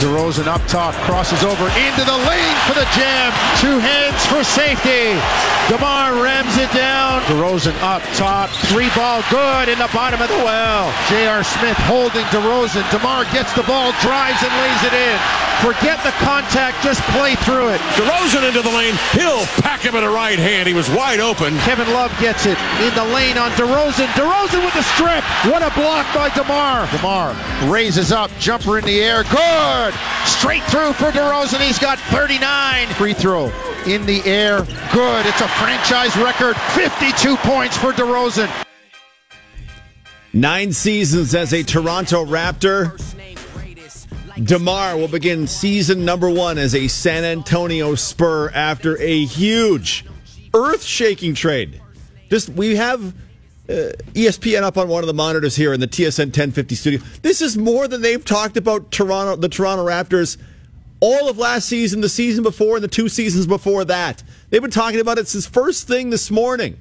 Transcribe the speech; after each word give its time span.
DeRozan 0.00 0.48
up 0.48 0.64
top, 0.66 0.94
crosses 1.04 1.44
over 1.44 1.68
into 1.76 2.02
the 2.08 2.18
lane 2.24 2.56
for 2.64 2.72
the 2.72 2.88
jam. 2.96 3.28
Two 3.60 3.76
hands 3.76 4.24
for 4.32 4.42
safety. 4.42 5.12
DeMar 5.68 6.16
rams 6.24 6.56
it 6.56 6.72
down. 6.72 7.20
DeRozan 7.28 7.76
up 7.84 8.00
top, 8.16 8.48
three 8.72 8.88
ball 8.96 9.22
good 9.30 9.68
in 9.68 9.78
the 9.78 9.90
bottom 9.92 10.20
of 10.22 10.28
the 10.28 10.40
well. 10.40 10.88
J.R. 11.10 11.44
Smith 11.44 11.76
holding 11.84 12.24
DeRozan. 12.32 12.82
DeMar 12.90 13.24
gets 13.30 13.52
the 13.52 13.62
ball, 13.62 13.92
drives 14.00 14.40
and 14.42 14.50
lays 14.64 14.82
it 14.88 14.94
in. 14.96 15.16
Forget 15.60 16.02
the 16.02 16.16
contact, 16.24 16.82
just 16.82 17.02
play 17.12 17.34
through 17.44 17.68
it. 17.68 17.80
DeRozan 18.00 18.48
into 18.48 18.62
the 18.62 18.72
lane. 18.72 18.94
He'll 19.12 19.44
pack 19.60 19.80
him 19.80 19.94
in 19.94 20.02
a 20.02 20.10
right 20.10 20.38
hand. 20.38 20.66
He 20.66 20.72
was 20.72 20.88
wide 20.88 21.20
open. 21.20 21.56
Kevin 21.68 21.92
Love 21.92 22.10
gets 22.18 22.46
it 22.46 22.56
in 22.80 22.94
the 22.94 23.04
lane 23.12 23.36
on 23.36 23.50
DeRozan. 23.52 24.08
DeRozan 24.16 24.64
with 24.64 24.72
the 24.72 24.82
strip. 24.82 25.22
What 25.52 25.60
a 25.60 25.70
block 25.78 26.06
by 26.14 26.30
DeMar. 26.30 26.88
DeMar 26.96 27.70
raises 27.70 28.10
up, 28.10 28.30
jumper 28.38 28.78
in 28.78 28.84
the 28.86 29.02
air. 29.02 29.22
Good. 29.24 29.89
Straight 30.26 30.62
through 30.64 30.92
for 30.94 31.10
DeRozan. 31.10 31.60
He's 31.60 31.78
got 31.78 31.98
39. 31.98 32.88
Free 32.88 33.14
throw 33.14 33.46
in 33.86 34.06
the 34.06 34.22
air. 34.24 34.58
Good. 34.92 35.26
It's 35.26 35.40
a 35.40 35.48
franchise 35.48 36.16
record. 36.16 36.56
52 36.56 37.36
points 37.38 37.76
for 37.76 37.92
DeRozan. 37.92 38.50
Nine 40.32 40.72
seasons 40.72 41.34
as 41.34 41.52
a 41.52 41.62
Toronto 41.62 42.24
Raptor. 42.24 42.96
DeMar 44.44 44.96
will 44.96 45.08
begin 45.08 45.46
season 45.46 46.04
number 46.04 46.30
one 46.30 46.56
as 46.56 46.74
a 46.74 46.88
San 46.88 47.24
Antonio 47.24 47.94
Spur 47.94 48.48
after 48.50 48.96
a 48.98 49.24
huge, 49.24 50.06
earth 50.54 50.82
shaking 50.82 51.34
trade. 51.34 51.82
Just, 52.30 52.48
we 52.48 52.76
have 52.76 53.12
uh, 53.70 53.92
ESPN 54.14 54.62
up 54.62 54.76
on 54.76 54.88
one 54.88 55.02
of 55.02 55.06
the 55.06 55.14
monitors 55.14 55.54
here 55.54 55.72
in 55.72 55.80
the 55.80 55.88
TSN 55.88 56.26
1050 56.26 56.74
studio. 56.74 57.00
This 57.22 57.40
is 57.40 57.56
more 57.56 57.86
than 57.86 58.02
they've 58.02 58.24
talked 58.24 58.56
about 58.56 58.90
Toronto, 58.90 59.36
the 59.36 59.48
Toronto 59.48 59.86
Raptors 59.86 60.36
all 61.00 61.28
of 61.28 61.38
last 61.38 61.66
season, 61.68 62.00
the 62.02 62.08
season 62.08 62.42
before, 62.42 62.76
and 62.76 62.84
the 62.84 62.88
two 62.88 63.08
seasons 63.08 63.46
before 63.46 63.84
that. 63.86 64.22
They've 64.50 64.60
been 64.60 64.70
talking 64.70 65.00
about 65.00 65.18
it 65.18 65.28
since 65.28 65.46
first 65.46 65.88
thing 65.88 66.10
this 66.10 66.30
morning. 66.30 66.78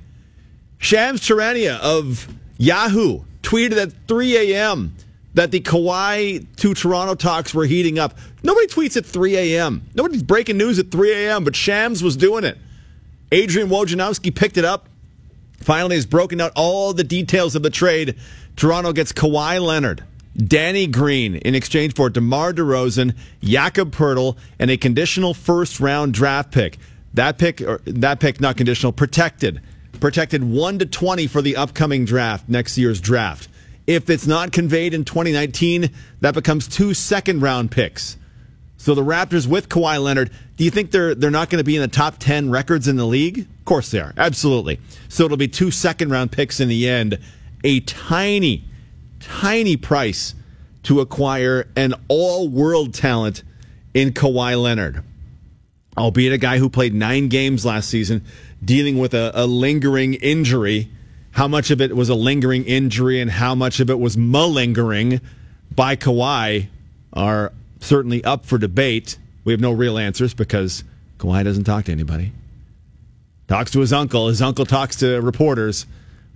Shams 0.78 1.22
Charania 1.22 1.80
of 1.80 2.28
Yahoo 2.58 3.22
tweeted 3.44 3.78
at 3.78 3.94
3 4.08 4.54
a.m. 4.54 4.96
that 5.34 5.52
the 5.52 5.62
Kawhi 5.62 6.46
to 6.58 6.74
Toronto 6.74 7.16
talks 7.16 7.54
were 7.54 7.66
heating 7.66 7.98
up. 7.98 8.18
Nobody 8.44 8.68
tweets 8.68 8.98
at 8.98 9.06
3 9.06 9.38
a.m. 9.38 9.84
Nobody's 9.96 10.24
breaking 10.24 10.58
news 10.58 10.80
at 10.80 10.92
3 10.92 11.12
a.m., 11.14 11.44
but 11.44 11.56
Shams 11.56 12.04
was 12.04 12.18
doing 12.18 12.44
it. 12.44 12.58
Adrian 13.32 13.70
Wojnarowski 13.70 14.34
picked 14.34 14.58
it 14.58 14.66
up. 14.66 14.90
Finally, 15.60 15.96
has 15.96 16.06
broken 16.06 16.40
out 16.42 16.52
all 16.56 16.94
the 16.94 17.04
details 17.04 17.56
of 17.56 17.64
the 17.64 17.70
trade. 17.70 18.16
Toronto 18.56 18.94
gets 18.94 19.12
Kawhi 19.12 19.64
Leonard, 19.66 20.04
Danny 20.36 20.88
Green 20.88 21.36
in 21.36 21.56
exchange 21.56 21.96
for 21.96 22.10
DeMar 22.10 22.54
DeRozan, 22.54 23.16
Jakob 23.42 23.94
Poeltl, 23.94 24.38
and 24.58 24.72
a 24.72 24.78
conditional 24.78 25.34
first 25.34 25.80
round 25.80 26.14
draft 26.14 26.52
pick. 26.52 26.78
That 27.14 27.38
pick, 27.38 27.62
or 27.62 27.82
that 27.86 28.20
pick, 28.20 28.40
not 28.40 28.58
conditional, 28.58 28.92
protected, 28.92 29.62
protected 30.00 30.44
one 30.44 30.80
to 30.80 30.86
twenty 30.86 31.28
for 31.28 31.42
the 31.42 31.56
upcoming 31.56 32.06
draft, 32.06 32.48
next 32.48 32.78
year's 32.78 33.02
draft. 33.02 33.48
If 33.88 34.10
it's 34.10 34.28
not 34.28 34.52
conveyed 34.52 34.94
in 34.94 35.04
2019, 35.04 35.90
that 36.22 36.36
becomes 36.36 36.68
two 36.68 36.94
second 36.94 37.42
round 37.42 37.72
picks. 37.72 38.18
So 38.78 38.94
the 38.94 39.04
Raptors 39.04 39.48
with 39.48 39.68
Kawhi 39.68 40.02
Leonard, 40.02 40.32
do 40.60 40.66
you 40.66 40.72
think 40.72 40.92
they're 40.92 41.16
they're 41.16 41.32
not 41.32 41.50
going 41.50 41.60
to 41.60 41.64
be 41.64 41.78
in 41.78 41.82
the 41.82 41.88
top 41.88 42.18
10 42.18 42.50
records 42.50 42.90
in 42.90 42.98
the 42.98 43.06
league? 43.06 43.40
Of 43.40 43.64
course 43.64 43.92
they 43.92 44.02
are. 44.02 44.14
Absolutely. 44.18 44.78
So 45.08 45.24
it'll 45.24 45.38
be 45.38 45.48
two 45.48 45.72
second 45.72 46.10
round 46.10 46.34
picks 46.34 46.60
in 46.60 46.68
the 46.68 46.90
end, 46.90 47.18
a 47.64 47.80
tiny 47.80 48.66
tiny 49.22 49.78
price 49.78 50.36
to 50.84 51.00
acquire 51.00 51.66
an 51.78 51.94
all-world 52.10 52.94
talent 52.94 53.44
in 53.94 54.12
Kawhi 54.12 54.62
Leonard. 54.62 55.02
Albeit 55.98 56.34
a 56.34 56.38
guy 56.38 56.58
who 56.58 56.70
played 56.70 56.94
9 56.94 57.30
games 57.30 57.66
last 57.66 57.90
season 57.90 58.22
dealing 58.64 59.00
with 59.00 59.14
a, 59.14 59.32
a 59.34 59.46
lingering 59.46 60.16
injury. 60.16 60.92
How 61.32 61.48
much 61.48 61.72
of 61.72 61.80
it 61.80 61.96
was 61.96 62.10
a 62.10 62.16
lingering 62.16 62.66
injury 62.66 63.22
and 63.22 63.32
how 63.32 63.56
much 63.56 63.80
of 63.80 63.90
it 63.90 63.98
was 63.98 64.18
malingering 64.18 65.22
by 65.74 65.96
Kawhi 65.96 66.68
are 67.14 67.54
certainly 67.80 68.22
up 68.26 68.46
for 68.46 68.58
debate. 68.58 69.18
We 69.44 69.54
have 69.54 69.62
no 69.62 69.72
real 69.72 69.98
answers 69.98 70.34
because 70.34 70.84
Kawhi 71.18 71.44
doesn't 71.44 71.64
talk 71.64 71.86
to 71.86 71.92
anybody. 71.92 72.32
Talks 73.48 73.72
to 73.72 73.80
his 73.80 73.92
uncle. 73.94 74.28
His 74.28 74.42
uncle 74.42 74.66
talks 74.66 74.98
to 74.98 75.20
reporters, 75.22 75.86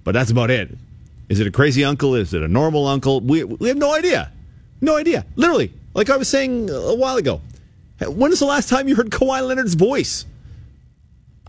but 0.03 0.13
that's 0.13 0.31
about 0.31 0.49
it. 0.49 0.69
Is 1.29 1.39
it 1.39 1.47
a 1.47 1.51
crazy 1.51 1.83
uncle? 1.83 2.15
Is 2.15 2.33
it 2.33 2.41
a 2.41 2.47
normal 2.47 2.87
uncle? 2.87 3.21
We, 3.21 3.43
we 3.43 3.67
have 3.67 3.77
no 3.77 3.93
idea. 3.93 4.31
No 4.81 4.97
idea. 4.97 5.25
Literally, 5.35 5.71
like 5.93 6.09
I 6.09 6.17
was 6.17 6.27
saying 6.27 6.69
a 6.69 6.95
while 6.95 7.17
ago. 7.17 7.41
When 8.07 8.31
is 8.31 8.39
the 8.39 8.45
last 8.45 8.67
time 8.69 8.87
you 8.87 8.95
heard 8.95 9.11
Kawhi 9.11 9.47
Leonard's 9.47 9.75
voice? 9.75 10.25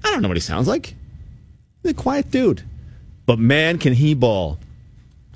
I 0.05 0.11
don't 0.11 0.23
know 0.23 0.29
what 0.29 0.37
he 0.37 0.43
sounds 0.43 0.69
like. 0.69 0.95
He's 1.83 1.93
a 1.93 1.95
quiet 1.95 2.31
dude. 2.31 2.63
But 3.27 3.39
man, 3.39 3.79
can 3.79 3.95
he 3.95 4.15
ball. 4.15 4.59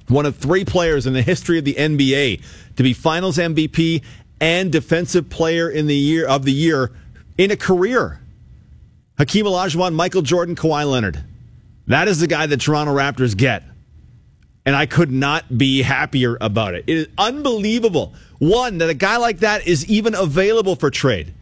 One 0.08 0.26
of 0.26 0.36
three 0.36 0.64
players 0.64 1.06
in 1.06 1.12
the 1.12 1.22
history 1.22 1.58
of 1.58 1.64
the 1.64 1.74
NBA 1.74 2.42
to 2.76 2.82
be 2.82 2.92
finals 2.92 3.38
MVP 3.38 4.02
and 4.40 4.70
defensive 4.70 5.28
player 5.28 5.68
in 5.68 5.86
the 5.86 5.94
year 5.94 6.26
of 6.26 6.44
the 6.44 6.52
year 6.52 6.92
in 7.36 7.50
a 7.50 7.56
career. 7.56 8.20
Hakeem 9.18 9.46
Olajuwon, 9.46 9.94
Michael 9.94 10.22
Jordan, 10.22 10.54
Kawhi 10.54 10.88
Leonard. 10.88 11.24
That 11.86 12.06
is 12.06 12.20
the 12.20 12.26
guy 12.26 12.46
the 12.46 12.56
Toronto 12.56 12.94
Raptors 12.94 13.36
get. 13.36 13.64
And 14.64 14.76
I 14.76 14.86
could 14.86 15.10
not 15.10 15.56
be 15.56 15.82
happier 15.82 16.36
about 16.40 16.74
it. 16.74 16.84
It 16.86 16.96
is 16.96 17.08
unbelievable. 17.16 18.12
One, 18.38 18.78
that 18.78 18.90
a 18.90 18.94
guy 18.94 19.16
like 19.16 19.38
that 19.38 19.66
is 19.66 19.88
even 19.88 20.14
available 20.14 20.76
for 20.76 20.90
trade. 20.90 21.32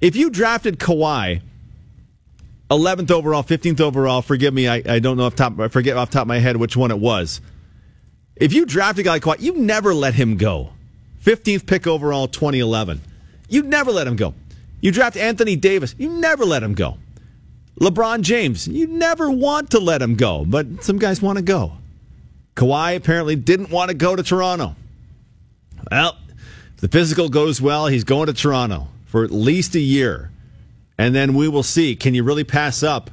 If 0.00 0.16
you 0.16 0.30
drafted 0.30 0.78
Kawhi 0.80 1.42
11th 2.70 3.10
overall, 3.10 3.44
15th 3.44 3.80
overall, 3.80 4.20
forgive 4.20 4.52
me, 4.52 4.66
I, 4.66 4.82
I 4.84 4.98
don't 4.98 5.16
know 5.16 5.24
off 5.24 5.36
top, 5.36 5.58
I 5.60 5.68
forget 5.68 5.96
off 5.96 6.10
top 6.10 6.22
of 6.22 6.28
my 6.28 6.38
head 6.38 6.56
which 6.56 6.76
one 6.76 6.90
it 6.90 6.98
was. 6.98 7.40
If 8.34 8.52
you 8.52 8.66
draft 8.66 8.98
a 8.98 9.04
guy 9.04 9.12
like 9.12 9.22
Kawhi, 9.22 9.40
you 9.40 9.56
never 9.56 9.94
let 9.94 10.14
him 10.14 10.36
go. 10.36 10.72
15th 11.22 11.66
pick 11.66 11.86
overall, 11.86 12.28
2011. 12.28 13.00
You 13.48 13.62
never 13.62 13.90
let 13.92 14.06
him 14.06 14.16
go. 14.16 14.34
You 14.80 14.90
draft 14.90 15.16
Anthony 15.16 15.56
Davis, 15.56 15.94
you 15.98 16.10
never 16.10 16.44
let 16.44 16.62
him 16.62 16.74
go. 16.74 16.98
LeBron 17.80 18.22
James, 18.22 18.68
you 18.68 18.86
never 18.86 19.30
want 19.30 19.70
to 19.70 19.78
let 19.78 20.02
him 20.02 20.16
go, 20.16 20.44
but 20.44 20.84
some 20.84 20.98
guys 20.98 21.22
want 21.22 21.38
to 21.38 21.42
go. 21.42 21.72
Kawhi 22.54 22.96
apparently 22.96 23.36
didn't 23.36 23.70
want 23.70 23.90
to 23.90 23.94
go 23.94 24.14
to 24.14 24.22
Toronto. 24.22 24.76
Well, 25.90 26.16
if 26.74 26.80
the 26.80 26.88
physical 26.88 27.28
goes 27.28 27.60
well, 27.60 27.86
he's 27.86 28.04
going 28.04 28.26
to 28.26 28.32
Toronto 28.32 28.88
for 29.06 29.24
at 29.24 29.30
least 29.30 29.74
a 29.74 29.80
year. 29.80 30.30
And 30.98 31.14
then 31.14 31.34
we 31.34 31.48
will 31.48 31.62
see 31.62 31.96
can 31.96 32.14
you 32.14 32.22
really 32.22 32.44
pass 32.44 32.82
up 32.82 33.10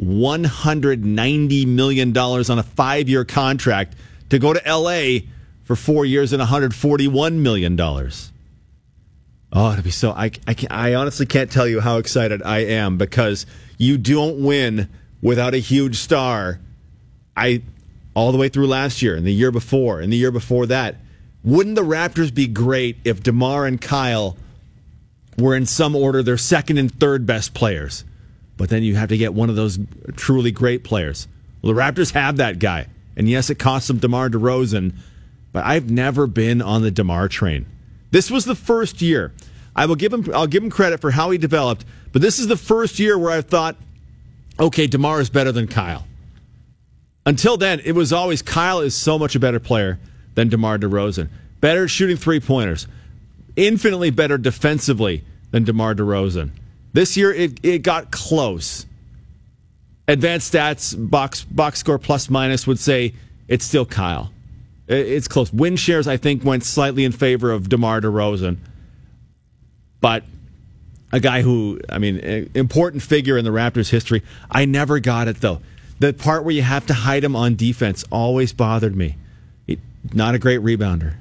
$190 0.00 1.66
million 1.66 2.16
on 2.16 2.58
a 2.58 2.62
five 2.62 3.08
year 3.08 3.24
contract 3.24 3.94
to 4.30 4.38
go 4.38 4.52
to 4.52 4.62
LA 4.66 5.26
for 5.70 5.76
four 5.76 6.04
years 6.04 6.32
and 6.32 6.42
$141 6.42 7.34
million? 7.34 7.80
Oh, 7.80 9.72
it'd 9.72 9.84
be 9.84 9.92
so. 9.92 10.10
I, 10.10 10.32
I, 10.44 10.56
I 10.68 10.94
honestly 10.94 11.26
can't 11.26 11.48
tell 11.48 11.68
you 11.68 11.78
how 11.78 11.98
excited 11.98 12.42
I 12.42 12.64
am 12.64 12.98
because 12.98 13.46
you 13.78 13.96
don't 13.96 14.42
win 14.42 14.88
without 15.22 15.54
a 15.54 15.58
huge 15.58 15.94
star. 15.94 16.58
I 17.36 17.62
all 18.14 18.32
the 18.32 18.38
way 18.38 18.48
through 18.48 18.66
last 18.66 19.00
year 19.00 19.14
and 19.14 19.24
the 19.24 19.32
year 19.32 19.52
before 19.52 20.00
and 20.00 20.12
the 20.12 20.16
year 20.16 20.32
before 20.32 20.66
that. 20.66 20.96
Wouldn't 21.44 21.76
the 21.76 21.84
Raptors 21.84 22.34
be 22.34 22.48
great 22.48 22.96
if 23.04 23.22
DeMar 23.22 23.64
and 23.64 23.80
Kyle 23.80 24.36
were 25.38 25.54
in 25.54 25.66
some 25.66 25.94
order 25.94 26.20
their 26.20 26.36
second 26.36 26.78
and 26.78 26.92
third 26.92 27.26
best 27.26 27.54
players? 27.54 28.04
But 28.56 28.70
then 28.70 28.82
you 28.82 28.96
have 28.96 29.10
to 29.10 29.16
get 29.16 29.34
one 29.34 29.48
of 29.48 29.54
those 29.54 29.78
truly 30.16 30.50
great 30.50 30.82
players. 30.82 31.28
Well, 31.62 31.72
the 31.72 31.80
Raptors 31.80 32.10
have 32.14 32.38
that 32.38 32.58
guy. 32.58 32.88
And 33.16 33.28
yes, 33.28 33.50
it 33.50 33.60
costs 33.60 33.86
them 33.86 33.98
DeMar 33.98 34.30
DeRozan, 34.30 34.94
but 35.52 35.64
I've 35.64 35.90
never 35.90 36.26
been 36.26 36.62
on 36.62 36.82
the 36.82 36.90
DeMar 36.90 37.28
train. 37.28 37.66
This 38.10 38.30
was 38.30 38.44
the 38.44 38.54
first 38.54 39.02
year. 39.02 39.32
I 39.74 39.86
will 39.86 39.96
give 39.96 40.12
him 40.12 40.28
I'll 40.34 40.46
give 40.46 40.62
him 40.62 40.70
credit 40.70 41.00
for 41.00 41.10
how 41.10 41.30
he 41.30 41.38
developed, 41.38 41.84
but 42.12 42.22
this 42.22 42.38
is 42.38 42.48
the 42.48 42.56
first 42.56 42.98
year 42.98 43.18
where 43.18 43.30
I 43.30 43.40
thought, 43.40 43.76
okay, 44.58 44.86
DeMar 44.86 45.20
is 45.20 45.30
better 45.30 45.52
than 45.52 45.68
Kyle. 45.68 46.06
Until 47.26 47.56
then, 47.56 47.80
it 47.84 47.92
was 47.92 48.12
always 48.12 48.42
Kyle 48.42 48.80
is 48.80 48.94
so 48.94 49.18
much 49.18 49.34
a 49.34 49.40
better 49.40 49.60
player 49.60 49.98
than 50.34 50.48
DeMar 50.48 50.78
DeRozan. 50.78 51.28
Better 51.60 51.86
shooting 51.86 52.16
three 52.16 52.40
pointers, 52.40 52.88
infinitely 53.56 54.10
better 54.10 54.38
defensively 54.38 55.24
than 55.50 55.64
DeMar 55.64 55.94
DeRozan. 55.94 56.50
This 56.92 57.16
year, 57.16 57.32
it, 57.32 57.60
it 57.62 57.82
got 57.82 58.10
close. 58.10 58.86
Advanced 60.08 60.52
stats, 60.52 60.94
box 60.98 61.44
box 61.44 61.78
score 61.78 61.98
plus 61.98 62.28
minus 62.28 62.66
would 62.66 62.80
say 62.80 63.14
it's 63.46 63.64
still 63.64 63.86
Kyle. 63.86 64.32
It's 64.90 65.28
close. 65.28 65.52
Win 65.52 65.76
shares, 65.76 66.08
I 66.08 66.16
think, 66.16 66.44
went 66.44 66.64
slightly 66.64 67.04
in 67.04 67.12
favor 67.12 67.52
of 67.52 67.68
DeMar 67.68 68.00
DeRozan. 68.00 68.56
But 70.00 70.24
a 71.12 71.20
guy 71.20 71.42
who, 71.42 71.80
I 71.88 71.98
mean, 71.98 72.50
important 72.54 73.02
figure 73.02 73.38
in 73.38 73.44
the 73.44 73.52
Raptors' 73.52 73.90
history. 73.90 74.22
I 74.50 74.64
never 74.64 74.98
got 74.98 75.28
it, 75.28 75.40
though. 75.40 75.60
The 76.00 76.12
part 76.12 76.44
where 76.44 76.54
you 76.54 76.62
have 76.62 76.86
to 76.86 76.94
hide 76.94 77.22
him 77.22 77.36
on 77.36 77.54
defense 77.54 78.04
always 78.10 78.52
bothered 78.52 78.96
me. 78.96 79.16
He, 79.66 79.78
not 80.12 80.34
a 80.34 80.38
great 80.38 80.60
rebounder. 80.60 81.14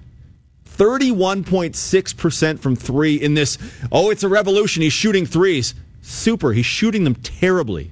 31.6% 0.66 2.60
from 2.60 2.75
three 2.75 3.16
in 3.16 3.33
this. 3.33 3.57
Oh, 3.92 4.10
it's 4.10 4.24
a 4.24 4.30
revolution. 4.30 4.81
He's 4.81 4.94
shooting 4.94 5.25
threes. 5.25 5.75
Super. 6.01 6.54
He's 6.54 6.66
shooting 6.66 7.04
them 7.04 7.16
terribly. 7.16 7.92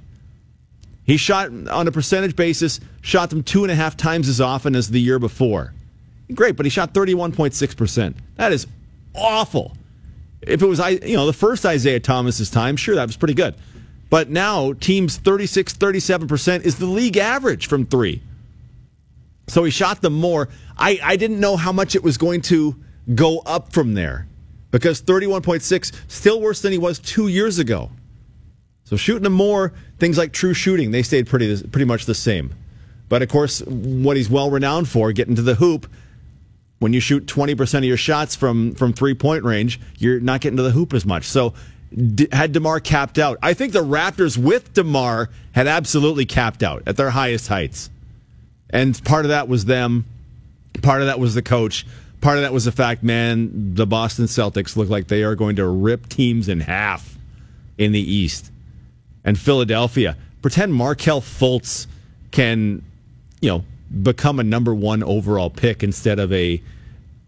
He 1.07 1.15
shot 1.15 1.49
on 1.69 1.87
a 1.87 1.91
percentage 1.91 2.35
basis, 2.35 2.81
shot 3.01 3.29
them 3.29 3.41
two 3.41 3.63
and 3.63 3.71
a 3.71 3.75
half 3.75 3.95
times 3.95 4.27
as 4.27 4.41
often 4.41 4.75
as 4.75 4.91
the 4.91 4.99
year 4.99 5.19
before. 5.19 5.73
Great, 6.33 6.57
but 6.57 6.65
he 6.65 6.69
shot 6.69 6.93
31.6%. 6.93 8.13
That 8.35 8.51
is 8.51 8.67
awful. 9.15 9.75
If 10.41 10.61
it 10.61 10.65
was, 10.65 10.79
you 11.03 11.15
know, 11.15 11.25
the 11.25 11.31
first 11.31 11.65
Isaiah 11.65 12.01
Thomas's 12.01 12.49
time, 12.49 12.75
sure, 12.75 12.95
that 12.95 13.07
was 13.07 13.15
pretty 13.15 13.33
good. 13.33 13.55
But 14.09 14.29
now, 14.29 14.73
teams 14.73 15.15
36, 15.15 15.73
37% 15.73 16.65
is 16.65 16.77
the 16.77 16.85
league 16.85 17.15
average 17.15 17.67
from 17.67 17.85
three. 17.85 18.21
So 19.47 19.63
he 19.63 19.71
shot 19.71 20.01
them 20.01 20.13
more. 20.13 20.49
I, 20.77 20.99
I 21.01 21.15
didn't 21.15 21.39
know 21.39 21.55
how 21.55 21.71
much 21.71 21.95
it 21.95 22.03
was 22.03 22.17
going 22.17 22.41
to 22.43 22.75
go 23.15 23.39
up 23.39 23.71
from 23.71 23.93
there 23.93 24.27
because 24.71 25.01
31.6, 25.01 25.93
still 26.09 26.41
worse 26.41 26.61
than 26.61 26.73
he 26.73 26.77
was 26.77 26.99
two 26.99 27.29
years 27.29 27.59
ago. 27.59 27.89
So 28.87 28.95
shooting 28.95 29.23
them 29.23 29.33
more, 29.33 29.73
things 29.99 30.17
like 30.17 30.31
true 30.31 30.53
shooting, 30.53 30.91
they 30.91 31.03
stayed 31.03 31.27
pretty 31.27 31.61
pretty 31.61 31.83
much 31.83 32.05
the 32.05 32.15
same. 32.15 32.55
But 33.09 33.21
of 33.21 33.27
course, 33.27 33.59
what 33.63 34.15
he's 34.15 34.29
well 34.29 34.49
renowned 34.49 34.87
for, 34.87 35.11
getting 35.11 35.35
to 35.35 35.41
the 35.41 35.55
hoop, 35.55 35.91
when 36.79 36.93
you 36.93 37.01
shoot 37.01 37.25
20% 37.25 37.79
of 37.79 37.83
your 37.83 37.97
shots 37.97 38.33
from 38.33 38.75
from 38.75 38.93
three 38.93 39.13
point 39.13 39.43
range, 39.43 39.81
you're 39.97 40.21
not 40.21 40.39
getting 40.39 40.55
to 40.55 40.63
the 40.63 40.71
hoop 40.71 40.93
as 40.93 41.05
much. 41.05 41.25
So 41.25 41.53
d- 41.93 42.29
had 42.31 42.53
DeMar 42.53 42.79
capped 42.79 43.19
out. 43.19 43.37
I 43.43 43.53
think 43.53 43.73
the 43.73 43.83
Raptors 43.83 44.37
with 44.37 44.73
DeMar 44.73 45.31
had 45.51 45.67
absolutely 45.67 46.25
capped 46.25 46.63
out 46.63 46.83
at 46.85 46.95
their 46.95 47.09
highest 47.09 47.49
heights. 47.49 47.89
And 48.69 49.03
part 49.03 49.25
of 49.25 49.29
that 49.29 49.49
was 49.49 49.65
them, 49.65 50.05
part 50.81 51.01
of 51.01 51.07
that 51.07 51.19
was 51.19 51.35
the 51.35 51.41
coach, 51.41 51.85
part 52.21 52.37
of 52.37 52.43
that 52.43 52.53
was 52.53 52.63
the 52.63 52.71
fact, 52.71 53.03
man, 53.03 53.73
the 53.73 53.85
Boston 53.85 54.27
Celtics 54.27 54.77
look 54.77 54.87
like 54.87 55.09
they 55.09 55.23
are 55.23 55.35
going 55.35 55.57
to 55.57 55.67
rip 55.67 56.07
teams 56.07 56.47
in 56.47 56.61
half 56.61 57.17
in 57.77 57.91
the 57.91 57.99
East. 57.99 58.49
And 59.27 59.37
Philadelphia, 59.37 60.15
pretend 60.41 60.73
Markelle 60.73 61.19
Fultz 61.19 61.85
can, 62.31 62.81
you 63.41 63.49
know, 63.49 63.65
become 64.01 64.39
a 64.39 64.43
number 64.43 64.73
one 64.73 65.03
overall 65.03 65.49
pick 65.49 65.83
instead 65.83 66.17
of 66.17 66.31
a 66.31 66.63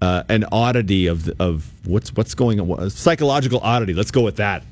uh, 0.01 0.23
an 0.29 0.45
oddity 0.49 1.07
of 1.07 1.27
of 1.41 1.69
what's 1.85 2.15
what's 2.15 2.33
going 2.33 2.61
on, 2.61 2.79
a 2.79 2.89
psychological 2.89 3.59
oddity. 3.59 3.93
Let's 3.93 4.11
go 4.11 4.21
with 4.21 4.37
that. 4.37 4.63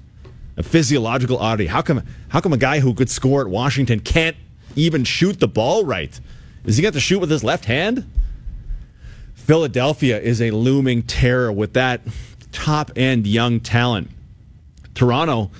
A 0.56 0.63
physiological 0.63 1.38
oddity. 1.38 1.68
How 1.68 1.81
come 1.81 2.01
how 2.29 2.39
come 2.39 2.53
a 2.53 2.57
guy 2.57 2.79
who 2.79 2.94
could 2.94 3.09
score 3.09 3.41
at 3.41 3.47
Washington 3.47 4.00
can't 4.00 4.38
even 4.77 5.03
shoot 5.03 5.41
the 5.41 5.50
ball 5.50 5.83
right? 5.83 6.18
Does 6.63 6.77
he 6.77 6.81
get 6.81 6.94
to 6.94 7.01
shoot 7.01 7.19
with 7.19 7.29
his 7.29 7.44
left 7.44 7.65
hand? 7.65 8.09
Philadelphia 9.35 10.18
is 10.18 10.41
a 10.41 10.51
looming 10.51 11.03
terror 11.03 11.51
with 11.51 11.74
that 11.74 12.00
top 12.53 12.91
end 12.95 13.27
young 13.27 13.59
talent. 13.59 14.12
Toronto, 14.95 15.51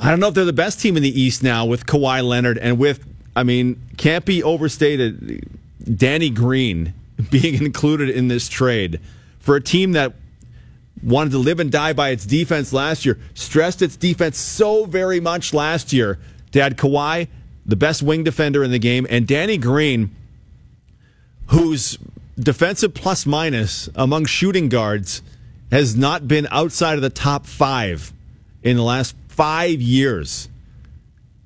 I 0.00 0.10
don't 0.10 0.20
know 0.20 0.28
if 0.28 0.34
they're 0.34 0.44
the 0.44 0.52
best 0.52 0.80
team 0.80 0.96
in 0.96 1.02
the 1.02 1.20
East 1.20 1.42
now 1.42 1.64
with 1.64 1.86
Kawhi 1.86 2.22
Leonard 2.22 2.58
and 2.58 2.78
with, 2.78 3.04
I 3.34 3.42
mean, 3.42 3.80
can't 3.96 4.24
be 4.24 4.42
overstated. 4.42 5.48
Danny 5.96 6.30
Green 6.30 6.94
being 7.30 7.54
included 7.54 8.10
in 8.10 8.28
this 8.28 8.48
trade 8.48 9.00
for 9.40 9.56
a 9.56 9.60
team 9.60 9.92
that 9.92 10.12
wanted 11.02 11.30
to 11.30 11.38
live 11.38 11.60
and 11.60 11.70
die 11.70 11.92
by 11.92 12.10
its 12.10 12.26
defense 12.26 12.72
last 12.72 13.04
year, 13.04 13.18
stressed 13.34 13.82
its 13.82 13.96
defense 13.96 14.38
so 14.38 14.84
very 14.84 15.20
much 15.20 15.54
last 15.54 15.92
year 15.92 16.18
to 16.52 16.60
add 16.60 16.76
Kawhi 16.76 17.28
the 17.66 17.76
best 17.76 18.02
wing 18.02 18.24
defender 18.24 18.64
in 18.64 18.70
the 18.70 18.78
game, 18.78 19.06
and 19.10 19.26
Danny 19.26 19.58
Green, 19.58 20.14
whose 21.48 21.98
defensive 22.38 22.94
plus 22.94 23.26
minus 23.26 23.90
among 23.94 24.24
shooting 24.24 24.68
guards 24.68 25.22
has 25.70 25.94
not 25.94 26.26
been 26.26 26.48
outside 26.50 26.94
of 26.94 27.02
the 27.02 27.10
top 27.10 27.46
five 27.46 28.12
in 28.62 28.76
the 28.76 28.82
last 28.82 29.14
five 29.38 29.80
years. 29.80 30.48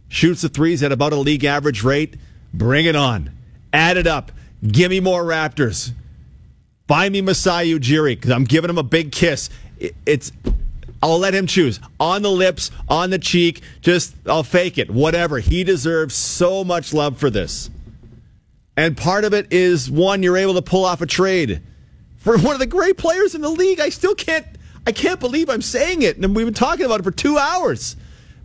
Shoots 0.08 0.40
the 0.40 0.48
threes 0.48 0.82
at 0.82 0.92
about 0.92 1.12
a 1.12 1.16
league 1.16 1.44
average 1.44 1.84
rate. 1.84 2.16
Bring 2.54 2.86
it 2.86 2.96
on. 2.96 3.30
Add 3.70 3.98
it 3.98 4.06
up. 4.06 4.32
Give 4.66 4.90
me 4.90 5.00
more 5.00 5.22
Raptors. 5.22 5.92
Buy 6.86 7.10
me 7.10 7.20
Masai 7.20 7.70
Ujiri 7.70 8.14
because 8.16 8.30
I'm 8.30 8.44
giving 8.44 8.70
him 8.70 8.78
a 8.78 8.82
big 8.82 9.12
kiss. 9.12 9.50
It's 10.06 10.32
I'll 11.02 11.18
let 11.18 11.34
him 11.34 11.46
choose 11.46 11.80
on 12.00 12.22
the 12.22 12.30
lips, 12.30 12.70
on 12.88 13.10
the 13.10 13.18
cheek. 13.18 13.60
Just, 13.82 14.14
I'll 14.26 14.42
fake 14.42 14.78
it. 14.78 14.90
Whatever. 14.90 15.38
He 15.38 15.62
deserves 15.62 16.14
so 16.14 16.64
much 16.64 16.94
love 16.94 17.18
for 17.18 17.28
this. 17.28 17.68
And 18.74 18.96
part 18.96 19.24
of 19.24 19.34
it 19.34 19.52
is 19.52 19.90
one, 19.90 20.22
you're 20.22 20.38
able 20.38 20.54
to 20.54 20.62
pull 20.62 20.86
off 20.86 21.02
a 21.02 21.06
trade 21.06 21.60
for 22.16 22.38
one 22.38 22.54
of 22.54 22.58
the 22.58 22.66
great 22.66 22.96
players 22.96 23.34
in 23.34 23.42
the 23.42 23.50
league. 23.50 23.80
I 23.80 23.90
still 23.90 24.14
can't, 24.14 24.46
I 24.86 24.92
can't 24.92 25.20
believe 25.20 25.48
I'm 25.48 25.62
saying 25.62 26.02
it. 26.02 26.16
And 26.16 26.34
we've 26.34 26.46
been 26.46 26.54
talking 26.54 26.84
about 26.84 27.00
it 27.00 27.04
for 27.04 27.10
two 27.10 27.38
hours. 27.38 27.96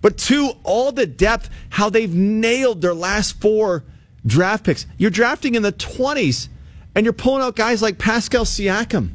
But 0.02 0.18
two, 0.18 0.52
all 0.64 0.92
the 0.92 1.08
depth, 1.08 1.50
how 1.70 1.90
they've 1.90 2.14
nailed 2.14 2.82
their 2.82 2.94
last 2.94 3.42
four 3.42 3.84
draft 4.26 4.66
picks. 4.66 4.86
You're 4.98 5.12
drafting 5.12 5.56
in 5.56 5.64
the 5.64 5.72
20s 5.72 6.50
and 6.96 7.06
you're 7.06 7.14
pulling 7.14 7.44
out 7.44 7.56
guys 7.56 7.82
like 7.82 7.98
Pascal 7.98 8.46
Siakam. 8.46 9.12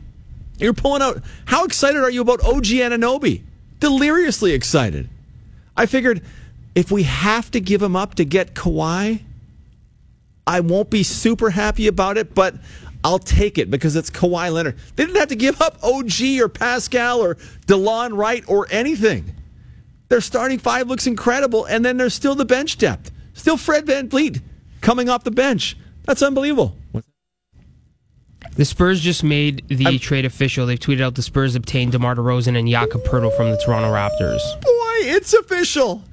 You're 0.58 0.72
pulling 0.72 1.02
out. 1.02 1.22
How 1.44 1.64
excited 1.64 2.00
are 2.00 2.10
you 2.10 2.20
about 2.22 2.42
OG 2.42 2.64
Anunoby? 2.64 3.42
Deliriously 3.80 4.52
excited. 4.52 5.08
I 5.76 5.86
figured 5.86 6.22
if 6.75 6.90
we 6.90 7.04
have 7.04 7.50
to 7.52 7.60
give 7.60 7.82
him 7.82 7.96
up 7.96 8.16
to 8.16 8.25
get 8.25 8.54
Kawhi, 8.54 9.20
I 10.46 10.60
won't 10.60 10.90
be 10.90 11.02
super 11.02 11.50
happy 11.50 11.86
about 11.86 12.16
it, 12.16 12.34
but 12.34 12.54
I'll 13.04 13.19
take 13.19 13.58
it 13.58 13.70
because 13.70 13.96
it's 13.96 14.10
Kawhi 14.10 14.52
Leonard. 14.52 14.76
They 14.96 15.04
didn't 15.04 15.19
have 15.19 15.28
to 15.28 15.37
give 15.37 15.60
up 15.60 15.78
OG 15.82 16.40
or 16.40 16.49
Pascal 16.49 17.20
or 17.20 17.34
Delon 17.66 18.16
Wright 18.16 18.44
or 18.46 18.66
anything. 18.70 19.34
Their 20.08 20.20
starting 20.20 20.58
five 20.58 20.88
looks 20.88 21.06
incredible, 21.06 21.64
and 21.64 21.84
then 21.84 21.96
there's 21.96 22.14
still 22.14 22.34
the 22.34 22.44
bench 22.44 22.78
depth. 22.78 23.10
Still 23.34 23.56
Fred 23.56 23.87
Van 23.87 24.08
VanVleet 24.08 24.43
coming 24.81 25.08
off 25.08 25.25
the 25.25 25.31
bench. 25.31 25.76
That's 26.04 26.22
unbelievable. 26.22 26.76
The 28.56 28.64
Spurs 28.66 29.00
just 29.00 29.25
made 29.25 29.66
the 29.69 29.87
I'm, 29.87 29.99
trade 29.99 30.26
official. 30.26 30.66
They've 30.66 30.78
tweeted 30.78 31.00
out 31.00 31.14
the 31.14 31.22
Spurs 31.22 31.54
obtained 31.54 31.93
DeMar 31.93 32.16
DeRozan 32.16 32.58
and 32.58 32.69
Jakob 32.69 33.02
Poeltl 33.04 33.34
from 33.34 33.50
the 33.50 33.56
Toronto 33.56 33.88
Raptors. 33.90 34.43
Boy, 34.60 35.08
it's 35.08 35.32
official. 35.32 36.04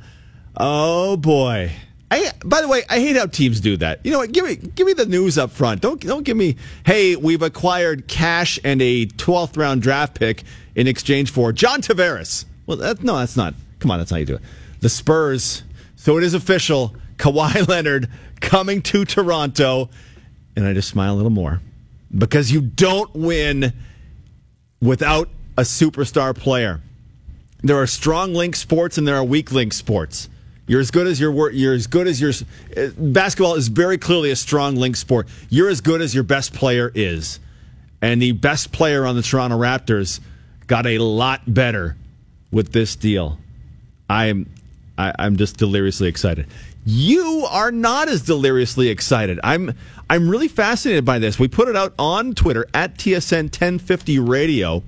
Oh 0.55 1.17
boy. 1.17 1.71
I, 2.11 2.31
by 2.43 2.61
the 2.61 2.67
way, 2.67 2.83
I 2.89 2.99
hate 2.99 3.15
how 3.15 3.27
teams 3.27 3.59
do 3.59 3.77
that. 3.77 4.03
You 4.03 4.11
know 4.11 4.19
what? 4.19 4.31
Give 4.31 4.45
me 4.45 4.55
give 4.55 4.87
me 4.87 4.93
the 4.93 5.05
news 5.05 5.37
up 5.37 5.51
front. 5.51 5.81
Don't 5.81 6.01
don't 6.01 6.23
give 6.23 6.37
me. 6.37 6.55
Hey, 6.85 7.15
we've 7.15 7.41
acquired 7.41 8.07
cash 8.07 8.59
and 8.63 8.81
a 8.81 9.05
12th 9.05 9.57
round 9.57 9.81
draft 9.81 10.19
pick 10.19 10.43
in 10.75 10.87
exchange 10.87 11.31
for 11.31 11.51
John 11.51 11.81
Tavares. 11.81 12.45
Well, 12.65 12.77
that, 12.77 13.03
no, 13.03 13.17
that's 13.17 13.37
not. 13.37 13.53
Come 13.79 13.91
on, 13.91 13.99
that's 13.99 14.11
how 14.11 14.17
you 14.17 14.25
do 14.25 14.35
it. 14.35 14.41
The 14.79 14.89
Spurs. 14.89 15.63
So 15.95 16.17
it 16.17 16.23
is 16.23 16.33
official. 16.33 16.95
Kawhi 17.17 17.67
Leonard 17.67 18.09
coming 18.39 18.81
to 18.83 19.05
Toronto, 19.05 19.89
and 20.55 20.65
I 20.65 20.73
just 20.73 20.89
smile 20.89 21.13
a 21.13 21.17
little 21.17 21.29
more 21.29 21.61
because 22.17 22.51
you 22.51 22.61
don't 22.61 23.13
win 23.13 23.73
without 24.81 25.29
a 25.57 25.61
superstar 25.61 26.35
player. 26.35 26.81
There 27.61 27.77
are 27.77 27.87
strong 27.87 28.33
link 28.33 28.55
sports 28.55 28.97
and 28.97 29.07
there 29.07 29.17
are 29.17 29.23
weak 29.23 29.51
link 29.51 29.73
sports. 29.73 30.29
You're 30.69 30.81
as 30.81 30.91
good 30.91 31.07
as 31.07 31.19
your 31.19 31.49
you're 31.49 31.73
as 31.73 31.87
good 31.87 32.07
as 32.07 32.21
your 32.21 32.31
basketball 32.95 33.55
is 33.55 33.69
very 33.69 33.97
clearly 33.97 34.29
a 34.29 34.35
strong 34.35 34.75
link 34.75 34.95
sport. 34.97 35.27
You're 35.49 35.67
as 35.67 35.81
good 35.81 35.99
as 35.99 36.13
your 36.13 36.23
best 36.23 36.53
player 36.53 36.91
is. 36.93 37.39
And 38.03 38.21
the 38.21 38.33
best 38.33 38.71
player 38.71 39.03
on 39.03 39.15
the 39.15 39.23
Toronto 39.23 39.57
Raptors 39.57 40.19
got 40.67 40.85
a 40.85 40.99
lot 40.99 41.41
better 41.51 41.97
with 42.51 42.71
this 42.71 42.95
deal. 42.95 43.39
I'm 44.11 44.47
I, 44.95 45.07
am 45.07 45.15
i 45.17 45.25
am 45.25 45.37
just 45.37 45.57
deliriously 45.57 46.07
excited. 46.07 46.45
You 46.85 47.47
are 47.49 47.71
not 47.71 48.07
as 48.07 48.21
deliriously 48.21 48.89
excited. 48.89 49.39
I'm 49.43 49.73
I'm 50.07 50.29
really 50.29 50.47
fascinated 50.47 51.03
by 51.03 51.17
this. 51.17 51.39
We 51.39 51.47
put 51.47 51.67
it 51.67 51.75
out 51.75 51.95
on 51.97 52.35
Twitter 52.35 52.67
at 52.75 52.95
TSN 52.95 53.45
1050 53.45 54.19
Radio. 54.19 54.83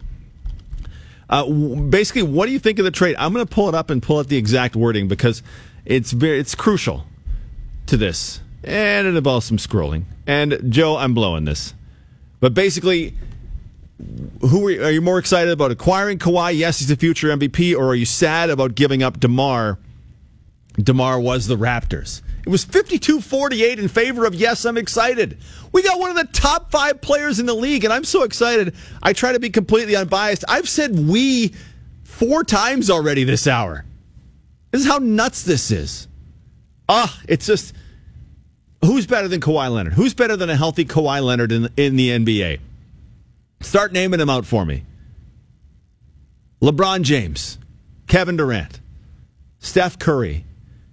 Uh, 1.27 1.49
basically, 1.49 2.23
what 2.23 2.45
do 2.45 2.51
you 2.51 2.59
think 2.59 2.77
of 2.77 2.85
the 2.85 2.91
trade? 2.91 3.15
I'm 3.17 3.33
going 3.33 3.45
to 3.45 3.51
pull 3.51 3.67
it 3.69 3.73
up 3.73 3.89
and 3.89 4.03
pull 4.03 4.19
out 4.19 4.27
the 4.27 4.37
exact 4.37 4.75
wording 4.75 5.07
because 5.07 5.41
it's 5.85 6.11
very 6.11 6.39
it's 6.39 6.55
crucial 6.55 7.05
to 7.87 7.97
this, 7.97 8.41
and 8.63 9.07
it 9.07 9.15
involves 9.15 9.45
some 9.45 9.57
scrolling. 9.57 10.03
And 10.27 10.59
Joe, 10.69 10.97
I'm 10.97 11.13
blowing 11.13 11.45
this, 11.45 11.73
but 12.39 12.53
basically, 12.53 13.15
who 14.41 14.67
are 14.67 14.71
you, 14.71 14.83
are 14.83 14.91
you 14.91 15.01
more 15.01 15.19
excited 15.19 15.51
about 15.51 15.71
acquiring 15.71 16.19
Kawhi? 16.19 16.57
Yes, 16.57 16.79
he's 16.79 16.91
a 16.91 16.95
future 16.95 17.27
MVP, 17.29 17.75
or 17.75 17.87
are 17.89 17.95
you 17.95 18.05
sad 18.05 18.49
about 18.49 18.75
giving 18.75 19.03
up 19.03 19.19
Demar? 19.19 19.77
DeMar 20.77 21.19
was 21.19 21.47
the 21.47 21.57
Raptors. 21.57 22.21
It 22.45 22.49
was 22.49 22.63
52 22.63 23.21
48 23.21 23.79
in 23.79 23.87
favor 23.87 24.25
of 24.25 24.33
yes, 24.33 24.65
I'm 24.65 24.77
excited. 24.77 25.37
We 25.71 25.83
got 25.83 25.99
one 25.99 26.09
of 26.09 26.15
the 26.15 26.31
top 26.31 26.71
five 26.71 27.01
players 27.01 27.39
in 27.39 27.45
the 27.45 27.53
league, 27.53 27.83
and 27.83 27.93
I'm 27.93 28.03
so 28.03 28.23
excited. 28.23 28.73
I 29.03 29.13
try 29.13 29.33
to 29.33 29.39
be 29.39 29.49
completely 29.49 29.95
unbiased. 29.95 30.45
I've 30.47 30.69
said 30.69 30.97
we 30.97 31.53
four 32.03 32.43
times 32.43 32.89
already 32.89 33.23
this 33.23 33.47
hour. 33.47 33.85
This 34.71 34.81
is 34.81 34.87
how 34.87 34.97
nuts 34.97 35.43
this 35.43 35.69
is. 35.71 36.07
Ah, 36.87 37.19
it's 37.27 37.45
just 37.45 37.73
who's 38.83 39.05
better 39.05 39.27
than 39.27 39.41
Kawhi 39.41 39.71
Leonard? 39.71 39.93
Who's 39.93 40.13
better 40.13 40.35
than 40.35 40.49
a 40.49 40.55
healthy 40.55 40.85
Kawhi 40.85 41.23
Leonard 41.23 41.51
in, 41.51 41.69
in 41.77 41.95
the 41.95 42.09
NBA? 42.09 42.59
Start 43.61 43.93
naming 43.93 44.19
them 44.19 44.29
out 44.29 44.45
for 44.45 44.65
me. 44.65 44.83
LeBron 46.61 47.03
James, 47.03 47.57
Kevin 48.07 48.37
Durant, 48.37 48.79
Steph 49.59 49.99
Curry. 49.99 50.45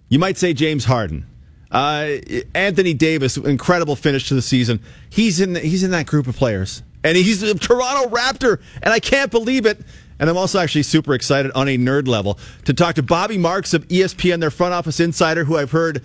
You 0.09 0.19
might 0.19 0.37
say 0.37 0.55
James 0.55 0.85
Harden. 0.85 1.27
Uh, 1.71 2.17
Anthony 2.55 2.95
Davis, 2.95 3.37
incredible 3.37 3.95
finish 3.95 4.29
to 4.29 4.35
the 4.35 4.43
season. 4.43 4.81
He's 5.11 5.41
in 5.41 5.55
he's 5.55 5.83
in 5.83 5.91
that 5.91 6.07
group 6.07 6.27
of 6.27 6.37
players, 6.37 6.83
and 7.05 7.17
he's 7.17 7.43
a 7.43 7.55
Toronto 7.55 8.09
Raptor, 8.09 8.61
and 8.83 8.93
I 8.93 9.01
can't 9.01 9.31
believe 9.31 9.67
it. 9.67 9.79
And 10.19 10.29
I'm 10.29 10.37
also 10.37 10.59
actually 10.59 10.83
super 10.83 11.15
excited 11.15 11.53
on 11.53 11.69
a 11.69 11.79
nerd 11.79 12.09
level 12.09 12.39
to 12.65 12.75
talk 12.75 12.97
to 12.97 13.03
Bobby 13.03 13.39
Marks 13.39 13.75
of 13.75 13.87
ESPN, 13.89 14.41
their 14.41 14.51
front 14.51 14.75
office 14.75 15.01
insider, 15.01 15.45
who 15.45 15.57
I've 15.57 15.71
heard 15.71 16.03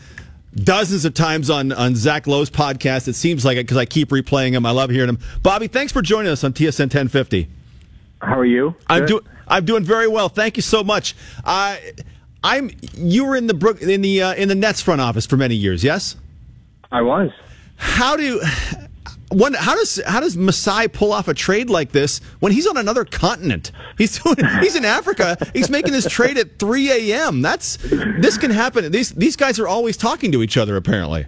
dozens 0.55 1.03
of 1.05 1.13
times 1.13 1.49
on 1.49 1.71
on 1.71 1.95
Zach 1.95 2.27
Lowe's 2.27 2.49
podcast. 2.49 3.07
It 3.07 3.13
seems 3.15 3.43
like 3.43 3.57
it 3.57 3.65
because 3.65 3.77
I 3.77 3.85
keep 3.85 4.09
replaying 4.09 4.51
him. 4.51 4.65
I 4.65 4.71
love 4.71 4.89
hearing 4.89 5.09
him. 5.09 5.19
Bobby, 5.41 5.67
thanks 5.67 5.91
for 5.91 6.01
joining 6.01 6.31
us 6.31 6.43
on 6.43 6.53
TSN 6.53 6.79
1050. 6.79 7.49
How 8.21 8.39
are 8.39 8.45
you? 8.45 8.75
I'm 8.87 9.05
doing 9.05 9.23
I'm 9.47 9.65
doing 9.65 9.83
very 9.83 10.07
well. 10.07 10.29
Thank 10.29 10.57
you 10.57 10.63
so 10.63 10.83
much. 10.83 11.15
Uh, 11.43 11.77
I'm 12.43 12.71
you 12.95 13.25
were 13.25 13.35
in 13.35 13.47
the 13.47 13.53
Brook 13.53 13.81
in 13.81 14.01
the 14.01 14.21
uh, 14.21 14.33
in 14.35 14.47
the 14.47 14.55
Nets 14.55 14.81
front 14.81 15.01
office 15.01 15.25
for 15.25 15.37
many 15.37 15.55
years. 15.55 15.83
Yes, 15.83 16.15
I 16.91 17.01
was. 17.01 17.31
How 17.75 18.15
do 18.15 18.41
How 19.33 19.75
does 19.75 20.01
how 20.05 20.19
does 20.19 20.37
Masai 20.37 20.87
pull 20.87 21.11
off 21.11 21.27
a 21.27 21.33
trade 21.33 21.69
like 21.69 21.91
this 21.91 22.19
when 22.39 22.51
he's 22.51 22.67
on 22.67 22.77
another 22.77 23.05
continent? 23.05 23.71
He's 23.97 24.19
doing, 24.19 24.37
he's 24.61 24.75
in 24.75 24.85
Africa. 24.85 25.37
He's 25.53 25.69
making 25.69 25.93
this 25.93 26.07
trade 26.09 26.37
at 26.37 26.59
3 26.59 27.11
a.m. 27.11 27.41
That's 27.41 27.77
this 27.77 28.37
can 28.37 28.51
happen. 28.51 28.91
These 28.91 29.11
these 29.11 29.35
guys 29.35 29.59
are 29.59 29.67
always 29.67 29.97
talking 29.97 30.31
to 30.31 30.43
each 30.43 30.57
other. 30.57 30.75
Apparently. 30.75 31.25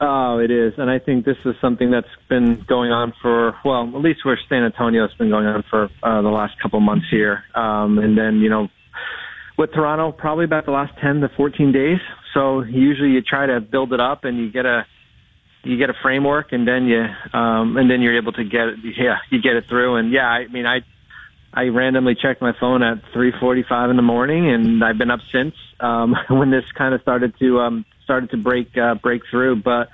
Oh, 0.00 0.38
it 0.38 0.50
is, 0.50 0.74
and 0.76 0.90
I 0.90 0.98
think 0.98 1.24
this 1.24 1.36
is 1.44 1.54
something 1.60 1.90
that's 1.90 2.08
been 2.28 2.62
going 2.68 2.90
on 2.90 3.14
for 3.22 3.54
well, 3.64 3.88
at 3.94 4.02
least 4.02 4.24
where 4.24 4.38
San 4.48 4.64
Antonio's 4.64 5.14
been 5.14 5.30
going 5.30 5.46
on 5.46 5.62
for 5.70 5.88
uh, 6.02 6.20
the 6.20 6.28
last 6.28 6.60
couple 6.60 6.80
months 6.80 7.06
here, 7.10 7.44
um, 7.54 7.98
and 7.98 8.18
then 8.18 8.40
you 8.40 8.50
know 8.50 8.68
with 9.56 9.72
Toronto, 9.72 10.12
probably 10.12 10.44
about 10.44 10.64
the 10.64 10.72
last 10.72 10.92
10 11.00 11.20
to 11.20 11.28
14 11.36 11.72
days. 11.72 11.98
So 12.32 12.62
usually 12.62 13.10
you 13.10 13.22
try 13.22 13.46
to 13.46 13.60
build 13.60 13.92
it 13.92 14.00
up 14.00 14.24
and 14.24 14.38
you 14.38 14.50
get 14.50 14.66
a, 14.66 14.84
you 15.64 15.76
get 15.78 15.90
a 15.90 15.94
framework 16.02 16.52
and 16.52 16.66
then 16.66 16.86
you, 16.86 17.04
um, 17.32 17.76
and 17.76 17.90
then 17.90 18.00
you're 18.00 18.16
able 18.16 18.32
to 18.32 18.44
get 18.44 18.68
it. 18.68 18.78
Yeah, 18.96 19.18
you 19.30 19.40
get 19.40 19.56
it 19.56 19.66
through. 19.68 19.96
And 19.96 20.12
yeah, 20.12 20.26
I 20.26 20.46
mean, 20.48 20.66
I, 20.66 20.80
I 21.52 21.68
randomly 21.68 22.14
checked 22.14 22.40
my 22.40 22.52
phone 22.58 22.82
at 22.82 23.02
3:45 23.14 23.90
in 23.90 23.96
the 23.96 24.02
morning, 24.02 24.50
and 24.50 24.84
I've 24.84 24.98
been 24.98 25.10
up 25.10 25.20
since 25.32 25.54
um, 25.80 26.14
when 26.28 26.50
this 26.50 26.64
kind 26.76 26.94
of 26.94 27.02
started 27.02 27.38
to 27.38 27.60
um, 27.60 27.84
started 28.04 28.30
to 28.30 28.36
break 28.36 28.76
uh, 28.76 28.94
break 28.96 29.22
through. 29.30 29.62
But 29.62 29.88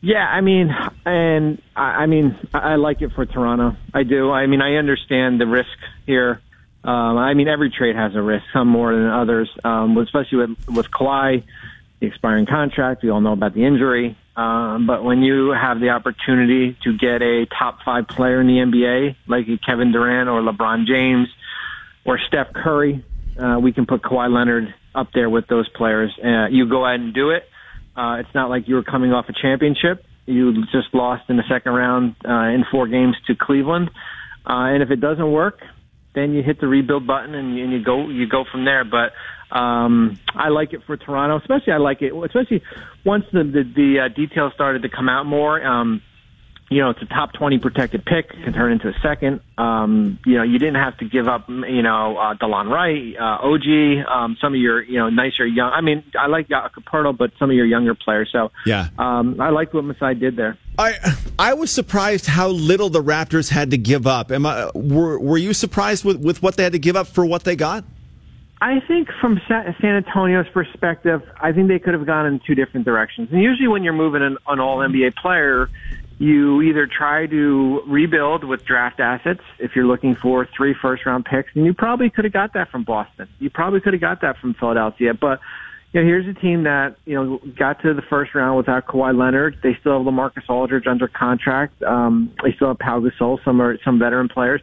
yeah, 0.00 0.26
I 0.26 0.40
mean, 0.40 0.70
and 1.04 1.60
I, 1.74 1.82
I 1.82 2.06
mean, 2.06 2.38
I 2.54 2.76
like 2.76 3.02
it 3.02 3.12
for 3.14 3.26
Toronto. 3.26 3.76
I 3.94 4.02
do. 4.02 4.30
I 4.30 4.46
mean, 4.46 4.62
I 4.62 4.76
understand 4.76 5.40
the 5.40 5.46
risk 5.46 5.76
here 6.06 6.40
um, 6.84 7.18
I 7.18 7.34
mean, 7.34 7.48
every 7.48 7.70
trade 7.70 7.96
has 7.96 8.14
a 8.14 8.22
risk, 8.22 8.44
some 8.52 8.68
more 8.68 8.94
than 8.94 9.06
others, 9.06 9.50
um, 9.64 9.96
especially 9.98 10.38
with, 10.38 10.50
with 10.68 10.86
Kawhi, 10.90 11.44
the 12.00 12.06
expiring 12.06 12.46
contract. 12.46 13.02
We 13.02 13.10
all 13.10 13.20
know 13.20 13.32
about 13.32 13.54
the 13.54 13.64
injury. 13.64 14.16
Um, 14.38 14.86
but 14.86 15.02
when 15.02 15.22
you 15.22 15.50
have 15.50 15.80
the 15.80 15.88
opportunity 15.88 16.78
to 16.84 16.96
get 16.96 17.22
a 17.22 17.46
top 17.46 17.80
five 17.84 18.06
player 18.06 18.40
in 18.40 18.46
the 18.46 18.58
NBA, 18.58 19.16
like 19.26 19.46
Kevin 19.66 19.90
Durant 19.90 20.28
or 20.28 20.40
LeBron 20.40 20.86
James 20.86 21.26
or 22.04 22.20
Steph 22.28 22.52
Curry, 22.52 23.04
uh, 23.36 23.58
we 23.60 23.72
can 23.72 23.84
put 23.84 24.00
Kawhi 24.00 24.32
Leonard 24.32 24.72
up 24.94 25.08
there 25.12 25.28
with 25.28 25.48
those 25.48 25.68
players. 25.70 26.16
Uh, 26.24 26.46
you 26.46 26.68
go 26.68 26.86
ahead 26.86 27.00
and 27.00 27.12
do 27.12 27.30
it. 27.30 27.48
Uh, 27.96 28.18
it's 28.20 28.32
not 28.32 28.48
like 28.48 28.68
you 28.68 28.76
were 28.76 28.84
coming 28.84 29.12
off 29.12 29.28
a 29.28 29.32
championship. 29.32 30.04
You 30.26 30.62
just 30.66 30.94
lost 30.94 31.28
in 31.28 31.36
the 31.36 31.42
second 31.50 31.72
round 31.72 32.14
uh, 32.24 32.54
in 32.54 32.64
four 32.70 32.86
games 32.86 33.16
to 33.26 33.34
Cleveland. 33.34 33.90
Uh, 34.48 34.70
and 34.70 34.84
if 34.84 34.92
it 34.92 35.00
doesn't 35.00 35.32
work, 35.32 35.62
then 36.14 36.32
you 36.32 36.44
hit 36.44 36.60
the 36.60 36.68
rebuild 36.68 37.08
button 37.08 37.34
and 37.34 37.58
and 37.58 37.72
you 37.72 37.82
go 37.82 38.08
you 38.08 38.28
go 38.28 38.44
from 38.50 38.64
there. 38.64 38.84
But 38.84 39.12
um, 39.50 40.18
I 40.34 40.48
like 40.48 40.72
it 40.72 40.82
for 40.86 40.96
Toronto, 40.96 41.38
especially 41.38 41.72
I 41.72 41.78
like 41.78 42.02
it, 42.02 42.12
especially 42.12 42.62
once 43.04 43.24
the 43.32 43.44
the, 43.44 43.62
the 43.62 44.00
uh, 44.00 44.08
details 44.08 44.52
started 44.54 44.82
to 44.82 44.88
come 44.88 45.08
out 45.08 45.26
more. 45.26 45.64
Um, 45.64 46.02
you 46.70 46.82
know, 46.82 46.90
it's 46.90 47.00
a 47.00 47.06
top 47.06 47.32
20 47.32 47.58
protected 47.58 48.04
pick, 48.04 48.28
can 48.28 48.52
turn 48.52 48.72
into 48.72 48.88
a 48.88 48.94
second. 49.00 49.40
Um, 49.56 50.18
you 50.26 50.36
know, 50.36 50.42
you 50.42 50.58
didn't 50.58 50.76
have 50.76 50.98
to 50.98 51.06
give 51.06 51.26
up, 51.26 51.48
you 51.48 51.82
know, 51.82 52.18
uh, 52.18 52.34
Delon 52.34 52.70
Wright, 52.70 53.16
uh, 53.18 53.46
OG, 53.46 54.06
um, 54.06 54.36
some 54.38 54.52
of 54.54 54.60
your, 54.60 54.82
you 54.82 54.98
know, 54.98 55.08
nicer 55.08 55.46
young, 55.46 55.72
I 55.72 55.80
mean, 55.80 56.04
I 56.18 56.26
like 56.26 56.48
Caperto, 56.48 57.16
but 57.16 57.32
some 57.38 57.48
of 57.48 57.56
your 57.56 57.64
younger 57.64 57.94
players. 57.94 58.28
So, 58.30 58.50
yeah, 58.66 58.88
um, 58.98 59.40
I 59.40 59.48
liked 59.48 59.72
what 59.72 59.84
Masai 59.84 60.14
did 60.14 60.36
there. 60.36 60.58
I 60.78 60.94
I 61.38 61.54
was 61.54 61.70
surprised 61.70 62.26
how 62.26 62.48
little 62.48 62.90
the 62.90 63.02
Raptors 63.02 63.48
had 63.48 63.70
to 63.70 63.78
give 63.78 64.06
up. 64.06 64.30
Am 64.30 64.44
I, 64.44 64.70
were, 64.74 65.18
were 65.18 65.38
you 65.38 65.54
surprised 65.54 66.04
with, 66.04 66.18
with 66.18 66.42
what 66.42 66.56
they 66.56 66.64
had 66.64 66.72
to 66.72 66.78
give 66.78 66.96
up 66.96 67.06
for 67.06 67.24
what 67.24 67.44
they 67.44 67.56
got? 67.56 67.84
I 68.60 68.80
think 68.86 69.08
from 69.20 69.40
San 69.46 69.74
Antonio's 69.82 70.48
perspective, 70.52 71.22
I 71.40 71.52
think 71.52 71.68
they 71.68 71.78
could 71.78 71.94
have 71.94 72.06
gone 72.06 72.26
in 72.26 72.40
two 72.44 72.56
different 72.56 72.84
directions. 72.84 73.28
And 73.30 73.40
usually 73.40 73.68
when 73.68 73.84
you're 73.84 73.92
moving 73.92 74.22
an, 74.22 74.36
an 74.48 74.58
all 74.58 74.78
NBA 74.78 75.14
player, 75.14 75.70
you 76.18 76.60
either 76.62 76.88
try 76.88 77.26
to 77.26 77.82
rebuild 77.86 78.42
with 78.42 78.64
draft 78.64 78.98
assets 78.98 79.40
if 79.60 79.76
you're 79.76 79.86
looking 79.86 80.16
for 80.16 80.48
three 80.56 80.74
first 80.82 81.06
round 81.06 81.24
picks, 81.24 81.50
and 81.54 81.64
you 81.64 81.72
probably 81.72 82.10
could 82.10 82.24
have 82.24 82.32
got 82.32 82.54
that 82.54 82.70
from 82.70 82.82
Boston. 82.82 83.28
You 83.38 83.50
probably 83.50 83.80
could 83.80 83.92
have 83.92 84.00
got 84.00 84.20
that 84.22 84.38
from 84.38 84.54
Philadelphia. 84.54 85.14
But 85.14 85.38
you 85.92 86.00
know, 86.00 86.06
here's 86.06 86.26
a 86.26 86.38
team 86.38 86.64
that 86.64 86.96
you 87.04 87.14
know 87.14 87.40
got 87.56 87.80
to 87.82 87.94
the 87.94 88.02
first 88.02 88.34
round 88.34 88.56
without 88.56 88.86
Kawhi 88.86 89.16
Leonard. 89.16 89.58
They 89.62 89.76
still 89.80 89.98
have 89.98 90.12
LaMarcus 90.12 90.48
Aldridge 90.48 90.88
under 90.88 91.06
contract. 91.06 91.80
Um, 91.84 92.34
they 92.42 92.52
still 92.52 92.68
have 92.68 92.78
Pau 92.80 93.00
Gasol, 93.00 93.42
some 93.44 93.62
are 93.62 93.78
some 93.84 94.00
veteran 94.00 94.28
players, 94.28 94.60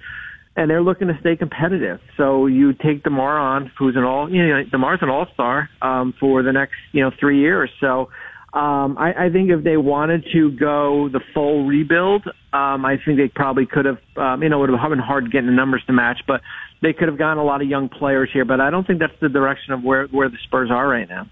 and 0.55 0.69
they're 0.69 0.81
looking 0.81 1.07
to 1.07 1.17
stay 1.19 1.35
competitive. 1.35 1.99
So 2.17 2.45
you 2.45 2.73
take 2.73 3.03
Demar 3.03 3.37
on, 3.37 3.71
who's 3.77 3.95
an 3.95 4.03
all 4.03 4.31
you 4.31 4.47
know 4.47 4.63
Demar's 4.63 4.99
an 5.01 5.09
all 5.09 5.27
star 5.33 5.69
um, 5.81 6.13
for 6.19 6.43
the 6.43 6.51
next 6.51 6.75
you 6.91 7.01
know 7.01 7.11
three 7.19 7.39
years. 7.39 7.69
So 7.79 8.09
um, 8.55 8.97
I, 8.97 9.25
I 9.25 9.29
think 9.29 9.51
if 9.51 9.65
they 9.65 9.75
wanted 9.75 10.25
to 10.31 10.49
go 10.49 11.09
the 11.09 11.19
full 11.33 11.65
rebuild, 11.65 12.25
um, 12.53 12.85
I 12.85 12.97
think 13.03 13.17
they 13.17 13.27
probably 13.27 13.65
could 13.65 13.83
have. 13.83 13.99
Um, 14.15 14.43
you 14.43 14.47
know, 14.47 14.63
it 14.63 14.71
would 14.71 14.79
have 14.79 14.89
been 14.89 14.97
hard 14.97 15.29
getting 15.29 15.47
the 15.47 15.51
numbers 15.51 15.83
to 15.87 15.93
match, 15.93 16.21
but 16.25 16.39
they 16.81 16.93
could 16.93 17.09
have 17.09 17.17
gotten 17.17 17.37
a 17.37 17.43
lot 17.43 17.61
of 17.61 17.67
young 17.67 17.89
players 17.89 18.29
here. 18.31 18.45
But 18.45 18.61
I 18.61 18.69
don't 18.69 18.87
think 18.87 18.99
that's 18.99 19.19
the 19.19 19.27
direction 19.27 19.73
of 19.73 19.83
where 19.83 20.07
where 20.07 20.29
the 20.29 20.37
Spurs 20.45 20.71
are 20.71 20.87
right 20.87 21.09
now. 21.09 21.27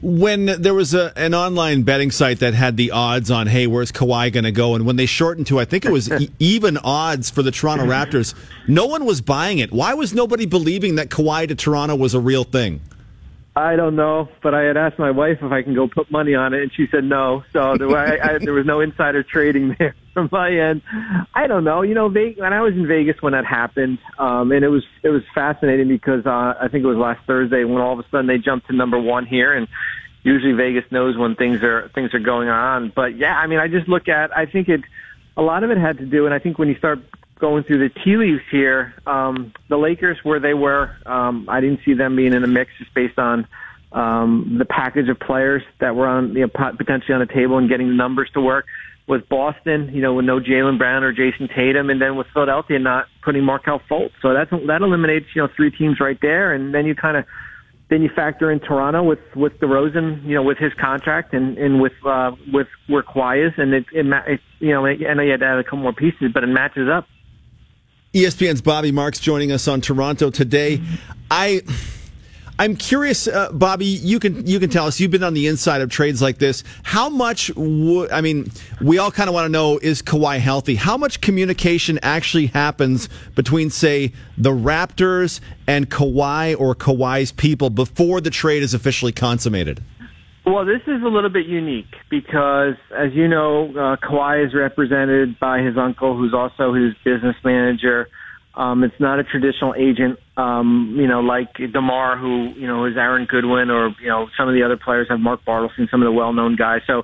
When 0.00 0.46
there 0.46 0.72
was 0.72 0.94
a, 0.94 1.12
an 1.16 1.34
online 1.34 1.82
betting 1.82 2.12
site 2.12 2.38
that 2.38 2.54
had 2.54 2.76
the 2.76 2.92
odds 2.92 3.32
on, 3.32 3.48
hey, 3.48 3.66
where's 3.66 3.90
Kawhi 3.90 4.32
going 4.32 4.44
to 4.44 4.52
go? 4.52 4.76
And 4.76 4.86
when 4.86 4.94
they 4.94 5.06
shortened 5.06 5.48
to, 5.48 5.58
I 5.58 5.64
think 5.64 5.84
it 5.84 5.90
was 5.90 6.08
e- 6.20 6.30
even 6.38 6.78
odds 6.78 7.30
for 7.30 7.42
the 7.42 7.50
Toronto 7.50 7.84
Raptors, 7.84 8.34
no 8.68 8.86
one 8.86 9.04
was 9.04 9.20
buying 9.20 9.58
it. 9.58 9.72
Why 9.72 9.94
was 9.94 10.14
nobody 10.14 10.46
believing 10.46 10.94
that 10.94 11.08
Kawhi 11.08 11.48
to 11.48 11.56
Toronto 11.56 11.96
was 11.96 12.14
a 12.14 12.20
real 12.20 12.44
thing? 12.44 12.80
I 13.56 13.74
don't 13.74 13.96
know, 13.96 14.28
but 14.42 14.54
I 14.54 14.62
had 14.62 14.76
asked 14.76 14.98
my 14.98 15.10
wife 15.10 15.38
if 15.42 15.50
I 15.50 15.62
can 15.62 15.74
go 15.74 15.88
put 15.88 16.08
money 16.10 16.34
on 16.34 16.54
it, 16.54 16.62
and 16.62 16.72
she 16.72 16.86
said 16.88 17.02
no. 17.02 17.42
So 17.52 17.76
there, 17.76 17.96
I, 17.96 18.34
I, 18.34 18.38
there 18.38 18.52
was 18.52 18.64
no 18.64 18.80
insider 18.80 19.24
trading 19.24 19.74
there 19.78 19.96
from 20.14 20.28
my 20.30 20.52
end. 20.52 20.82
I 21.34 21.48
don't 21.48 21.64
know. 21.64 21.82
You 21.82 21.94
know, 21.94 22.08
when 22.08 22.52
I 22.52 22.60
was 22.60 22.74
in 22.74 22.86
Vegas 22.86 23.20
when 23.20 23.32
that 23.32 23.44
happened, 23.44 23.98
um, 24.18 24.52
and 24.52 24.64
it 24.64 24.68
was 24.68 24.84
it 25.02 25.08
was 25.08 25.22
fascinating 25.34 25.88
because 25.88 26.26
uh, 26.26 26.54
I 26.60 26.68
think 26.70 26.84
it 26.84 26.86
was 26.86 26.96
last 26.96 27.26
Thursday 27.26 27.64
when 27.64 27.82
all 27.82 27.98
of 27.98 27.98
a 27.98 28.08
sudden 28.08 28.28
they 28.28 28.38
jumped 28.38 28.68
to 28.68 28.72
number 28.72 29.00
one 29.00 29.26
here, 29.26 29.52
and 29.52 29.66
usually 30.22 30.52
Vegas 30.52 30.84
knows 30.92 31.18
when 31.18 31.34
things 31.34 31.60
are 31.64 31.90
things 31.92 32.14
are 32.14 32.20
going 32.20 32.48
on. 32.48 32.92
But 32.94 33.16
yeah, 33.16 33.36
I 33.36 33.48
mean, 33.48 33.58
I 33.58 33.66
just 33.66 33.88
look 33.88 34.08
at. 34.08 34.36
I 34.36 34.46
think 34.46 34.68
it. 34.68 34.82
A 35.36 35.42
lot 35.42 35.64
of 35.64 35.70
it 35.70 35.78
had 35.78 35.98
to 35.98 36.06
do, 36.06 36.26
and 36.26 36.34
I 36.34 36.38
think 36.38 36.58
when 36.58 36.68
you 36.68 36.76
start 36.76 37.00
going 37.40 37.64
through 37.64 37.88
the 37.88 37.94
tea 38.04 38.16
leaves 38.16 38.42
here, 38.50 38.94
um, 39.06 39.52
the 39.68 39.76
Lakers 39.76 40.18
where 40.22 40.40
they 40.40 40.54
were, 40.54 40.90
um, 41.06 41.46
I 41.48 41.60
didn't 41.60 41.80
see 41.84 41.94
them 41.94 42.16
being 42.16 42.32
in 42.32 42.42
the 42.42 42.48
mix 42.48 42.70
just 42.78 42.94
based 42.94 43.18
on 43.18 43.46
um, 43.92 44.56
the 44.58 44.64
package 44.64 45.08
of 45.08 45.18
players 45.18 45.62
that 45.80 45.96
were 45.96 46.06
on 46.06 46.34
you 46.34 46.42
know, 46.42 46.48
potentially 46.48 47.14
on 47.14 47.20
the 47.20 47.32
table 47.32 47.58
and 47.58 47.68
getting 47.68 47.88
the 47.88 47.94
numbers 47.94 48.30
to 48.34 48.40
work. 48.40 48.66
With 49.08 49.28
Boston, 49.28 49.90
you 49.92 50.02
know, 50.02 50.14
with 50.14 50.24
no 50.24 50.38
Jaylen 50.38 50.78
Brown 50.78 51.02
or 51.02 51.12
Jayson 51.12 51.48
Tatum, 51.52 51.90
and 51.90 52.00
then 52.00 52.14
with 52.14 52.28
Philadelphia 52.32 52.78
not 52.78 53.06
putting 53.24 53.42
Markelle 53.42 53.80
Fultz, 53.90 54.12
so 54.22 54.32
that's 54.32 54.50
that 54.68 54.82
eliminates 54.82 55.26
you 55.34 55.42
know 55.42 55.48
three 55.56 55.72
teams 55.72 55.98
right 55.98 56.18
there, 56.22 56.54
and 56.54 56.72
then 56.72 56.86
you 56.86 56.94
kind 56.94 57.16
of 57.16 57.24
then 57.90 58.02
you 58.02 58.08
factor 58.14 58.50
in 58.52 58.60
Toronto 58.60 59.02
with 59.02 59.18
with 59.34 59.52
DeRozan, 59.58 60.24
you 60.24 60.36
know, 60.36 60.44
with 60.44 60.58
his 60.58 60.72
contract 60.74 61.34
and 61.34 61.58
and 61.58 61.80
with 61.80 61.92
uh, 62.06 62.30
with 62.52 62.68
where 62.86 63.02
Kawhi 63.02 63.48
is, 63.48 63.52
and 63.56 63.74
it, 63.74 63.84
it, 63.92 64.06
it 64.06 64.40
you 64.60 64.70
know, 64.70 64.86
I 64.86 64.92
you 64.92 65.06
had 65.08 65.40
to 65.40 65.46
add 65.46 65.58
a 65.58 65.64
couple 65.64 65.78
more 65.78 65.92
pieces, 65.92 66.30
but 66.32 66.44
it 66.44 66.46
matches 66.46 66.88
up. 66.88 67.06
ESPN's 68.14 68.60
Bobby 68.60 68.90
Marks 68.90 69.20
joining 69.20 69.52
us 69.52 69.68
on 69.68 69.80
Toronto 69.80 70.30
today. 70.30 70.80
I. 71.30 71.62
I'm 72.58 72.76
curious, 72.76 73.26
uh, 73.26 73.50
Bobby. 73.52 73.86
You 73.86 74.20
can 74.20 74.46
you 74.46 74.60
can 74.60 74.68
tell 74.68 74.86
us. 74.86 75.00
You've 75.00 75.12
been 75.12 75.22
on 75.22 75.32
the 75.32 75.46
inside 75.46 75.80
of 75.80 75.88
trades 75.88 76.20
like 76.20 76.36
this. 76.36 76.62
How 76.82 77.08
much? 77.08 77.50
would 77.56 78.10
I 78.10 78.20
mean, 78.20 78.50
we 78.82 78.98
all 78.98 79.10
kind 79.10 79.28
of 79.28 79.34
want 79.34 79.46
to 79.46 79.48
know: 79.48 79.78
is 79.78 80.02
Kawhi 80.02 80.40
healthy? 80.40 80.74
How 80.74 80.98
much 80.98 81.22
communication 81.22 81.98
actually 82.02 82.46
happens 82.46 83.08
between, 83.34 83.70
say, 83.70 84.12
the 84.36 84.50
Raptors 84.50 85.40
and 85.66 85.88
Kawhi 85.88 86.60
or 86.60 86.74
Kawhi's 86.74 87.32
people 87.32 87.70
before 87.70 88.20
the 88.20 88.30
trade 88.30 88.62
is 88.62 88.74
officially 88.74 89.12
consummated? 89.12 89.82
Well, 90.46 90.64
this 90.64 90.80
is 90.86 91.02
a 91.02 91.08
little 91.08 91.30
bit 91.30 91.46
unique 91.46 91.92
because, 92.10 92.74
as 92.96 93.12
you 93.12 93.28
know, 93.28 93.68
uh, 93.70 93.96
Kawhi 93.96 94.46
is 94.46 94.54
represented 94.54 95.38
by 95.38 95.60
his 95.60 95.76
uncle, 95.76 96.16
who's 96.16 96.32
also 96.32 96.72
his 96.72 96.94
business 97.04 97.36
manager. 97.44 98.08
Um, 98.54 98.82
it's 98.82 98.98
not 98.98 99.20
a 99.20 99.24
traditional 99.24 99.74
agent, 99.74 100.18
um, 100.36 100.96
you 100.98 101.06
know, 101.06 101.20
like 101.20 101.54
Demar, 101.54 102.18
who 102.18 102.52
you 102.56 102.66
know 102.66 102.86
is 102.86 102.96
Aaron 102.96 103.26
Goodwin, 103.30 103.70
or 103.70 103.94
you 104.00 104.08
know 104.08 104.28
some 104.36 104.48
of 104.48 104.54
the 104.54 104.64
other 104.64 104.76
players 104.76 105.06
have 105.08 105.20
Mark 105.20 105.40
Bartelstein, 105.46 105.88
some 105.90 106.02
of 106.02 106.06
the 106.06 106.12
well-known 106.12 106.56
guys. 106.56 106.80
So 106.86 107.02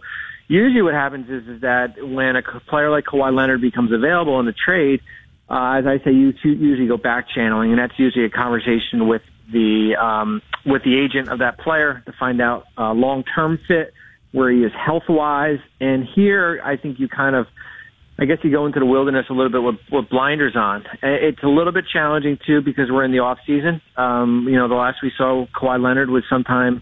usually, 0.48 0.82
what 0.82 0.94
happens 0.94 1.28
is 1.28 1.46
is 1.46 1.60
that 1.60 1.94
when 2.00 2.34
a 2.36 2.42
player 2.68 2.90
like 2.90 3.04
Kawhi 3.04 3.34
Leonard 3.34 3.60
becomes 3.60 3.92
available 3.92 4.40
in 4.40 4.46
the 4.46 4.54
trade, 4.54 5.00
uh, 5.48 5.78
as 5.78 5.86
I 5.86 5.98
say, 6.04 6.10
you 6.10 6.32
usually 6.42 6.88
go 6.88 6.96
back 6.96 7.26
channeling, 7.32 7.70
and 7.70 7.78
that's 7.78 7.96
usually 7.96 8.24
a 8.24 8.30
conversation 8.30 9.06
with 9.06 9.22
the 9.50 9.96
um, 9.96 10.42
with 10.64 10.82
the 10.84 10.98
agent 10.98 11.28
of 11.28 11.38
that 11.40 11.58
player 11.58 12.02
to 12.06 12.12
find 12.18 12.40
out 12.40 12.64
uh, 12.78 12.92
long-term 12.92 13.58
fit, 13.68 13.92
where 14.32 14.50
he 14.50 14.58
is 14.64 14.72
health-wise. 14.72 15.58
And 15.80 16.06
here, 16.14 16.60
I 16.64 16.76
think 16.76 16.98
you 16.98 17.08
kind 17.08 17.36
of 17.36 17.46
I 18.18 18.24
guess 18.24 18.38
you 18.42 18.50
go 18.50 18.64
into 18.64 18.80
the 18.80 18.86
wilderness 18.86 19.26
a 19.28 19.34
little 19.34 19.52
bit 19.52 19.62
with, 19.62 19.76
with 19.92 20.08
blinders 20.08 20.56
on. 20.56 20.84
It's 21.02 21.42
a 21.42 21.48
little 21.48 21.72
bit 21.72 21.84
challenging 21.92 22.38
too 22.46 22.62
because 22.62 22.90
we're 22.90 23.04
in 23.04 23.12
the 23.12 23.18
off 23.18 23.38
season. 23.46 23.82
Um, 23.96 24.46
you 24.48 24.56
know, 24.56 24.68
the 24.68 24.74
last 24.74 24.98
we 25.02 25.12
saw 25.16 25.46
Kawhi 25.54 25.82
Leonard 25.82 26.08
was 26.08 26.24
sometime, 26.30 26.80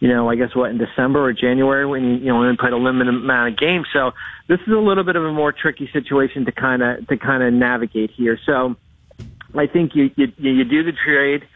you 0.00 0.08
know, 0.08 0.28
I 0.28 0.36
guess 0.36 0.54
what 0.54 0.70
in 0.70 0.76
December 0.76 1.24
or 1.24 1.32
January 1.32 1.86
when 1.86 2.04
you, 2.04 2.14
you 2.16 2.26
know 2.26 2.42
only 2.42 2.56
played 2.58 2.74
a 2.74 2.76
limited 2.76 3.14
amount 3.14 3.54
of 3.54 3.58
games. 3.58 3.86
So 3.90 4.12
this 4.48 4.60
is 4.66 4.72
a 4.72 4.78
little 4.78 5.04
bit 5.04 5.16
of 5.16 5.24
a 5.24 5.32
more 5.32 5.50
tricky 5.50 5.88
situation 5.94 6.44
to 6.44 6.52
kind 6.52 6.82
of 6.82 7.06
to 7.08 7.16
kind 7.16 7.42
of 7.42 7.54
navigate 7.54 8.10
here. 8.10 8.38
So 8.44 8.76
I 9.54 9.66
think 9.66 9.92
you 9.94 10.10
you 10.16 10.30
you 10.36 10.64
do 10.64 10.82
the 10.82 10.92
trade 10.92 11.48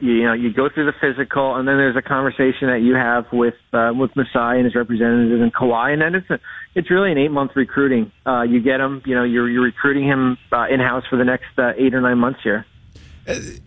you 0.00 0.24
know 0.24 0.32
you 0.32 0.52
go 0.52 0.68
through 0.68 0.86
the 0.86 0.94
physical, 1.00 1.56
and 1.56 1.66
then 1.66 1.76
there's 1.76 1.96
a 1.96 2.02
conversation 2.02 2.68
that 2.68 2.80
you 2.82 2.94
have 2.94 3.26
with 3.32 3.54
uh, 3.72 3.92
with 3.94 4.14
Masai 4.16 4.56
and 4.56 4.64
his 4.64 4.74
representatives 4.74 5.40
and 5.40 5.52
Kawhi, 5.52 5.92
and 5.92 6.02
then 6.02 6.14
it's 6.14 6.30
a, 6.30 6.38
it's 6.74 6.90
really 6.90 7.12
an 7.12 7.18
eight 7.18 7.30
month 7.30 7.52
recruiting. 7.54 8.12
Uh, 8.26 8.42
you 8.42 8.60
get 8.60 8.80
him, 8.80 9.02
you 9.04 9.14
know, 9.14 9.24
you're 9.24 9.48
you're 9.48 9.64
recruiting 9.64 10.04
him 10.04 10.38
uh, 10.52 10.66
in 10.68 10.80
house 10.80 11.04
for 11.08 11.16
the 11.16 11.24
next 11.24 11.58
uh, 11.58 11.72
eight 11.76 11.94
or 11.94 12.00
nine 12.00 12.18
months 12.18 12.40
here. 12.42 12.66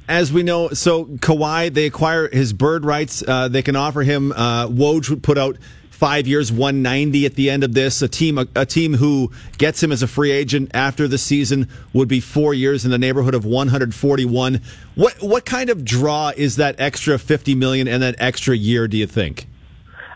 As 0.07 0.31
we 0.31 0.43
know, 0.43 0.69
so 0.69 1.05
Kawhi, 1.05 1.73
they 1.73 1.85
acquire 1.85 2.29
his 2.29 2.53
bird 2.53 2.85
rights. 2.85 3.21
Uh, 3.27 3.49
they 3.49 3.61
can 3.61 3.75
offer 3.75 4.03
him. 4.03 4.31
Uh, 4.31 4.67
Woj 4.67 5.09
would 5.09 5.21
put 5.21 5.38
out 5.38 5.57
five 6.00 6.27
years, 6.27 6.50
190 6.50 7.25
at 7.25 7.36
the 7.36 7.50
end 7.50 7.65
of 7.65 7.74
this. 7.74 8.01
A 8.01 8.08
team, 8.08 8.38
a, 8.38 8.48
a, 8.56 8.65
team 8.65 8.94
who 8.94 9.32
gets 9.58 9.84
him 9.84 9.91
as 9.91 10.01
a 10.01 10.08
free 10.08 10.32
agent 10.32 10.72
after 10.74 11.10
the 11.10 11.18
season 11.18 11.68
would 11.91 12.08
be 12.08 12.22
four 12.22 12.53
years 12.53 12.86
in 12.86 12.91
the 12.91 12.98
neighborhood 12.98 13.36
of 13.36 13.44
141. 13.44 14.62
What 14.96 15.22
what 15.22 15.46
kind 15.46 15.70
of 15.70 15.84
draw 15.84 16.32
is 16.36 16.56
that 16.56 16.79
extra 16.79 17.20
50 17.20 17.53
million 17.56 17.89
and 17.89 18.01
that 18.01 18.15
extra 18.18 18.56
year? 18.56 18.88
Do 18.88 18.96
you 18.96 19.08
think? 19.08 19.48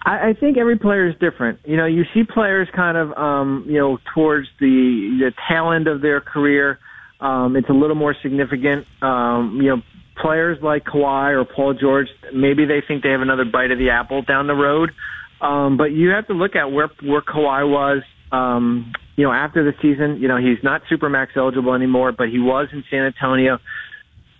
I, 0.05 0.29
I 0.29 0.33
think 0.33 0.57
every 0.57 0.77
player 0.77 1.09
is 1.09 1.15
different. 1.19 1.59
You 1.65 1.75
know, 1.75 1.85
you 1.85 2.05
see 2.13 2.23
players 2.23 2.69
kind 2.73 2.97
of, 2.97 3.11
um, 3.17 3.65
you 3.67 3.77
know, 3.77 3.99
towards 4.13 4.47
the 4.61 5.17
the 5.19 5.33
tail 5.49 5.71
end 5.71 5.87
of 5.87 5.99
their 6.01 6.21
career. 6.21 6.79
Um, 7.19 7.57
it's 7.57 7.69
a 7.69 7.73
little 7.73 7.95
more 7.95 8.15
significant. 8.21 8.87
Um, 9.01 9.59
you 9.61 9.75
know, 9.75 9.81
players 10.15 10.61
like 10.61 10.85
Kawhi 10.85 11.33
or 11.33 11.43
Paul 11.43 11.73
George, 11.73 12.07
maybe 12.33 12.65
they 12.65 12.81
think 12.85 13.03
they 13.03 13.09
have 13.09 13.21
another 13.21 13.45
bite 13.45 13.71
of 13.71 13.77
the 13.77 13.89
apple 13.89 14.21
down 14.21 14.47
the 14.47 14.55
road. 14.55 14.91
Um, 15.43 15.75
but 15.77 15.91
you 15.91 16.09
have 16.09 16.27
to 16.27 16.33
look 16.33 16.55
at 16.55 16.71
where 16.71 16.89
where 17.03 17.21
Kawhi 17.21 17.69
was. 17.69 18.01
Um, 18.31 18.93
you 19.15 19.25
know, 19.25 19.31
after 19.31 19.63
the 19.63 19.73
season, 19.81 20.19
you 20.21 20.27
know 20.27 20.37
he's 20.37 20.63
not 20.63 20.81
super 20.89 21.09
max 21.09 21.33
eligible 21.35 21.73
anymore, 21.73 22.13
but 22.17 22.29
he 22.29 22.39
was 22.39 22.69
in 22.71 22.83
San 22.89 23.03
Antonio 23.03 23.59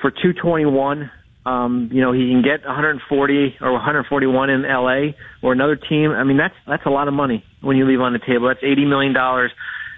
for 0.01 0.10
221. 0.10 1.12
Um, 1.45 1.89
you 1.91 2.01
know, 2.01 2.13
he 2.13 2.29
can 2.29 2.41
get 2.41 2.65
140 2.65 3.55
or 3.60 3.74
141 3.74 4.50
in 4.50 4.62
LA 4.63 5.12
or 5.41 5.51
another 5.51 5.75
team. 5.75 6.12
I 6.12 6.24
mean, 6.24 6.38
that's 6.38 6.55
that's 6.65 6.86
a 6.86 6.89
lot 6.89 7.10
of 7.10 7.13
money 7.13 7.43
when 7.62 7.75
you 7.75 7.86
leave 7.86 8.00
on 8.00 8.13
the 8.13 8.19
table. 8.19 8.48
That's 8.48 8.63
80 8.63 8.86
million 8.86 9.13
dollars 9.13 9.51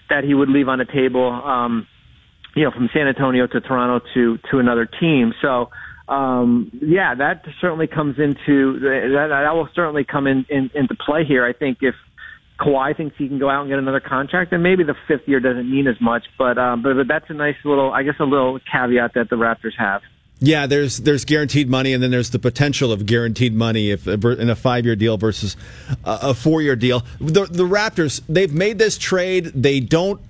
that 0.10 0.24
he 0.24 0.34
would 0.34 0.50
leave 0.50 0.68
on 0.68 0.80
the 0.80 0.86
table. 0.86 1.30
Um, 1.30 1.88
you 2.56 2.64
know, 2.64 2.72
from 2.72 2.90
San 2.94 3.08
Antonio 3.08 3.46
to 3.48 3.62
Toronto 3.62 4.04
to 4.16 4.38
to 4.50 4.58
another 4.58 4.88
team. 4.88 5.34
So 5.42 5.70
um, 6.08 6.72
yeah, 6.82 7.16
that 7.16 7.46
certainly 7.60 7.88
comes 7.88 8.20
into 8.20 8.80
that. 8.80 9.28
That 9.30 9.56
will 9.56 9.70
certainly 9.74 10.04
come 10.04 10.28
in, 10.28 10.46
in 10.50 10.70
into 10.76 10.96
play 10.96 11.26
here. 11.26 11.46
I 11.46 11.54
think 11.54 11.80
if 11.82 11.96
Kawhi 12.60 12.96
thinks 12.96 13.16
he 13.18 13.28
can 13.28 13.40
go 13.40 13.50
out 13.50 13.62
and 13.62 13.70
get 13.70 13.80
another 13.80 14.00
contract, 14.00 14.52
then 14.52 14.62
maybe 14.62 14.84
the 14.84 14.96
fifth 15.08 15.28
year 15.28 15.40
doesn't 15.40 15.70
mean 15.70 15.88
as 15.88 16.00
much. 16.00 16.26
But 16.38 16.58
um, 16.58 16.84
but, 16.84 16.94
but 16.96 17.08
that's 17.08 17.30
a 17.30 17.34
nice 17.34 17.56
little, 17.64 17.92
I 17.92 18.04
guess, 18.04 18.16
a 18.20 18.24
little 18.24 18.60
caveat 18.72 19.16
that 19.16 19.30
the 19.30 19.36
Raptors 19.36 19.76
have. 19.78 20.04
Yeah, 20.40 20.68
there's 20.68 20.98
there's 20.98 21.26
guaranteed 21.26 21.70
money, 21.70 21.94
and 21.94 22.04
then 22.04 22.12
there's 22.12 22.30
the 22.30 22.40
potential 22.40 22.92
of 22.92 23.06
guaranteed 23.06 23.56
money 23.56 23.90
if 23.90 24.08
in 24.08 24.50
a 24.50 24.56
five 24.56 24.86
year 24.86 24.96
deal 24.96 25.18
versus 25.18 25.58
a 26.04 26.34
four 26.34 26.62
year 26.62 26.76
deal. 26.76 27.04
The 27.20 27.46
the 27.46 27.64
Raptors 27.64 28.22
they've 28.30 28.54
made 28.54 28.78
this 28.78 28.98
trade. 28.98 29.46
They 29.56 29.80
don't 29.80 30.22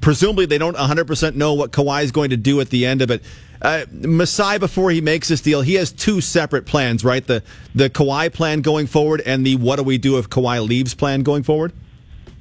presumably 0.00 0.46
they 0.46 0.58
don't 0.58 0.76
100 0.76 1.06
percent 1.06 1.36
know 1.36 1.54
what 1.54 1.72
Kawhi 1.72 2.04
is 2.04 2.12
going 2.12 2.30
to 2.30 2.36
do 2.36 2.60
at 2.60 2.70
the 2.70 2.86
end 2.86 3.02
of 3.02 3.10
it. 3.10 3.22
Uh, 3.60 3.84
Masai, 3.90 4.58
before 4.58 4.90
he 4.90 5.00
makes 5.00 5.28
this 5.28 5.40
deal, 5.40 5.62
he 5.62 5.74
has 5.74 5.92
two 5.92 6.20
separate 6.20 6.66
plans, 6.66 7.04
right? 7.04 7.26
The 7.26 7.42
the 7.74 7.90
Kawhi 7.90 8.32
plan 8.32 8.60
going 8.60 8.86
forward, 8.86 9.22
and 9.24 9.44
the 9.44 9.56
what 9.56 9.76
do 9.76 9.82
we 9.82 9.98
do 9.98 10.18
if 10.18 10.28
Kawhi 10.30 10.66
leaves 10.66 10.94
plan 10.94 11.22
going 11.22 11.42
forward. 11.42 11.72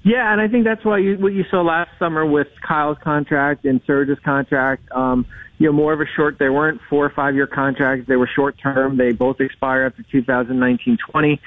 Yeah, 0.03 0.31
and 0.31 0.39
I 0.39 0.47
think 0.47 0.63
that's 0.63 0.85
why 0.85 0.99
you, 0.99 1.17
what 1.17 1.33
you 1.33 1.43
saw 1.51 1.61
last 1.61 1.89
summer 1.99 2.25
with 2.25 2.47
Kyle's 2.65 2.97
contract 2.99 3.65
and 3.65 3.81
Serge's 3.85 4.19
contract. 4.19 4.89
Um, 4.91 5.25
you 5.57 5.65
know, 5.65 5.73
more 5.73 5.91
of 5.91 5.99
a 5.99 6.05
short. 6.05 6.37
They 6.39 6.49
weren't 6.49 6.79
four 6.89 7.05
or 7.05 7.09
five 7.09 7.35
year 7.35 7.47
contracts. 7.47 8.07
They 8.07 8.15
were 8.15 8.29
short 8.33 8.57
term. 8.57 8.97
They 8.97 9.11
both 9.11 9.41
expire 9.41 9.83
after 9.83 10.03
2019-20. 10.03 11.39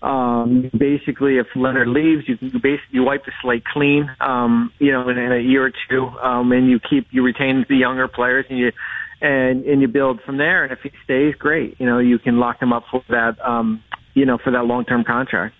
Um, 0.00 0.70
basically, 0.76 1.38
if 1.38 1.46
Leonard 1.54 1.88
leaves, 1.88 2.28
you 2.28 2.36
basically 2.36 2.78
you 2.90 3.02
wipe 3.02 3.24
the 3.24 3.32
slate 3.42 3.64
clean. 3.64 4.10
Um, 4.20 4.72
you 4.78 4.92
know, 4.92 5.08
in, 5.08 5.18
in 5.18 5.32
a 5.32 5.38
year 5.38 5.66
or 5.66 5.72
two, 5.88 6.06
um, 6.06 6.50
and 6.52 6.70
you 6.70 6.80
keep 6.80 7.08
you 7.10 7.22
retain 7.22 7.66
the 7.68 7.76
younger 7.76 8.08
players, 8.08 8.46
and 8.48 8.58
you 8.58 8.72
and 9.20 9.64
and 9.64 9.80
you 9.80 9.88
build 9.88 10.20
from 10.22 10.36
there. 10.36 10.64
And 10.64 10.72
if 10.72 10.80
he 10.80 10.90
stays, 11.04 11.34
great. 11.34 11.80
You 11.80 11.86
know, 11.86 11.98
you 11.98 12.18
can 12.18 12.38
lock 12.38 12.60
him 12.60 12.72
up 12.72 12.84
for 12.90 13.02
that. 13.08 13.36
Um, 13.46 13.82
you 14.14 14.26
know, 14.26 14.38
for 14.38 14.50
that 14.50 14.64
long 14.64 14.84
term 14.84 15.04
contract. 15.04 15.54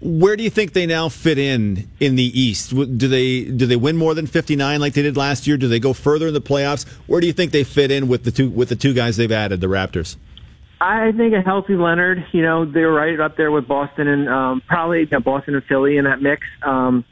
Where 0.00 0.36
do 0.36 0.42
you 0.42 0.50
think 0.50 0.72
they 0.72 0.86
now 0.86 1.08
fit 1.08 1.38
in 1.38 1.88
in 1.98 2.16
the 2.16 2.38
East? 2.38 2.70
Do 2.74 3.08
they 3.08 3.44
do 3.44 3.66
they 3.66 3.76
win 3.76 3.96
more 3.96 4.14
than 4.14 4.26
fifty 4.26 4.56
nine 4.56 4.80
like 4.80 4.94
they 4.94 5.02
did 5.02 5.16
last 5.16 5.46
year? 5.46 5.56
Do 5.56 5.68
they 5.68 5.80
go 5.80 5.92
further 5.92 6.28
in 6.28 6.34
the 6.34 6.40
playoffs? 6.40 6.86
Where 7.06 7.20
do 7.20 7.26
you 7.26 7.32
think 7.32 7.52
they 7.52 7.64
fit 7.64 7.90
in 7.90 8.08
with 8.08 8.24
the 8.24 8.30
two 8.30 8.50
with 8.50 8.68
the 8.68 8.76
two 8.76 8.92
guys 8.92 9.16
they've 9.16 9.30
added, 9.30 9.60
the 9.60 9.66
Raptors? 9.66 10.16
I 10.80 11.12
think 11.12 11.32
a 11.32 11.40
healthy 11.40 11.76
Leonard. 11.76 12.26
You 12.32 12.42
know, 12.42 12.64
they're 12.64 12.90
right 12.90 13.18
up 13.18 13.36
there 13.36 13.50
with 13.50 13.66
Boston 13.66 14.08
and 14.08 14.28
um, 14.28 14.62
probably 14.66 15.00
you 15.00 15.08
know, 15.10 15.20
Boston 15.20 15.54
and 15.54 15.64
Philly 15.64 15.96
in 15.96 16.04
that 16.04 16.20
mix. 16.20 16.42
Um, 16.62 17.04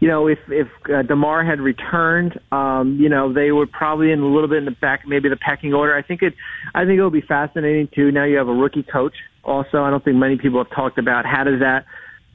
you 0.00 0.06
know, 0.06 0.28
if 0.28 0.38
if 0.48 0.68
uh, 0.92 1.02
Demar 1.02 1.44
had 1.44 1.60
returned, 1.60 2.38
um, 2.52 2.98
you 3.00 3.08
know, 3.08 3.32
they 3.32 3.50
would 3.50 3.72
probably 3.72 4.12
in 4.12 4.20
a 4.20 4.26
little 4.26 4.48
bit 4.48 4.58
in 4.58 4.64
the 4.64 4.70
back, 4.70 5.02
maybe 5.06 5.28
the 5.28 5.36
pecking 5.36 5.74
order. 5.74 5.96
I 5.96 6.02
think 6.02 6.22
it, 6.22 6.34
I 6.74 6.84
think 6.84 6.98
it 6.98 7.02
would 7.02 7.12
be 7.12 7.20
fascinating 7.20 7.88
too. 7.94 8.12
Now 8.12 8.24
you 8.24 8.36
have 8.36 8.48
a 8.48 8.54
rookie 8.54 8.84
coach. 8.84 9.14
Also, 9.44 9.82
I 9.82 9.90
don't 9.90 10.04
think 10.04 10.16
many 10.16 10.36
people 10.36 10.62
have 10.62 10.72
talked 10.74 10.98
about 10.98 11.24
how 11.26 11.42
does 11.42 11.60
that, 11.60 11.86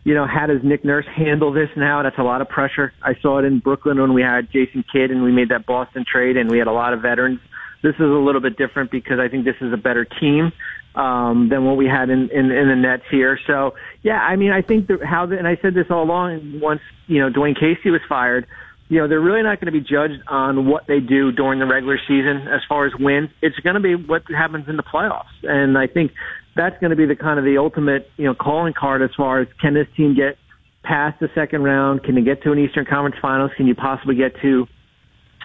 you 0.03 0.13
know, 0.13 0.25
how 0.27 0.47
does 0.47 0.59
Nick 0.63 0.83
Nurse 0.83 1.05
handle 1.15 1.53
this 1.53 1.69
now? 1.77 2.03
That's 2.03 2.17
a 2.17 2.23
lot 2.23 2.41
of 2.41 2.49
pressure. 2.49 2.91
I 3.01 3.13
saw 3.21 3.39
it 3.39 3.45
in 3.45 3.59
Brooklyn 3.59 4.01
when 4.01 4.13
we 4.13 4.21
had 4.21 4.51
Jason 4.51 4.83
Kidd 4.91 5.11
and 5.11 5.23
we 5.23 5.31
made 5.31 5.49
that 5.49 5.65
Boston 5.65 6.03
trade, 6.11 6.35
and 6.35 6.49
we 6.49 6.57
had 6.57 6.67
a 6.67 6.73
lot 6.73 6.93
of 6.93 7.01
veterans. 7.01 7.39
This 7.81 7.95
is 7.95 8.01
a 8.01 8.03
little 8.03 8.41
bit 8.41 8.57
different 8.57 8.91
because 8.91 9.19
I 9.19 9.29
think 9.29 9.45
this 9.45 9.57
is 9.61 9.71
a 9.71 9.77
better 9.77 10.05
team 10.05 10.51
um, 10.95 11.49
than 11.49 11.65
what 11.65 11.77
we 11.77 11.87
had 11.87 12.09
in, 12.09 12.29
in, 12.29 12.51
in 12.51 12.69
the 12.69 12.75
Nets 12.75 13.03
here. 13.09 13.39
So 13.47 13.73
yeah, 14.03 14.19
I 14.19 14.35
mean, 14.35 14.51
I 14.51 14.61
think 14.61 14.87
that 14.87 15.03
how 15.03 15.25
the, 15.25 15.37
and 15.37 15.47
I 15.47 15.57
said 15.61 15.73
this 15.73 15.87
all 15.89 16.03
along. 16.03 16.59
Once 16.61 16.81
you 17.07 17.19
know 17.19 17.29
Dwane 17.29 17.55
Casey 17.55 17.89
was 17.89 18.01
fired, 18.07 18.45
you 18.89 18.99
know 18.99 19.07
they're 19.07 19.21
really 19.21 19.43
not 19.43 19.59
going 19.59 19.73
to 19.73 19.79
be 19.79 19.81
judged 19.81 20.21
on 20.27 20.67
what 20.67 20.87
they 20.87 20.99
do 20.99 21.31
during 21.31 21.59
the 21.59 21.65
regular 21.65 21.97
season 22.07 22.47
as 22.47 22.61
far 22.67 22.85
as 22.85 22.93
wins. 22.99 23.29
It's 23.41 23.57
going 23.59 23.75
to 23.75 23.81
be 23.81 23.95
what 23.95 24.23
happens 24.29 24.67
in 24.67 24.77
the 24.77 24.83
playoffs, 24.83 25.33
and 25.43 25.77
I 25.77 25.87
think 25.87 26.11
that's 26.55 26.79
going 26.79 26.91
to 26.91 26.95
be 26.95 27.05
the 27.05 27.15
kind 27.15 27.39
of 27.39 27.45
the 27.45 27.57
ultimate 27.57 28.09
you 28.17 28.25
know 28.25 28.35
calling 28.35 28.73
card 28.73 29.01
as 29.01 29.09
far 29.17 29.41
as 29.41 29.47
can 29.59 29.73
this 29.73 29.87
team 29.97 30.15
get 30.15 30.37
past 30.83 31.19
the 31.19 31.29
second 31.33 31.63
round? 31.63 32.03
Can 32.03 32.15
they 32.15 32.21
get 32.21 32.43
to 32.43 32.51
an 32.51 32.59
Eastern 32.59 32.85
Conference 32.85 33.15
Finals? 33.21 33.51
Can 33.57 33.67
you 33.67 33.75
possibly 33.75 34.15
get 34.15 34.35
to 34.41 34.67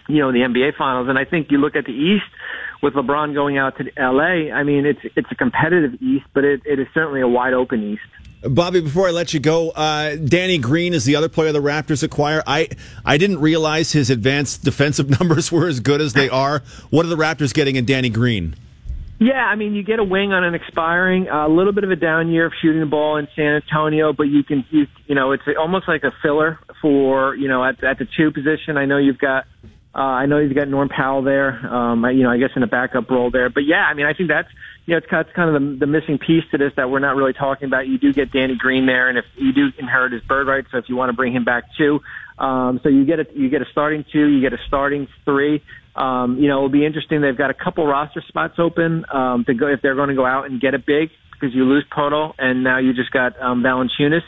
you 0.09 0.19
know 0.19 0.33
the 0.33 0.41
NBA 0.41 0.77
Finals? 0.77 1.09
And 1.09 1.19
I 1.19 1.25
think 1.25 1.49
you 1.51 1.59
look 1.59 1.77
at 1.77 1.85
the 1.85 1.93
East 1.93 2.29
with 2.83 2.95
LeBron 2.95 3.35
going 3.35 3.59
out 3.59 3.77
to 3.79 3.85
LA, 3.99 4.53
I 4.55 4.63
mean, 4.63 4.87
it's 4.87 5.01
it's 5.17 5.31
a 5.31 5.35
competitive 5.35 6.01
East, 6.03 6.27
but 6.33 6.45
it, 6.45 6.63
it 6.65 6.79
is 6.79 6.87
certainly 6.95 7.21
a 7.21 7.29
wide 7.29 7.55
open 7.55 7.93
East. 7.93 8.03
Bobby, 8.43 8.81
before 8.81 9.09
I 9.09 9.11
let 9.11 9.35
you 9.35 9.41
go, 9.41 9.71
uh, 9.71 10.15
Danny 10.15 10.59
Green 10.59 10.95
is 10.95 11.05
the 11.05 11.17
other 11.17 11.29
player 11.29 11.51
the 11.51 11.61
Raptors 11.61 12.05
acquire. 12.05 12.43
I 12.47 12.69
I 13.05 13.19
didn't 13.19 13.41
realize 13.41 13.93
his 13.93 14.11
advanced 14.11 14.65
defensive 14.65 15.11
numbers 15.21 15.51
were 15.51 15.67
as 15.67 15.81
good 15.81 16.01
as 16.01 16.13
they 16.13 16.29
are. 16.29 16.63
What 16.91 17.05
are 17.05 17.09
the 17.09 17.17
Raptors 17.17 17.53
getting 17.53 17.77
in 17.77 17.85
Danny 17.85 18.11
Green? 18.11 18.55
Yeah, 19.21 19.45
I 19.45 19.57
mean, 19.57 19.75
you 19.75 19.83
get 19.83 19.99
a 19.99 20.05
wing 20.05 20.33
on 20.33 20.45
an 20.45 20.55
expiring, 20.55 21.27
a 21.27 21.41
uh, 21.41 21.49
little 21.49 21.73
bit 21.73 21.83
of 21.83 21.91
a 21.91 21.97
down 21.97 22.31
year 22.31 22.47
of 22.47 22.53
shooting 22.63 22.79
the 22.79 22.87
ball 22.87 23.17
in 23.17 23.27
San 23.35 23.57
Antonio, 23.57 24.13
but 24.13 24.25
you 24.25 24.45
can, 24.45 24.65
you, 24.71 24.87
you 25.09 25.17
know, 25.17 25.33
it's 25.33 25.43
almost 25.59 25.89
like 25.89 26.05
a 26.05 26.13
filler 26.23 26.61
for, 26.81 27.35
you 27.35 27.49
know, 27.49 27.65
at, 27.65 27.83
at 27.83 27.99
the 27.99 28.07
two 28.17 28.31
position. 28.31 28.77
I 28.77 28.85
know 28.85 28.97
you've 28.97 29.19
got 29.19 29.47
Uh, 29.99 30.15
I 30.23 30.27
know 30.27 30.39
he's 30.39 30.53
got 30.53 30.69
Norm 30.69 30.89
Powell 30.89 31.25
there. 31.25 31.59
Um, 31.67 32.05
I, 32.05 32.13
you 32.13 32.23
know, 32.23 32.31
I 32.31 32.39
guess 32.39 32.51
in 32.55 32.63
a 32.63 32.69
backup 32.69 33.11
role 33.11 33.33
there. 33.33 33.51
But 33.51 33.65
yeah, 33.67 33.83
I 33.83 33.95
mean, 33.95 34.07
I 34.07 34.15
think 34.15 34.29
that's 34.29 34.47
you 34.87 34.95
know, 34.95 34.99
it's 34.99 35.09
kind 35.09 35.21
of, 35.21 35.27
it's 35.27 35.35
kind 35.35 35.55
of 35.55 35.61
the, 35.61 35.85
the 35.85 35.87
missing 35.87 36.19
piece 36.19 36.45
to 36.53 36.57
this 36.57 36.73
that 36.77 36.89
we're 36.89 37.01
not 37.01 37.17
really 37.17 37.33
talking 37.33 37.67
about. 37.67 37.89
You 37.89 37.99
do 37.99 38.13
get 38.13 38.31
Danny 38.31 38.55
Green 38.57 38.87
there, 38.87 39.09
and 39.09 39.19
if 39.19 39.25
you 39.35 39.53
do 39.53 39.69
inherit 39.77 40.13
his 40.13 40.23
bird 40.23 40.47
rights, 40.47 40.69
so 40.71 40.79
if 40.79 40.85
you 40.89 40.95
want 40.95 41.11
to 41.11 41.17
bring 41.17 41.35
him 41.35 41.45
back 41.45 41.65
too, 41.77 41.99
um, 42.39 42.79
so 42.85 42.89
you 42.89 43.05
get 43.05 43.19
a 43.19 43.27
you 43.35 43.51
get 43.51 43.61
a 43.61 43.67
starting 43.73 44.05
two, 44.13 44.27
you 44.29 44.41
get 44.41 44.53
a 44.53 44.63
starting 44.69 45.09
three. 45.25 45.63
Um, 45.97 46.39
you 46.39 46.47
know, 46.47 46.59
it'll 46.59 46.69
be 46.69 46.87
interesting. 46.87 47.21
They've 47.21 47.37
got 47.37 47.51
a 47.51 47.55
couple 47.55 47.85
roster 47.85 48.23
spots 48.29 48.55
open 48.59 49.05
um, 49.13 49.45
to 49.49 49.55
go 49.55 49.67
if 49.67 49.83
they're 49.83 49.97
going 49.97 50.11
to 50.11 50.15
go 50.15 50.25
out 50.25 50.49
and 50.49 50.61
get 50.61 50.75
it 50.75 50.87
big 50.87 51.11
because 51.33 51.53
you 51.55 51.65
lose 51.65 51.85
Poeltl 51.95 52.35
and 52.39 52.63
now 52.63 52.79
you 52.79 52.95
just 52.95 53.11
got 53.11 53.41
um, 53.43 53.63
Valanciunas. 53.63 54.23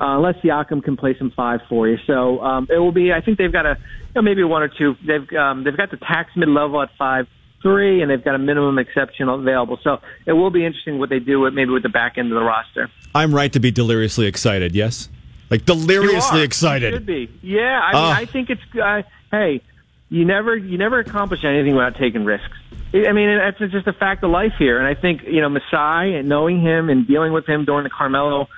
Uh, 0.00 0.16
unless 0.16 0.36
Siakam 0.36 0.82
can 0.82 0.96
play 0.96 1.14
some 1.18 1.30
five 1.30 1.60
for 1.68 1.86
you, 1.86 1.98
so 2.06 2.40
um, 2.40 2.66
it 2.70 2.78
will 2.78 2.92
be. 2.92 3.12
I 3.12 3.20
think 3.20 3.36
they've 3.36 3.52
got 3.52 3.66
a 3.66 3.76
you 3.78 4.12
know, 4.14 4.22
maybe 4.22 4.42
one 4.42 4.62
or 4.62 4.68
two. 4.68 4.96
They've 5.06 5.30
um, 5.38 5.62
they've 5.64 5.76
got 5.76 5.90
the 5.90 5.98
tax 5.98 6.30
mid 6.36 6.48
level 6.48 6.80
at 6.80 6.88
five 6.96 7.26
three, 7.62 8.00
and 8.00 8.10
they've 8.10 8.24
got 8.24 8.34
a 8.34 8.38
minimum 8.38 8.78
exception 8.78 9.28
available. 9.28 9.78
So 9.84 9.98
it 10.24 10.32
will 10.32 10.50
be 10.50 10.64
interesting 10.64 10.98
what 10.98 11.10
they 11.10 11.18
do 11.18 11.40
with 11.40 11.52
maybe 11.52 11.70
with 11.70 11.82
the 11.82 11.90
back 11.90 12.16
end 12.16 12.32
of 12.32 12.38
the 12.38 12.44
roster. 12.44 12.88
I'm 13.14 13.34
right 13.34 13.52
to 13.52 13.60
be 13.60 13.70
deliriously 13.70 14.26
excited. 14.26 14.74
Yes, 14.74 15.10
like 15.50 15.66
deliriously 15.66 16.40
excited. 16.42 16.92
You 16.92 16.96
should 16.96 17.06
be. 17.06 17.30
Yeah, 17.42 17.80
I 17.80 17.92
mean, 17.92 18.02
Uh. 18.02 18.20
I 18.20 18.24
think 18.24 18.48
it's. 18.48 18.62
Uh, 18.74 19.02
hey, 19.30 19.60
you 20.08 20.24
never 20.24 20.56
you 20.56 20.78
never 20.78 20.98
accomplish 20.98 21.44
anything 21.44 21.74
without 21.74 21.96
taking 21.96 22.24
risks. 22.24 22.56
I 22.92 23.12
mean, 23.12 23.38
that's 23.38 23.58
just 23.70 23.86
a 23.86 23.92
fact 23.92 24.24
of 24.24 24.30
life 24.30 24.54
here. 24.58 24.78
And 24.78 24.86
I 24.86 25.00
think 25.00 25.22
you 25.24 25.40
know 25.40 25.48
Masai 25.48 26.16
and 26.16 26.28
knowing 26.28 26.60
him 26.60 26.88
and 26.88 27.06
dealing 27.06 27.32
with 27.32 27.46
him 27.46 27.64
during 27.64 27.84
the 27.84 27.90
Carmelo 27.90 28.48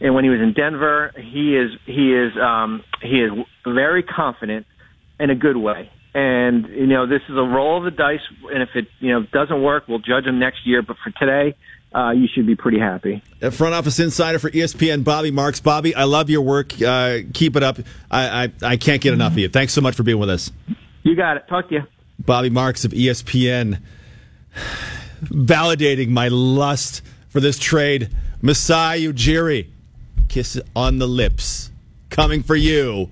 and 0.00 0.14
when 0.14 0.24
he 0.24 0.30
was 0.30 0.40
in 0.40 0.52
Denver, 0.52 1.12
he 1.16 1.56
is 1.56 1.70
he 1.84 2.14
is 2.14 2.32
um, 2.40 2.84
he 3.02 3.20
is 3.20 3.32
very 3.64 4.02
confident 4.02 4.66
in 5.18 5.30
a 5.30 5.34
good 5.34 5.56
way. 5.56 5.90
And 6.14 6.66
you 6.68 6.86
know, 6.86 7.06
this 7.06 7.22
is 7.28 7.36
a 7.36 7.42
roll 7.42 7.78
of 7.78 7.84
the 7.84 7.90
dice. 7.90 8.20
And 8.52 8.62
if 8.62 8.70
it 8.74 8.86
you 9.00 9.12
know 9.12 9.22
doesn't 9.32 9.62
work, 9.62 9.88
we'll 9.88 9.98
judge 9.98 10.24
him 10.24 10.38
next 10.38 10.66
year. 10.66 10.82
But 10.82 10.96
for 11.02 11.10
today, 11.10 11.56
uh, 11.94 12.10
you 12.10 12.28
should 12.32 12.46
be 12.46 12.54
pretty 12.54 12.78
happy. 12.78 13.22
Uh, 13.42 13.50
Front 13.50 13.74
office 13.74 13.98
insider 13.98 14.38
for 14.38 14.50
ESPN, 14.50 15.04
Bobby 15.04 15.30
Marks. 15.30 15.60
Bobby, 15.60 15.94
I 15.94 16.04
love 16.04 16.30
your 16.30 16.42
work. 16.42 16.80
Uh, 16.80 17.18
keep 17.34 17.56
it 17.56 17.62
up. 17.62 17.78
I, 18.10 18.44
I 18.44 18.52
I 18.62 18.76
can't 18.76 19.02
get 19.02 19.14
enough 19.14 19.32
of 19.32 19.38
you. 19.38 19.48
Thanks 19.48 19.72
so 19.72 19.80
much 19.80 19.96
for 19.96 20.02
being 20.02 20.18
with 20.18 20.30
us. 20.30 20.52
You 21.02 21.16
got 21.16 21.36
it. 21.36 21.44
Talk 21.48 21.68
to 21.68 21.74
you. 21.74 21.82
Bobby 22.18 22.50
Marks 22.50 22.84
of 22.84 22.92
ESPN, 22.92 23.80
validating 25.22 26.08
my 26.08 26.28
lust 26.28 27.02
for 27.28 27.40
this 27.40 27.58
trade. 27.58 28.10
Masai 28.40 29.04
Ujiri, 29.04 29.68
kiss 30.28 30.60
on 30.76 30.98
the 30.98 31.06
lips, 31.06 31.70
coming 32.10 32.42
for 32.42 32.56
you 32.56 33.10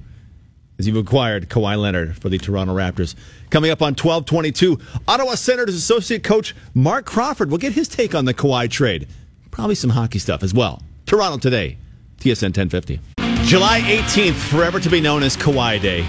as 0.79 0.87
you've 0.87 0.97
acquired 0.97 1.49
Kawhi 1.49 1.81
Leonard 1.81 2.17
for 2.19 2.29
the 2.29 2.39
Toronto 2.39 2.75
Raptors. 2.75 3.15
Coming 3.51 3.71
up 3.71 3.81
on 3.81 3.95
1222, 3.95 4.79
Ottawa 5.09 5.35
Senators 5.35 5.75
associate 5.75 6.23
coach 6.23 6.55
Mark 6.75 7.07
Crawford 7.07 7.51
will 7.51 7.59
get 7.59 7.73
his 7.73 7.89
take 7.89 8.15
on 8.15 8.25
the 8.25 8.35
Kawhi 8.35 8.71
trade. 8.71 9.09
Probably 9.51 9.75
some 9.75 9.91
hockey 9.91 10.19
stuff 10.19 10.43
as 10.43 10.53
well. 10.53 10.83
Toronto 11.07 11.39
today, 11.39 11.79
TSN 12.19 12.57
1050. 12.57 13.01
July 13.45 13.81
18th, 13.81 14.35
forever 14.35 14.81
to 14.81 14.91
be 14.91 15.01
known 15.01 15.23
as 15.23 15.37
Kawhi 15.37 15.81
Day 15.81 16.07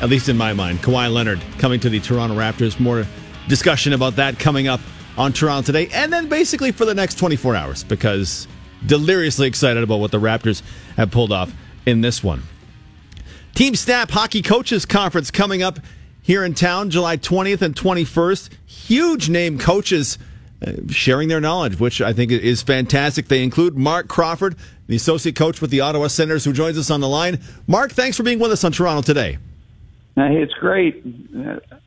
at 0.00 0.08
least 0.08 0.28
in 0.28 0.36
my 0.36 0.52
mind. 0.52 0.78
Kawhi 0.78 1.12
Leonard 1.12 1.40
coming 1.58 1.78
to 1.80 1.88
the 1.88 2.00
Toronto 2.00 2.36
Raptors. 2.36 2.80
More 2.80 3.06
discussion 3.48 3.92
about 3.92 4.16
that 4.16 4.38
coming 4.38 4.68
up 4.68 4.80
on 5.18 5.32
Toronto 5.32 5.66
today, 5.66 5.88
and 5.92 6.12
then 6.12 6.28
basically 6.28 6.72
for 6.72 6.84
the 6.84 6.94
next 6.94 7.18
24 7.18 7.54
hours 7.54 7.84
because 7.84 8.48
deliriously 8.84 9.46
excited 9.46 9.82
about 9.82 10.00
what 10.00 10.10
the 10.10 10.20
Raptors 10.20 10.62
have 10.96 11.10
pulled 11.10 11.32
off 11.32 11.52
in 11.86 12.00
this 12.00 12.22
one. 12.22 12.42
Team 13.54 13.74
Snap 13.74 14.10
Hockey 14.10 14.42
Coaches 14.42 14.86
Conference 14.86 15.30
coming 15.30 15.62
up 15.62 15.80
here 16.22 16.44
in 16.44 16.54
town 16.54 16.90
July 16.90 17.16
20th 17.16 17.62
and 17.62 17.74
21st. 17.74 18.50
Huge 18.66 19.28
name 19.28 19.58
coaches 19.58 20.18
uh, 20.64 20.72
sharing 20.88 21.28
their 21.28 21.40
knowledge, 21.40 21.78
which 21.80 22.00
I 22.00 22.12
think 22.12 22.30
is 22.30 22.62
fantastic. 22.62 23.28
They 23.28 23.42
include 23.42 23.76
Mark 23.76 24.08
Crawford, 24.08 24.56
the 24.86 24.96
associate 24.96 25.36
coach 25.36 25.60
with 25.60 25.70
the 25.70 25.80
Ottawa 25.80 26.08
Senators, 26.08 26.44
who 26.44 26.52
joins 26.52 26.78
us 26.78 26.90
on 26.90 27.00
the 27.00 27.08
line. 27.08 27.40
Mark, 27.66 27.92
thanks 27.92 28.16
for 28.16 28.22
being 28.22 28.38
with 28.38 28.52
us 28.52 28.64
on 28.64 28.72
Toronto 28.72 29.02
today. 29.02 29.38
It's 30.26 30.54
great. 30.54 31.04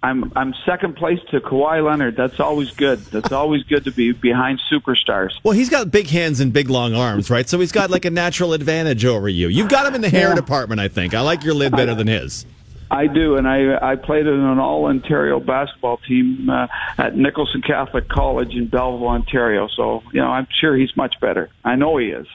I'm 0.01 0.31
I'm 0.35 0.53
second 0.65 0.95
place 0.95 1.19
to 1.31 1.39
Kawhi 1.41 1.83
Leonard. 1.85 2.15
That's 2.15 2.39
always 2.39 2.71
good. 2.71 2.99
That's 3.05 3.31
always 3.41 3.63
good 3.63 3.83
to 3.85 3.91
be 3.91 4.11
behind 4.11 4.59
superstars. 4.71 5.31
Well, 5.43 5.53
he's 5.53 5.69
got 5.69 5.91
big 5.91 6.07
hands 6.07 6.39
and 6.39 6.51
big 6.53 6.69
long 6.69 6.93
arms, 6.95 7.29
right? 7.29 7.47
So 7.47 7.59
he's 7.59 7.71
got 7.71 7.89
like 7.89 8.05
a 8.05 8.09
natural 8.11 8.53
advantage 8.53 9.05
over 9.05 9.27
you. 9.29 9.47
You've 9.47 9.69
got 9.69 9.85
him 9.85 9.95
in 9.95 10.01
the 10.01 10.09
hair 10.09 10.29
Yeah. 10.29 10.35
department, 10.35 10.81
I 10.81 10.87
think. 10.87 11.13
I 11.13 11.21
like 11.21 11.43
your 11.43 11.53
lid 11.53 11.71
better 11.73 11.95
than 11.95 12.07
his. 12.07 12.45
I 12.91 13.07
do, 13.07 13.37
and 13.37 13.47
I 13.47 13.91
I 13.93 13.95
played 13.95 14.27
in 14.27 14.39
an 14.39 14.59
all 14.59 14.85
Ontario 14.85 15.39
basketball 15.39 15.97
team 15.97 16.49
uh, 16.49 16.67
at 16.97 17.15
Nicholson 17.17 17.61
Catholic 17.61 18.07
College 18.07 18.53
in 18.53 18.67
Belleville, 18.67 19.07
Ontario. 19.07 19.67
So 19.67 20.03
you 20.11 20.21
know, 20.21 20.27
I'm 20.27 20.47
sure 20.59 20.75
he's 20.75 20.95
much 20.95 21.19
better. 21.19 21.49
I 21.63 21.75
know 21.75 21.97
he 21.97 22.07
is. 22.09 22.27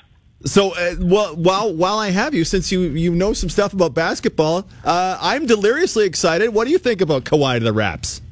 So, 0.45 0.73
uh, 0.75 0.95
well, 1.01 1.35
while 1.35 1.75
while 1.75 1.99
I 1.99 2.11
have 2.11 2.33
you, 2.33 2.45
since 2.45 2.71
you 2.71 2.81
you 2.81 3.13
know 3.13 3.33
some 3.33 3.49
stuff 3.49 3.73
about 3.73 3.95
basketball, 3.95 4.69
uh, 4.85 5.19
I'm 5.21 5.47
deliriously 5.47 6.07
excited. 6.07 6.51
What 6.51 6.65
do 6.65 6.71
you 6.71 6.79
think 6.79 7.01
about 7.01 7.25
Kawhi 7.25 7.59
to 7.59 7.65
the 7.65 7.73
Raps? 7.73 8.23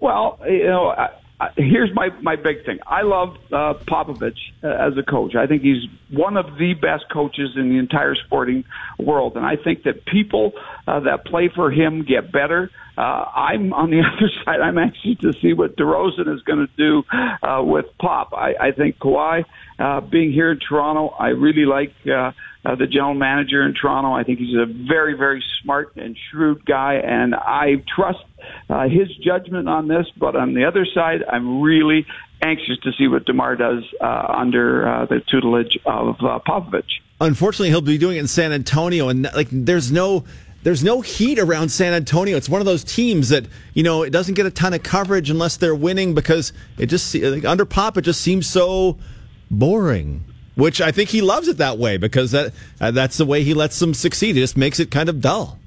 Well, 0.00 0.40
you 0.48 0.66
know, 0.66 0.88
I, 0.88 1.10
here's 1.56 1.94
my 1.94 2.10
my 2.20 2.36
big 2.36 2.64
thing. 2.64 2.78
I 2.86 3.02
love 3.02 3.36
uh, 3.52 3.74
Popovich 3.88 4.38
uh, 4.62 4.68
as 4.68 4.96
a 4.98 5.02
coach. 5.02 5.34
I 5.34 5.46
think 5.46 5.62
he's 5.62 5.84
one 6.10 6.36
of 6.36 6.58
the 6.58 6.74
best 6.74 7.04
coaches 7.12 7.50
in 7.56 7.70
the 7.70 7.78
entire 7.78 8.14
sporting 8.14 8.64
world, 8.98 9.36
and 9.36 9.44
I 9.44 9.56
think 9.56 9.84
that 9.84 10.04
people 10.06 10.52
uh, 10.86 11.00
that 11.00 11.24
play 11.24 11.50
for 11.54 11.70
him 11.70 12.04
get 12.04 12.32
better. 12.32 12.70
Uh, 12.96 13.00
I'm 13.00 13.72
on 13.72 13.90
the 13.90 14.00
other 14.16 14.30
side. 14.44 14.60
I'm 14.60 14.78
anxious 14.78 15.18
to 15.20 15.32
see 15.40 15.52
what 15.52 15.76
DeRozan 15.76 16.34
is 16.34 16.42
going 16.42 16.66
to 16.66 16.72
do 16.76 17.02
uh, 17.42 17.62
with 17.62 17.86
Pop. 17.98 18.32
I, 18.34 18.54
I 18.60 18.72
think 18.72 18.98
Kawhi, 18.98 19.44
uh, 19.78 20.00
being 20.00 20.32
here 20.32 20.50
in 20.52 20.58
Toronto, 20.58 21.08
I 21.08 21.28
really 21.28 21.64
like. 21.64 21.94
Uh, 22.06 22.32
uh, 22.62 22.74
the 22.74 22.86
general 22.86 23.14
manager 23.14 23.64
in 23.64 23.74
Toronto. 23.74 24.12
I 24.12 24.22
think 24.22 24.38
he's 24.38 24.54
a 24.54 24.66
very, 24.66 25.16
very 25.16 25.42
smart 25.62 25.96
and 25.96 26.14
shrewd 26.30 26.66
guy, 26.66 26.96
and 26.96 27.34
I 27.34 27.82
trust 27.96 28.20
uh, 28.68 28.88
his 28.88 29.08
judgment 29.16 29.68
on 29.68 29.88
this. 29.88 30.06
But 30.16 30.36
on 30.36 30.54
the 30.54 30.64
other 30.64 30.86
side, 30.94 31.24
I'm 31.28 31.60
really 31.60 32.06
anxious 32.42 32.78
to 32.82 32.92
see 32.92 33.06
what 33.08 33.26
Demar 33.26 33.56
does 33.56 33.84
uh, 34.00 34.34
under 34.34 34.88
uh, 34.88 35.06
the 35.06 35.20
tutelage 35.20 35.78
of 35.84 36.16
uh, 36.20 36.38
Popovich. 36.46 37.00
Unfortunately, 37.20 37.68
he'll 37.68 37.80
be 37.80 37.98
doing 37.98 38.16
it 38.16 38.20
in 38.20 38.28
San 38.28 38.52
Antonio, 38.52 39.08
and 39.08 39.24
like 39.34 39.48
there's 39.50 39.92
no 39.92 40.24
there's 40.62 40.84
no 40.84 41.00
heat 41.00 41.38
around 41.38 41.70
San 41.70 41.92
Antonio. 41.92 42.36
It's 42.36 42.48
one 42.48 42.60
of 42.60 42.66
those 42.66 42.84
teams 42.84 43.30
that 43.30 43.46
you 43.74 43.82
know 43.82 44.02
it 44.02 44.10
doesn't 44.10 44.34
get 44.34 44.46
a 44.46 44.50
ton 44.50 44.74
of 44.74 44.82
coverage 44.82 45.30
unless 45.30 45.56
they're 45.56 45.74
winning 45.74 46.14
because 46.14 46.52
it 46.78 46.86
just 46.86 47.14
like, 47.14 47.44
under 47.44 47.64
Pop 47.64 47.96
it 47.96 48.02
just 48.02 48.20
seems 48.20 48.46
so 48.46 48.98
boring. 49.50 50.24
Which 50.56 50.80
I 50.80 50.90
think 50.90 51.08
he 51.08 51.22
loves 51.22 51.48
it 51.48 51.58
that 51.58 51.78
way 51.78 51.96
because 51.96 52.32
that 52.32 52.52
uh, 52.80 52.90
that's 52.90 53.16
the 53.16 53.24
way 53.24 53.44
he 53.44 53.54
lets 53.54 53.78
them 53.78 53.94
succeed. 53.94 54.36
It 54.36 54.40
just 54.40 54.56
makes 54.56 54.80
it 54.80 54.90
kind 54.90 55.08
of 55.08 55.20
dull. 55.20 55.59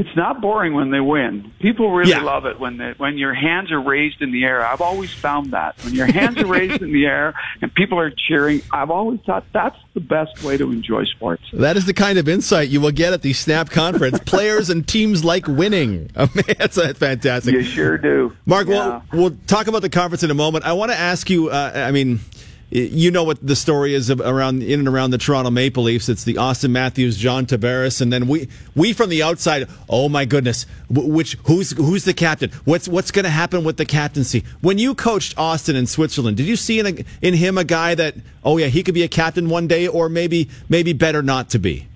It's 0.00 0.14
not 0.16 0.40
boring 0.40 0.74
when 0.74 0.92
they 0.92 1.00
win. 1.00 1.50
People 1.58 1.90
really 1.90 2.10
Yeah. 2.12 2.20
love 2.22 2.46
it 2.46 2.60
when 2.60 2.76
they, 2.76 2.94
when 2.98 3.18
your 3.18 3.34
hands 3.34 3.72
are 3.72 3.80
raised 3.80 4.22
in 4.22 4.30
the 4.30 4.44
air. 4.44 4.64
I've 4.64 4.80
always 4.80 5.12
found 5.12 5.50
that 5.50 5.74
when 5.84 5.92
your 5.92 6.06
hands 6.06 6.38
are 6.38 6.46
raised 6.46 6.80
in 6.82 6.92
the 6.92 7.04
air 7.06 7.34
and 7.60 7.74
people 7.74 7.98
are 7.98 8.12
cheering. 8.28 8.62
I've 8.72 8.90
always 8.92 9.18
thought 9.26 9.44
that's 9.52 9.76
the 9.94 10.00
best 10.00 10.44
way 10.44 10.56
to 10.56 10.70
enjoy 10.70 11.04
sports. 11.06 11.42
That 11.52 11.76
is 11.76 11.84
the 11.84 11.94
kind 11.94 12.16
of 12.16 12.28
insight 12.28 12.68
you 12.68 12.80
will 12.80 12.92
get 12.92 13.12
at 13.12 13.22
the 13.22 13.32
Snap 13.32 13.70
Conference. 13.70 14.20
Players 14.24 14.70
and 14.70 14.86
teams 14.86 15.24
like 15.24 15.48
winning. 15.48 16.10
I 16.14 16.20
mean, 16.34 16.44
that's, 16.56 16.76
that's 16.76 16.98
fantastic. 17.00 17.54
You 17.54 17.64
sure 17.64 17.98
do, 17.98 18.36
Mark, 18.46 18.68
Yeah. 18.68 19.00
we'll, 19.12 19.20
we'll 19.30 19.36
talk 19.48 19.66
about 19.66 19.82
the 19.82 19.90
conference 19.90 20.22
in 20.22 20.30
a 20.30 20.34
moment. 20.34 20.64
I 20.64 20.74
want 20.74 20.92
to 20.92 20.96
ask 20.96 21.28
you, 21.28 21.48
uh, 21.48 21.72
I 21.74 21.90
mean, 21.90 22.20
you 22.70 23.10
know 23.10 23.24
what 23.24 23.44
the 23.44 23.56
story 23.56 23.94
is 23.94 24.10
around 24.10 24.62
in 24.62 24.80
and 24.80 24.88
around 24.88 25.10
the 25.10 25.18
Toronto 25.18 25.50
Maple 25.50 25.84
Leafs. 25.84 26.08
It's 26.08 26.24
the 26.24 26.34
Auston 26.34 26.70
Matthews, 26.70 27.16
John 27.16 27.46
Tavares, 27.46 28.00
and 28.00 28.12
then 28.12 28.28
we 28.28 28.48
we 28.76 28.92
from 28.92 29.08
the 29.08 29.22
outside. 29.22 29.68
Oh 29.88 30.08
my 30.08 30.26
goodness, 30.26 30.66
which 30.90 31.34
who's 31.44 31.70
who's 31.72 32.04
the 32.04 32.12
captain? 32.12 32.50
What's 32.64 32.86
what's 32.86 33.10
going 33.10 33.24
to 33.24 33.30
happen 33.30 33.64
with 33.64 33.78
the 33.78 33.86
captaincy? 33.86 34.44
When 34.60 34.78
you 34.78 34.94
coached 34.94 35.36
Auston 35.36 35.76
in 35.76 35.86
Switzerland, 35.86 36.36
did 36.36 36.46
you 36.46 36.56
see 36.56 36.78
in 36.78 36.86
a, 36.86 37.04
in 37.22 37.34
him 37.34 37.56
a 37.56 37.64
guy 37.64 37.94
that 37.94 38.14
oh 38.44 38.58
yeah 38.58 38.66
he 38.66 38.82
could 38.82 38.94
be 38.94 39.02
a 39.02 39.08
captain 39.08 39.48
one 39.48 39.66
day, 39.66 39.88
or 39.88 40.10
maybe 40.10 40.50
maybe 40.68 40.92
better 40.92 41.22
not 41.22 41.50
to 41.50 41.58
be? 41.58 41.86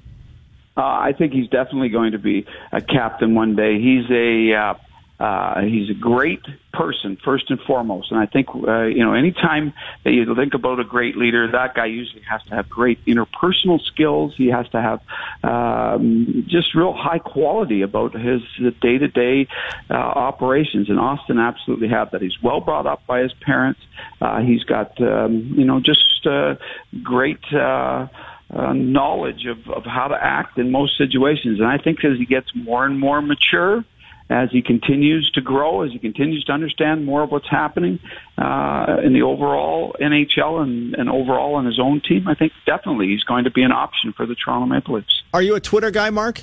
Uh, 0.75 0.81
I 0.81 1.13
think 1.13 1.35
he's 1.35 1.49
definitely 1.49 1.91
going 1.91 2.13
to 2.13 2.19
be 2.19 2.47
a 2.73 2.81
captain 2.81 3.35
one 3.35 3.57
day. 3.57 3.79
He's 3.79 4.11
a 4.11 4.55
uh, 4.55 4.75
uh, 5.23 5.61
he's 5.61 5.89
a 5.89 5.95
great 5.95 6.43
person 6.73 7.17
first 7.25 7.49
and 7.49 7.61
foremost, 7.61 8.11
and 8.11 8.19
I 8.19 8.27
think 8.27 8.49
uh, 8.49 8.87
you 8.87 9.05
know 9.05 9.15
anytime 9.15 9.73
that 10.03 10.11
you 10.11 10.35
think 10.35 10.55
about 10.55 10.81
a 10.81 10.85
great 10.85 11.17
leader, 11.17 11.49
that 11.53 11.77
guy 11.77 11.87
usually 11.87 12.23
has 12.29 12.43
to 12.49 12.57
have 12.57 12.69
great 12.69 13.05
interpersonal 13.05 13.81
skills. 13.81 14.35
He 14.37 14.49
has 14.49 14.69
to 14.71 14.83
have 14.83 15.01
um, 15.45 16.45
just 16.49 16.75
real 16.75 16.93
high 16.93 17.21
quality 17.21 17.83
about 17.83 18.19
his 18.19 18.43
day 18.81 18.99
to 18.99 19.07
day 19.07 19.47
operations, 19.91 20.91
and 20.91 20.99
Auston 20.99 21.41
absolutely 21.41 21.89
have 21.89 22.11
that. 22.11 22.21
He's 22.21 22.43
well 22.43 22.59
brought 22.61 22.89
up 22.89 23.07
by 23.07 23.21
his 23.21 23.33
parents. 23.33 23.81
Uh, 24.21 24.41
he's 24.41 24.65
got 24.65 25.01
um, 25.01 25.55
you 25.57 25.65
know 25.65 25.79
just 25.79 26.27
uh, 26.27 26.57
great. 27.01 27.45
Uh, 27.53 28.09
uh, 28.55 28.75
knowledge 28.75 29.47
of, 29.47 29.67
of 29.71 29.83
how 29.87 30.09
to 30.09 30.15
act 30.15 30.59
in 30.59 30.71
most 30.71 30.99
situations. 30.99 31.59
And 31.59 31.67
I 31.67 31.79
think 31.79 32.05
as 32.05 32.19
he 32.19 32.27
gets 32.27 32.55
more 32.55 32.85
and 32.85 33.01
more 33.01 33.23
mature, 33.23 33.83
as 34.31 34.51
he 34.51 34.63
continues 34.63 35.31
to 35.33 35.41
grow, 35.41 35.83
as 35.83 35.93
he 35.93 35.99
continues 35.99 36.45
to 36.45 36.53
understand 36.53 37.05
more 37.05 37.23
of 37.23 37.31
what's 37.31 37.49
happening 37.49 37.99
uh, 38.39 38.97
in 39.03 39.13
the 39.13 39.23
overall 39.23 39.95
NHL 40.01 40.63
and, 40.63 40.95
and 40.95 41.09
overall 41.09 41.59
in 41.59 41.67
his 41.67 41.79
own 41.79 42.01
team, 42.01 42.29
I 42.29 42.35
think 42.35 42.53
definitely 42.67 43.09
he's 43.09 43.25
going 43.25 43.45
to 43.45 43.51
be 43.51 43.63
an 43.63 43.73
option 43.73 44.13
for 44.13 44.27
the 44.27 44.35
Toronto 44.35 44.67
Maple 44.67 44.97
Leafs. 44.97 45.23
Are 45.35 45.43
you 45.43 45.55
a 45.55 45.61
Twitter 45.61 45.91
guy, 45.91 46.11
Mark? 46.11 46.43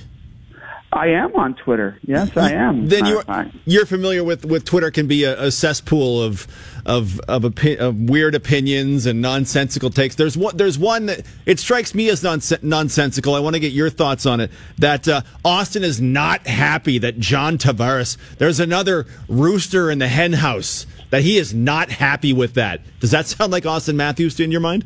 I 0.92 1.10
am 1.10 1.36
on 1.36 1.54
Twitter. 1.54 2.00
Yes, 2.04 2.36
I 2.36 2.54
am. 2.54 2.88
Then 2.88 3.06
you're 3.06 3.24
you're 3.66 3.86
familiar 3.86 4.24
with 4.24 4.44
with 4.44 4.66
Twitter 4.66 4.90
can 4.90 5.08
be 5.08 5.24
a, 5.24 5.40
a 5.44 5.52
cesspool 5.52 6.24
of 6.24 6.48
of 6.86 7.20
of, 7.22 7.44
opi- 7.44 7.78
of, 7.78 7.96
weird 7.96 8.34
opinions 8.34 9.06
and 9.06 9.22
nonsensical 9.22 9.92
takes. 9.92 10.16
There's 10.16 10.36
one 10.36 10.58
there's 10.58 10.80
one 10.80 11.06
that 11.06 11.22
it 11.46 11.60
strikes 11.60 11.94
me 11.94 12.10
as 12.10 12.24
nonsen- 12.24 12.64
nonsensical. 12.64 13.36
I 13.36 13.40
want 13.40 13.54
to 13.54 13.60
get 13.60 13.72
your 13.72 13.92
thoughts 13.92 14.26
on 14.26 14.40
it. 14.40 14.50
That 14.80 15.08
uh, 15.08 15.22
Auston 15.46 15.82
is 15.82 16.02
not 16.02 16.48
happy 16.48 16.98
that 17.00 17.20
John 17.20 17.60
Tavares. 17.60 18.18
There's 18.40 18.60
another 18.60 19.06
rooster 19.28 19.92
in 19.92 20.00
the 20.00 20.08
hen 20.08 20.34
house 20.34 20.88
that 21.12 21.22
he 21.22 21.38
is 21.38 21.54
not 21.54 21.92
happy 21.92 22.34
with 22.34 22.56
that. 22.56 22.82
Does 23.00 23.12
that 23.12 23.28
sound 23.28 23.52
like 23.52 23.64
Auston 23.64 23.96
Matthews 23.96 24.40
in 24.40 24.52
your 24.52 24.62
mind? 24.62 24.86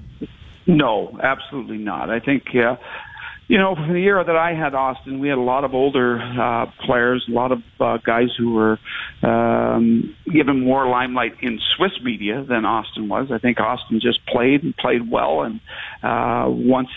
No, 0.67 1.17
absolutely 1.23 1.77
not. 1.77 2.09
I 2.09 2.19
think. 2.19 2.43
Uh, 2.53 2.75
you 3.53 3.59
know, 3.59 3.75
from 3.75 3.93
the 3.93 4.03
era 4.03 4.23
that 4.23 4.35
I 4.35 4.55
had 4.55 4.73
Auston, 4.73 5.19
we 5.19 5.29
had 5.29 5.37
a 5.37 5.41
lot 5.41 5.63
of 5.63 5.75
older 5.75 6.19
uh, 6.19 6.65
players, 6.87 7.23
a 7.29 7.31
lot 7.31 7.51
of 7.51 7.61
uh, 7.79 7.97
guys 8.03 8.29
who 8.35 8.55
were 8.55 8.79
um, 9.21 10.15
given 10.25 10.61
more 10.61 10.89
limelight 10.89 11.33
in 11.43 11.59
Swiss 11.75 11.91
media 12.01 12.43
than 12.43 12.63
Auston 12.63 13.07
was. 13.07 13.31
I 13.31 13.37
think 13.37 13.59
Auston 13.59 14.01
just 14.01 14.25
played 14.25 14.63
and 14.63 14.75
played 14.75 15.07
well, 15.07 15.43
and 15.43 15.59
uh, 16.01 16.45
once 16.49 16.89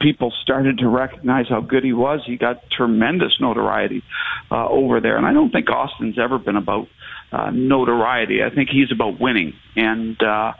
people 0.00 0.32
started 0.42 0.78
to 0.78 0.88
recognize 0.88 1.46
how 1.48 1.60
good 1.60 1.84
he 1.84 1.92
was, 1.92 2.22
he 2.26 2.36
got 2.36 2.68
tremendous 2.72 3.40
notoriety 3.40 4.02
uh, 4.50 4.66
over 4.66 5.00
there. 5.00 5.16
And 5.16 5.24
I 5.24 5.32
don't 5.32 5.52
think 5.52 5.68
Auston's 5.68 6.18
ever 6.18 6.40
been 6.40 6.56
about 6.56 6.88
uh, 7.30 7.52
notoriety. 7.52 8.42
I 8.42 8.52
think 8.52 8.70
he's 8.70 8.90
about 8.90 9.20
winning, 9.20 9.52
and 9.76 10.20
uh, 10.20 10.54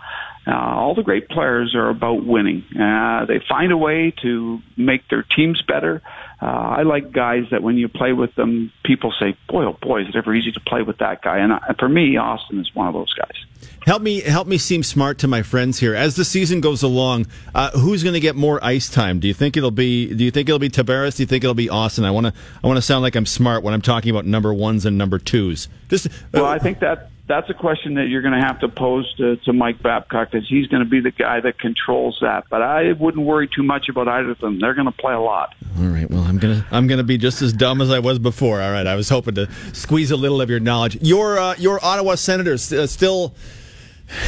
uh, 0.46 0.52
all 0.52 0.94
the 0.94 1.02
great 1.02 1.28
players 1.28 1.74
are 1.74 1.90
about 1.90 2.24
winning. 2.24 2.64
Uh, 2.78 3.26
they 3.26 3.40
find 3.48 3.72
a 3.72 3.76
way 3.76 4.12
to 4.22 4.60
make 4.76 5.06
their 5.08 5.22
teams 5.22 5.62
better. 5.62 6.02
Uh, 6.40 6.46
I 6.46 6.82
like 6.82 7.12
guys 7.12 7.44
that 7.50 7.62
when 7.62 7.76
you 7.76 7.88
play 7.88 8.12
with 8.14 8.34
them, 8.34 8.72
people 8.82 9.12
say, 9.20 9.36
"Boy, 9.48 9.64
oh 9.64 9.76
boy, 9.80 10.02
is 10.02 10.08
it 10.08 10.16
ever 10.16 10.34
easy 10.34 10.52
to 10.52 10.60
play 10.60 10.82
with 10.82 10.98
that 10.98 11.20
guy." 11.20 11.38
And 11.38 11.52
I, 11.52 11.74
for 11.78 11.88
me, 11.88 12.14
Auston 12.14 12.60
is 12.60 12.74
one 12.74 12.88
of 12.88 12.94
those 12.94 13.12
guys. 13.12 13.36
Help 13.84 14.02
me, 14.02 14.20
help 14.20 14.46
me 14.46 14.56
seem 14.56 14.82
smart 14.82 15.18
to 15.18 15.28
my 15.28 15.42
friends 15.42 15.78
here. 15.78 15.94
As 15.94 16.16
the 16.16 16.24
season 16.24 16.60
goes 16.60 16.82
along, 16.82 17.26
uh, 17.54 17.70
who's 17.72 18.02
going 18.02 18.14
to 18.14 18.20
get 18.20 18.36
more 18.36 18.62
ice 18.64 18.88
time? 18.90 19.20
Do 19.20 19.28
you 19.28 19.34
think 19.34 19.56
it'll 19.56 19.70
be? 19.70 20.14
Do 20.14 20.24
you 20.24 20.30
think 20.30 20.48
it'll 20.48 20.58
be 20.58 20.70
Tavares? 20.70 21.16
Do 21.16 21.22
you 21.22 21.26
think 21.26 21.44
it'll 21.44 21.54
be 21.54 21.68
Auston? 21.68 22.04
I 22.04 22.10
want 22.10 22.26
to, 22.26 22.32
I 22.64 22.66
want 22.66 22.78
to 22.78 22.82
sound 22.82 23.02
like 23.02 23.14
I'm 23.16 23.26
smart 23.26 23.62
when 23.62 23.74
I'm 23.74 23.82
talking 23.82 24.10
about 24.10 24.24
number 24.24 24.54
ones 24.54 24.86
and 24.86 24.96
number 24.96 25.18
twos. 25.18 25.68
Just, 25.88 26.06
uh, 26.06 26.10
well, 26.32 26.46
I 26.46 26.58
think 26.58 26.80
that 26.80 27.10
that's 27.30 27.48
a 27.48 27.54
question 27.54 27.94
that 27.94 28.08
you're 28.08 28.22
going 28.22 28.34
to 28.34 28.44
have 28.44 28.58
to 28.58 28.68
pose 28.68 29.14
to, 29.14 29.36
to 29.36 29.52
Mike 29.52 29.80
Babcock 29.80 30.32
because 30.32 30.48
he's 30.48 30.66
going 30.66 30.82
to 30.82 30.88
be 30.88 31.00
the 31.00 31.12
guy 31.12 31.40
that 31.40 31.60
controls 31.60 32.18
that. 32.22 32.44
But 32.50 32.60
I 32.60 32.90
wouldn't 32.92 33.24
worry 33.24 33.48
too 33.48 33.62
much 33.62 33.88
about 33.88 34.08
either 34.08 34.32
of 34.32 34.38
them. 34.38 34.58
They're 34.58 34.74
going 34.74 34.90
to 34.90 34.92
play 34.92 35.14
a 35.14 35.20
lot. 35.20 35.54
All 35.78 35.86
right. 35.86 36.10
Well, 36.10 36.22
I'm 36.24 36.38
gonna 36.38 36.66
I'm 36.72 36.88
gonna 36.88 37.04
be 37.04 37.16
just 37.16 37.40
as 37.40 37.52
dumb 37.52 37.80
as 37.80 37.90
I 37.90 38.00
was 38.00 38.18
before. 38.18 38.60
All 38.60 38.72
right. 38.72 38.86
I 38.86 38.96
was 38.96 39.08
hoping 39.08 39.36
to 39.36 39.48
squeeze 39.72 40.10
a 40.10 40.16
little 40.16 40.42
of 40.42 40.50
your 40.50 40.58
knowledge. 40.58 41.00
Your 41.00 41.38
uh, 41.38 41.54
your 41.56 41.82
Ottawa 41.84 42.16
Senators 42.16 42.72
uh, 42.72 42.86
still. 42.86 43.34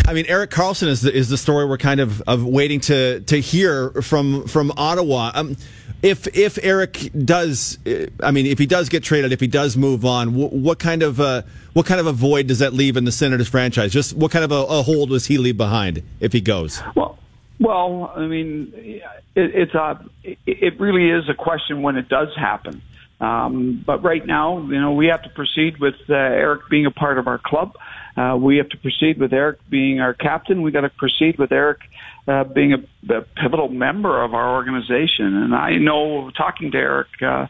I 0.06 0.12
mean, 0.12 0.26
Erik 0.26 0.50
Karlsson 0.50 0.88
is 0.88 1.02
the, 1.02 1.12
is 1.12 1.28
the 1.28 1.36
story 1.36 1.66
we're 1.66 1.78
kind 1.78 2.00
of, 2.00 2.22
of 2.22 2.44
waiting 2.44 2.80
to 2.80 3.20
to 3.20 3.40
hear 3.40 3.90
from 4.02 4.46
from 4.46 4.72
Ottawa. 4.76 5.32
Um, 5.34 5.56
if 6.02 6.26
if 6.36 6.58
Erik 6.62 7.10
does, 7.24 7.78
I 8.22 8.32
mean, 8.32 8.46
if 8.46 8.58
he 8.58 8.66
does 8.66 8.88
get 8.88 9.04
traded, 9.04 9.32
if 9.32 9.40
he 9.40 9.46
does 9.46 9.76
move 9.76 10.04
on, 10.04 10.34
what, 10.34 10.52
what 10.52 10.78
kind 10.78 11.02
of 11.02 11.20
uh, 11.20 11.42
what 11.72 11.86
kind 11.86 12.00
of 12.00 12.06
a 12.06 12.12
void 12.12 12.48
does 12.48 12.58
that 12.58 12.72
leave 12.72 12.96
in 12.96 13.04
the 13.04 13.12
Senators 13.12 13.48
franchise? 13.48 13.92
Just 13.92 14.14
what 14.14 14.30
kind 14.32 14.44
of 14.44 14.52
a, 14.52 14.64
a 14.68 14.82
hole 14.82 15.06
does 15.06 15.26
he 15.26 15.38
leave 15.38 15.56
behind 15.56 16.02
if 16.20 16.32
he 16.32 16.40
goes? 16.40 16.82
Well, 16.96 17.18
well, 17.60 18.12
I 18.16 18.26
mean, 18.26 18.72
it, 18.74 19.02
it's 19.34 19.74
a 19.74 20.04
it 20.24 20.80
really 20.80 21.10
is 21.10 21.28
a 21.28 21.34
question 21.34 21.82
when 21.82 21.96
it 21.96 22.08
does 22.08 22.34
happen. 22.36 22.82
Um, 23.20 23.80
but 23.86 24.02
right 24.02 24.26
now, 24.26 24.58
you 24.58 24.80
know, 24.80 24.92
we 24.94 25.06
have 25.06 25.22
to 25.22 25.28
proceed 25.28 25.78
with 25.78 25.94
uh, 26.10 26.14
Erik 26.14 26.68
being 26.68 26.86
a 26.86 26.90
part 26.90 27.18
of 27.18 27.28
our 27.28 27.38
club. 27.38 27.76
Uh, 28.16 28.36
we 28.38 28.58
have 28.58 28.68
to 28.68 28.76
proceed 28.76 29.18
with 29.18 29.32
Erik 29.32 29.58
being 29.70 30.00
our 30.00 30.14
captain. 30.14 30.62
We 30.62 30.70
got 30.70 30.82
to 30.82 30.90
proceed 30.90 31.38
with 31.38 31.50
Erik 31.50 31.80
uh, 32.28 32.44
being 32.44 32.74
a, 32.74 33.14
a 33.14 33.22
pivotal 33.22 33.68
member 33.68 34.22
of 34.22 34.34
our 34.34 34.54
organization. 34.54 35.34
And 35.36 35.54
I 35.54 35.76
know 35.76 36.30
talking 36.30 36.70
to 36.72 36.78
Erik 36.78 37.22
uh, 37.22 37.46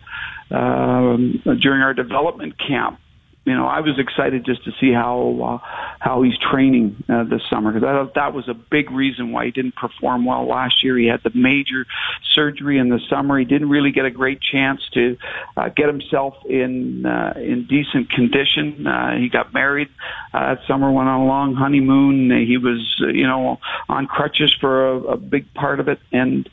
uh, 0.50 1.16
during 1.16 1.82
our 1.82 1.94
development 1.94 2.58
camp, 2.58 3.00
you 3.44 3.56
know, 3.56 3.66
I 3.66 3.80
was 3.80 3.98
excited 3.98 4.44
just 4.44 4.64
to 4.64 4.72
see 4.80 4.92
how 4.92 5.60
uh, 5.62 5.66
how 5.98 6.22
he's 6.22 6.38
training 6.38 7.02
uh, 7.08 7.24
this 7.24 7.42
summer 7.50 7.72
because 7.72 7.82
that 7.82 8.14
that 8.14 8.34
was 8.34 8.48
a 8.48 8.54
big 8.54 8.90
reason 8.92 9.32
why 9.32 9.46
he 9.46 9.50
didn't 9.50 9.74
perform 9.74 10.24
well 10.24 10.46
last 10.46 10.84
year. 10.84 10.96
He 10.96 11.06
had 11.06 11.24
the 11.24 11.32
major 11.34 11.86
surgery 12.34 12.78
in 12.78 12.88
the 12.88 13.00
summer. 13.10 13.36
He 13.38 13.44
didn't 13.44 13.68
really 13.68 13.90
get 13.90 14.04
a 14.04 14.10
great 14.10 14.40
chance 14.40 14.80
to 14.94 15.16
uh, 15.56 15.70
get 15.70 15.88
himself 15.88 16.34
in 16.48 17.04
uh, 17.04 17.34
in 17.36 17.66
decent 17.66 18.10
condition. 18.10 18.86
Uh, 18.86 19.16
he 19.16 19.28
got 19.28 19.52
married 19.52 19.88
uh, 20.32 20.54
that 20.54 20.66
summer, 20.68 20.92
went 20.92 21.08
on 21.08 21.22
a 21.22 21.26
long 21.26 21.56
honeymoon. 21.56 22.30
He 22.46 22.58
was 22.58 22.96
you 23.00 23.26
know 23.26 23.58
on 23.88 24.06
crutches 24.06 24.54
for 24.60 24.86
a, 24.86 24.98
a 24.98 25.16
big 25.16 25.52
part 25.54 25.80
of 25.80 25.88
it, 25.88 25.98
and 26.12 26.48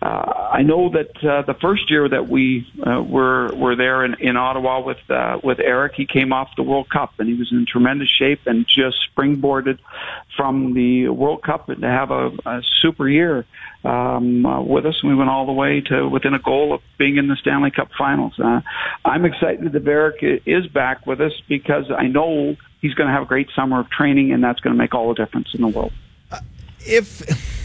uh, 0.00 0.48
I 0.52 0.62
know 0.62 0.90
that 0.90 1.24
uh, 1.24 1.42
the 1.42 1.54
first 1.54 1.90
year 1.90 2.08
that 2.08 2.28
we 2.28 2.70
uh, 2.86 3.02
were 3.02 3.50
were 3.54 3.74
there 3.74 4.04
in, 4.04 4.14
in 4.20 4.36
Ottawa 4.36 4.80
with 4.80 4.98
uh, 5.10 5.40
with 5.42 5.58
Erik, 5.58 5.94
he 5.96 6.06
came 6.06 6.32
off 6.32 6.50
the 6.56 6.62
World 6.62 6.88
Cup 6.88 7.14
and 7.18 7.28
he 7.28 7.34
was 7.34 7.50
in 7.50 7.66
tremendous 7.66 8.08
shape 8.08 8.40
and 8.46 8.64
just 8.68 8.96
springboarded 9.10 9.78
from 10.36 10.74
the 10.74 11.08
World 11.08 11.42
Cup 11.42 11.66
to 11.66 11.74
have 11.82 12.12
a, 12.12 12.30
a 12.46 12.62
super 12.80 13.08
year 13.08 13.44
um, 13.84 14.46
uh, 14.46 14.62
with 14.62 14.86
us. 14.86 15.00
And 15.02 15.10
we 15.10 15.16
went 15.16 15.30
all 15.30 15.46
the 15.46 15.52
way 15.52 15.80
to 15.82 16.08
within 16.08 16.32
a 16.32 16.38
goal 16.38 16.72
of 16.72 16.80
being 16.96 17.16
in 17.16 17.26
the 17.26 17.36
Stanley 17.36 17.72
Cup 17.72 17.90
Finals. 17.98 18.38
Uh, 18.38 18.60
I'm 19.04 19.24
excited 19.24 19.72
that 19.72 19.86
Erik 19.86 20.22
is 20.46 20.68
back 20.68 21.08
with 21.08 21.20
us 21.20 21.32
because 21.48 21.90
I 21.90 22.06
know 22.06 22.56
he's 22.80 22.94
going 22.94 23.08
to 23.08 23.12
have 23.12 23.24
a 23.24 23.26
great 23.26 23.48
summer 23.56 23.80
of 23.80 23.90
training 23.90 24.30
and 24.30 24.44
that's 24.44 24.60
going 24.60 24.74
to 24.74 24.78
make 24.78 24.94
all 24.94 25.08
the 25.08 25.14
difference 25.14 25.48
in 25.54 25.60
the 25.62 25.68
world. 25.68 25.92
Uh, 26.30 26.38
If 26.80 27.57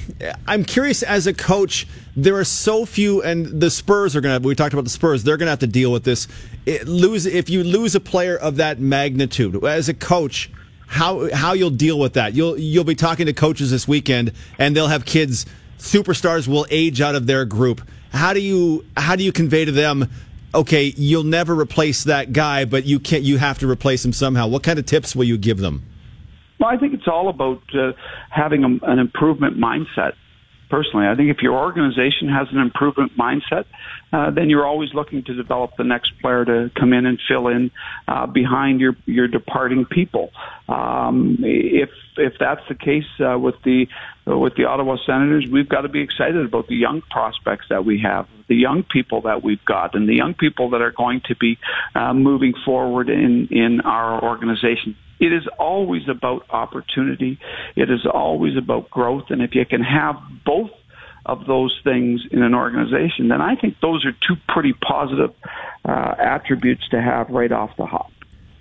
I'm 0.48 0.64
curious 0.64 1.04
as 1.04 1.28
a 1.28 1.34
coach, 1.34 1.88
there 2.16 2.36
are 2.36 2.44
so 2.44 2.86
few, 2.86 3.22
and 3.22 3.62
the 3.62 3.70
Spurs 3.70 4.16
are 4.16 4.22
going 4.22 4.42
to. 4.42 4.48
We 4.48 4.56
talked 4.56 4.74
about 4.74 4.84
the 4.84 4.90
Spurs; 4.90 5.24
they're 5.24 5.38
going 5.38 5.48
to 5.48 5.52
have 5.52 5.60
to 5.60 5.68
deal 5.68 5.92
with 5.92 6.04
this. 6.04 6.28
It, 6.66 6.88
lose 6.88 7.26
if 7.26 7.50
you 7.50 7.64
lose 7.64 7.96
a 7.96 8.00
player 8.00 8.38
of 8.38 8.58
that 8.58 8.80
magnitude 8.80 9.64
as 9.64 9.90
a 9.90 9.94
coach. 9.94 10.52
How 10.88 11.34
how 11.34 11.54
you'll 11.54 11.72
deal 11.72 11.98
with 11.98 12.14
that? 12.14 12.34
You'll 12.34 12.58
you'll 12.58 12.84
be 12.84 12.96
talking 12.96 13.26
to 13.26 13.34
coaches 13.34 13.72
this 13.72 13.88
weekend, 13.88 14.34
and 14.60 14.76
they'll 14.76 14.88
have 14.88 15.06
kids. 15.06 15.46
Superstars 15.80 16.48
will 16.48 16.66
age 16.70 17.02
out 17.02 17.16
of 17.16 17.26
their 17.26 17.46
group. 17.46 17.82
How 18.12 18.34
do 18.34 18.40
you 18.40 18.86
how 18.96 19.16
do 19.16 19.24
you 19.24 19.32
convey 19.32 19.66
to 19.66 19.72
them? 19.72 20.10
Okay, 20.56 20.94
you'll 20.96 21.24
never 21.24 21.60
replace 21.60 22.04
that 22.04 22.32
guy, 22.32 22.66
but 22.66 22.86
you 22.86 23.00
can't. 23.00 23.24
You 23.24 23.38
have 23.38 23.58
to 23.60 23.70
replace 23.70 24.06
him 24.06 24.14
somehow. 24.14 24.48
What 24.48 24.62
kind 24.62 24.78
of 24.78 24.86
tips 24.86 25.16
will 25.16 25.24
you 25.24 25.38
give 25.38 25.58
them? 25.58 25.84
Well, 26.60 26.70
I 26.70 26.78
think 26.78 26.94
it's 26.94 27.08
all 27.08 27.30
about 27.30 27.62
uh, 27.74 27.94
having 28.30 28.64
a, 28.64 28.92
an 28.92 29.00
improvement 29.00 29.58
mindset. 29.58 30.14
Personally, 30.70 31.06
I 31.06 31.16
think 31.16 31.30
if 31.30 31.44
your 31.44 31.56
organization 31.56 32.30
has 32.30 32.48
an 32.52 32.58
improvement 32.58 33.12
mindset, 33.16 33.66
uh, 34.12 34.32
then 34.32 34.50
you're 34.50 34.66
always 34.66 34.92
looking 34.96 35.24
to 35.26 35.36
develop 35.36 35.72
the 35.78 35.84
next 35.84 36.14
player 36.20 36.44
to 36.46 36.72
come 36.76 36.94
in 36.94 37.06
and 37.06 37.20
fill 37.28 37.48
in 37.48 37.70
uh, 38.08 38.26
behind 38.26 38.80
your 38.80 38.96
your 39.06 39.28
departing 39.28 39.86
people. 39.86 40.32
Um, 40.68 41.38
if 41.42 41.90
if 42.18 42.34
that's 42.40 42.62
the 42.70 42.76
case 42.76 43.06
uh, 43.20 43.38
with 43.38 43.56
the 43.64 43.86
with 44.26 44.56
the 44.56 44.66
Ottawa 44.66 44.98
Senators, 45.06 45.46
we've 45.52 45.70
got 45.70 45.82
to 45.82 45.90
be 45.90 46.02
excited 46.02 46.44
about 46.44 46.68
the 46.68 46.76
young 46.76 47.02
prospects 47.12 47.66
that 47.70 47.86
we 47.86 48.02
have, 48.04 48.28
the 48.48 48.56
young 48.56 48.82
people 48.82 49.22
that 49.22 49.44
we've 49.44 49.64
got, 49.66 49.94
and 49.94 50.10
the 50.10 50.16
young 50.16 50.34
people 50.34 50.72
that 50.72 50.82
are 50.82 50.92
going 50.92 51.22
to 51.28 51.36
be 51.36 51.60
uh, 51.94 52.16
moving 52.16 52.54
forward 52.66 53.10
in 53.10 53.48
in 53.52 53.82
our 53.82 54.24
organization 54.24 54.96
it 55.20 55.34
is 55.34 55.48
always 55.60 56.08
about 56.10 56.46
opportunity. 56.50 57.40
It 57.76 57.90
is 57.90 58.06
always 58.12 58.58
about 58.58 58.90
growth. 58.90 59.26
And 59.30 59.42
if 59.42 59.56
you 59.56 59.66
can 59.66 59.82
have 59.82 60.16
both 60.46 60.72
of 61.26 61.46
those 61.46 61.78
things 61.84 62.22
in 62.32 62.44
an 62.44 62.54
organization, 62.54 63.30
then 63.30 63.42
I 63.42 63.56
think 63.56 63.80
those 63.82 64.06
are 64.06 64.12
two 64.12 64.36
pretty 64.50 64.74
positive 64.74 65.34
uh, 65.86 66.16
attributes 66.20 66.88
to 66.90 67.02
have 67.02 67.30
right 67.30 67.52
off 67.52 67.72
the 67.78 67.86
hop. 67.86 68.12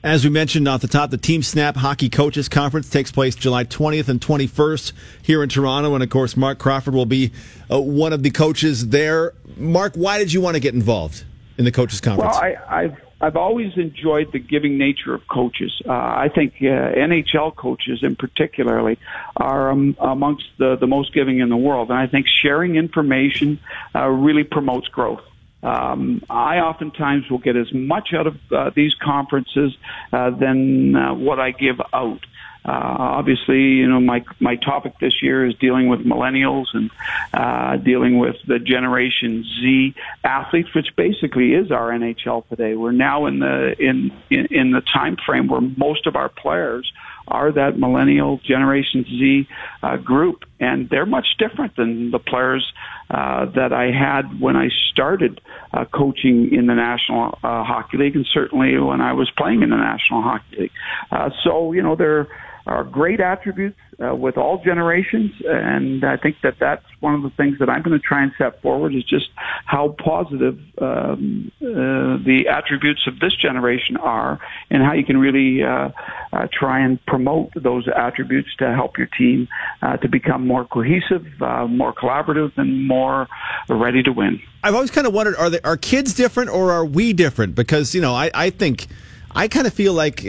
As 0.04 0.24
we 0.24 0.30
mentioned 0.30 0.66
off 0.66 0.80
the 0.80 0.88
top, 0.88 1.10
the 1.10 1.16
Team 1.16 1.44
Snap 1.44 1.76
Hockey 1.76 2.08
Coaches 2.08 2.48
Conference 2.48 2.90
takes 2.90 3.12
place 3.12 3.36
July 3.36 3.64
20th 3.64 4.08
and 4.08 4.20
21st 4.20 4.92
here 5.22 5.44
in 5.44 5.48
Toronto. 5.48 5.94
And 5.94 6.02
of 6.02 6.10
course, 6.10 6.36
Mark 6.36 6.58
Crawford 6.58 6.94
will 6.94 7.06
be 7.06 7.30
uh, 7.70 7.80
one 7.80 8.12
of 8.12 8.24
the 8.24 8.30
coaches 8.30 8.88
there. 8.88 9.32
Mark, 9.56 9.94
why 9.94 10.18
did 10.18 10.32
you 10.32 10.40
want 10.40 10.56
to 10.56 10.60
get 10.60 10.74
involved 10.74 11.24
in 11.56 11.64
the 11.64 11.70
Coaches 11.70 12.00
Conference? 12.00 12.34
Well, 12.34 12.56
I, 12.68 12.82
I've 12.82 12.96
I've 13.22 13.36
always 13.36 13.76
enjoyed 13.76 14.32
the 14.32 14.40
giving 14.40 14.78
nature 14.78 15.14
of 15.14 15.28
coaches. 15.28 15.80
Uh, 15.86 15.92
I 15.92 16.28
think 16.34 16.54
uh, 16.60 16.64
NHL 16.64 17.54
coaches, 17.54 18.02
in 18.02 18.16
particularly, 18.16 18.98
are 19.36 19.70
um, 19.70 19.96
amongst 20.00 20.46
the, 20.58 20.76
the 20.76 20.88
most 20.88 21.14
giving 21.14 21.38
in 21.38 21.48
the 21.48 21.56
world, 21.56 21.90
and 21.90 21.98
I 21.98 22.08
think 22.08 22.26
sharing 22.26 22.74
information 22.74 23.60
uh, 23.94 24.08
really 24.08 24.42
promotes 24.42 24.88
growth. 24.88 25.22
Um, 25.62 26.22
I 26.28 26.58
oftentimes 26.58 27.30
will 27.30 27.38
get 27.38 27.56
as 27.56 27.72
much 27.72 28.12
out 28.12 28.26
of 28.26 28.36
uh, 28.50 28.70
these 28.74 28.94
conferences 28.94 29.76
uh, 30.12 30.30
than 30.30 30.96
uh, 30.96 31.14
what 31.14 31.38
I 31.38 31.52
give 31.52 31.80
out. 31.92 32.26
Uh, 32.64 32.96
obviously, 32.98 33.60
you 33.60 33.88
know, 33.88 34.00
my 34.00 34.24
my 34.38 34.56
topic 34.56 34.94
this 35.00 35.22
year 35.22 35.46
is 35.46 35.54
dealing 35.56 35.88
with 35.88 36.00
millennials 36.00 36.66
and 36.74 36.90
uh, 37.34 37.76
dealing 37.76 38.18
with 38.18 38.36
the 38.46 38.58
Generation 38.58 39.44
Z 39.44 39.94
athletes, 40.22 40.72
which 40.74 40.94
basically 40.96 41.54
is 41.54 41.72
our 41.72 41.90
NHL 41.90 42.48
today. 42.48 42.74
We're 42.76 42.92
now 42.92 43.26
in 43.26 43.40
the 43.40 43.74
in 43.78 44.12
in, 44.30 44.46
in 44.50 44.70
the 44.70 44.80
time 44.80 45.16
frame 45.16 45.48
where 45.48 45.60
most 45.60 46.06
of 46.06 46.14
our 46.14 46.28
players 46.28 46.92
are 47.28 47.52
that 47.52 47.78
millennial 47.78 48.38
Generation 48.38 49.04
Z 49.04 49.48
uh, 49.82 49.96
group, 49.96 50.44
and 50.60 50.88
they're 50.88 51.06
much 51.06 51.36
different 51.38 51.76
than 51.76 52.10
the 52.10 52.18
players 52.18 52.72
uh, 53.10 53.46
that 53.46 53.72
I 53.72 53.90
had 53.90 54.40
when 54.40 54.56
I 54.56 54.68
started 54.90 55.40
uh, 55.72 55.84
coaching 55.84 56.52
in 56.54 56.66
the 56.66 56.74
National 56.74 57.38
uh, 57.42 57.64
Hockey 57.64 57.98
League, 57.98 58.16
and 58.16 58.26
certainly 58.26 58.78
when 58.78 59.00
I 59.00 59.12
was 59.12 59.30
playing 59.30 59.62
in 59.62 59.70
the 59.70 59.76
National 59.76 60.22
Hockey 60.22 60.56
League. 60.56 60.72
Uh, 61.10 61.30
so 61.42 61.72
you 61.72 61.82
know 61.82 61.96
they're 61.96 62.28
are 62.66 62.84
great 62.84 63.20
attributes 63.20 63.78
uh, 64.02 64.14
with 64.14 64.36
all 64.36 64.62
generations, 64.64 65.32
and 65.44 66.04
I 66.04 66.16
think 66.16 66.36
that 66.42 66.54
that's 66.58 66.84
one 67.00 67.14
of 67.14 67.22
the 67.22 67.30
things 67.30 67.58
that 67.58 67.68
I'm 67.68 67.82
going 67.82 67.98
to 67.98 68.04
try 68.04 68.22
and 68.22 68.32
set 68.38 68.62
forward 68.62 68.94
is 68.94 69.04
just 69.04 69.28
how 69.64 69.94
positive 70.02 70.58
um, 70.80 71.50
uh, 71.60 72.18
the 72.24 72.44
attributes 72.50 73.06
of 73.06 73.18
this 73.18 73.34
generation 73.34 73.96
are, 73.96 74.40
and 74.70 74.82
how 74.82 74.92
you 74.92 75.04
can 75.04 75.18
really 75.18 75.62
uh, 75.62 75.90
uh, 76.32 76.46
try 76.52 76.80
and 76.80 77.04
promote 77.06 77.50
those 77.54 77.86
attributes 77.88 78.48
to 78.58 78.72
help 78.72 78.98
your 78.98 79.08
team 79.08 79.48
uh, 79.82 79.96
to 79.98 80.08
become 80.08 80.46
more 80.46 80.64
cohesive, 80.64 81.26
uh, 81.42 81.66
more 81.66 81.92
collaborative, 81.92 82.52
and 82.56 82.86
more 82.86 83.28
ready 83.68 84.02
to 84.02 84.12
win. 84.12 84.40
I've 84.64 84.74
always 84.74 84.90
kind 84.90 85.06
of 85.06 85.12
wondered: 85.12 85.36
are 85.36 85.50
they, 85.50 85.60
are 85.62 85.76
kids 85.76 86.14
different, 86.14 86.50
or 86.50 86.70
are 86.70 86.84
we 86.84 87.12
different? 87.12 87.54
Because 87.54 87.94
you 87.94 88.00
know, 88.00 88.14
I, 88.14 88.30
I 88.34 88.50
think 88.50 88.86
I 89.34 89.48
kind 89.48 89.66
of 89.66 89.72
feel 89.72 89.94
like 89.94 90.24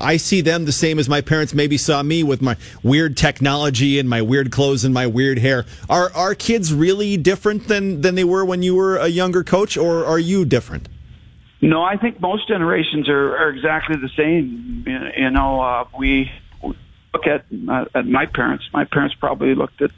I 0.00 0.16
see 0.16 0.40
them 0.40 0.64
the 0.64 0.72
same 0.72 0.98
as 0.98 1.08
my 1.08 1.20
parents 1.20 1.54
maybe 1.54 1.76
saw 1.76 2.02
me 2.02 2.22
with 2.22 2.42
my 2.42 2.56
weird 2.82 3.16
technology 3.16 3.98
and 3.98 4.08
my 4.08 4.22
weird 4.22 4.50
clothes 4.50 4.84
and 4.84 4.92
my 4.92 5.06
weird 5.06 5.38
hair. 5.38 5.64
Are 5.88 6.12
our 6.14 6.34
kids 6.34 6.72
really 6.74 7.16
different 7.16 7.68
than 7.68 8.00
than 8.00 8.14
they 8.14 8.24
were 8.24 8.44
when 8.44 8.62
you 8.62 8.74
were 8.74 8.96
a 8.96 9.08
younger 9.08 9.44
coach, 9.44 9.76
or 9.76 10.04
are 10.04 10.18
you 10.18 10.44
different? 10.44 10.88
No, 11.60 11.82
I 11.82 11.96
think 11.96 12.20
most 12.20 12.46
generations 12.46 13.08
are, 13.08 13.36
are 13.36 13.50
exactly 13.50 13.96
the 13.96 14.10
same. 14.16 14.84
You 15.16 15.30
know, 15.30 15.60
uh, 15.60 15.84
we 15.98 16.30
look 17.12 17.26
at 17.26 17.44
uh, 17.68 17.84
at 17.94 18.06
my 18.06 18.26
parents. 18.26 18.64
My 18.72 18.84
parents 18.84 19.14
probably 19.18 19.54
looked 19.54 19.80
at 19.82 19.90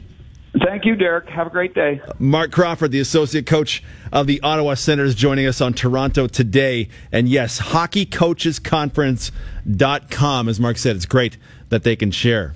Thank 0.61 0.85
you, 0.85 0.97
Derek. 0.97 1.31
Have 1.31 1.47
a 1.47 1.51
great 1.51 1.75
day. 1.75 2.03
Mark 2.19 2.53
Crawford, 2.53 2.91
the 2.91 3.01
associate 3.01 3.47
coach 3.47 3.83
of 4.12 4.27
the 4.27 4.38
Ottawa 4.43 4.75
Senators, 4.75 5.15
joining 5.15 5.47
us 5.47 5.62
on 5.62 5.73
Toronto 5.73 6.27
today. 6.27 6.91
And 7.11 7.27
yes, 7.27 7.59
hockeycoachesconference.com. 7.59 10.49
As 10.49 10.61
Mark 10.61 10.77
said, 10.77 10.97
it's 10.97 11.07
great 11.07 11.38
that 11.71 11.85
they 11.85 11.97
can 11.97 12.11
share. 12.11 12.55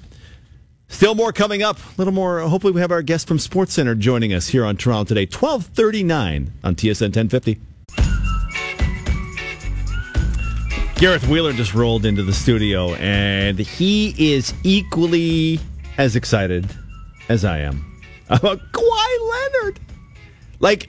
Still 0.88 1.14
more 1.14 1.32
coming 1.32 1.62
up. 1.62 1.78
A 1.78 1.94
little 1.96 2.12
more. 2.12 2.40
Hopefully, 2.40 2.74
we 2.74 2.82
have 2.82 2.92
our 2.92 3.00
guest 3.00 3.26
from 3.26 3.38
Sports 3.38 3.72
Center 3.72 3.94
joining 3.94 4.34
us 4.34 4.48
here 4.48 4.66
on 4.66 4.76
Toronto 4.76 5.08
today. 5.08 5.24
Twelve 5.26 5.64
thirty 5.64 6.02
nine 6.02 6.52
on 6.62 6.74
TSN 6.74 7.14
ten 7.14 7.30
fifty. 7.30 7.58
Gareth 10.96 11.26
Wheeler 11.28 11.52
just 11.52 11.74
rolled 11.74 12.06
into 12.06 12.22
the 12.22 12.32
studio, 12.32 12.94
and 12.94 13.58
he 13.58 14.14
is 14.34 14.54
equally 14.64 15.58
as 15.98 16.14
excited 16.14 16.66
as 17.28 17.44
I 17.44 17.58
am 17.58 17.85
about 18.28 18.60
Kawhi 18.72 19.30
Leonard. 19.30 19.80
Like 20.60 20.88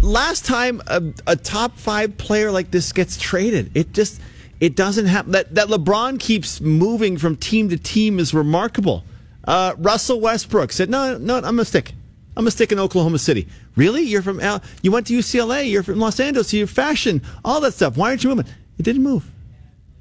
last 0.00 0.44
time 0.44 0.82
a, 0.86 1.02
a 1.26 1.36
top 1.36 1.76
five 1.76 2.16
player 2.16 2.50
like 2.50 2.70
this 2.70 2.92
gets 2.92 3.18
traded, 3.18 3.70
it 3.76 3.92
just 3.92 4.20
it 4.60 4.76
doesn't 4.76 5.06
happen. 5.06 5.32
That 5.32 5.54
that 5.54 5.68
LeBron 5.68 6.20
keeps 6.20 6.60
moving 6.60 7.18
from 7.18 7.36
team 7.36 7.68
to 7.70 7.76
team 7.76 8.18
is 8.18 8.32
remarkable. 8.32 9.04
Uh, 9.44 9.74
Russell 9.78 10.20
Westbrook 10.20 10.72
said, 10.72 10.88
"No, 10.88 11.18
no, 11.18 11.36
I'm 11.36 11.42
gonna 11.42 11.64
stick. 11.64 11.92
I'm 12.36 12.44
gonna 12.44 12.52
stick 12.52 12.72
in 12.72 12.78
Oklahoma 12.78 13.18
City. 13.18 13.48
Really? 13.76 14.02
You're 14.02 14.22
from 14.22 14.40
you 14.82 14.92
went 14.92 15.08
to 15.08 15.18
UCLA. 15.18 15.70
You're 15.70 15.82
from 15.82 15.98
Los 15.98 16.20
Angeles. 16.20 16.52
You're 16.52 16.66
fashion, 16.66 17.22
all 17.44 17.60
that 17.60 17.74
stuff. 17.74 17.96
Why 17.96 18.10
aren't 18.10 18.24
you 18.24 18.30
moving? 18.30 18.46
It 18.78 18.84
didn't 18.84 19.02
move. 19.02 19.28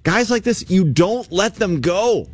Guys 0.04 0.32
like 0.32 0.44
this, 0.44 0.70
you 0.70 0.86
don't 0.86 1.32
let 1.32 1.56
them 1.56 1.82
go." 1.82 2.28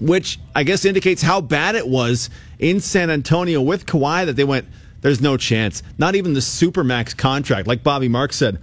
Which 0.00 0.38
I 0.54 0.64
guess 0.64 0.84
indicates 0.84 1.22
how 1.22 1.40
bad 1.40 1.74
it 1.74 1.86
was 1.86 2.30
in 2.58 2.80
San 2.80 3.10
Antonio 3.10 3.60
with 3.60 3.86
Kawhi 3.86 4.26
that 4.26 4.34
they 4.34 4.44
went, 4.44 4.66
there's 5.00 5.20
no 5.20 5.36
chance. 5.36 5.82
Not 5.98 6.14
even 6.14 6.32
the 6.32 6.40
Supermax 6.40 7.16
contract, 7.16 7.66
like 7.66 7.82
Bobby 7.82 8.08
Marks 8.08 8.36
said, 8.36 8.58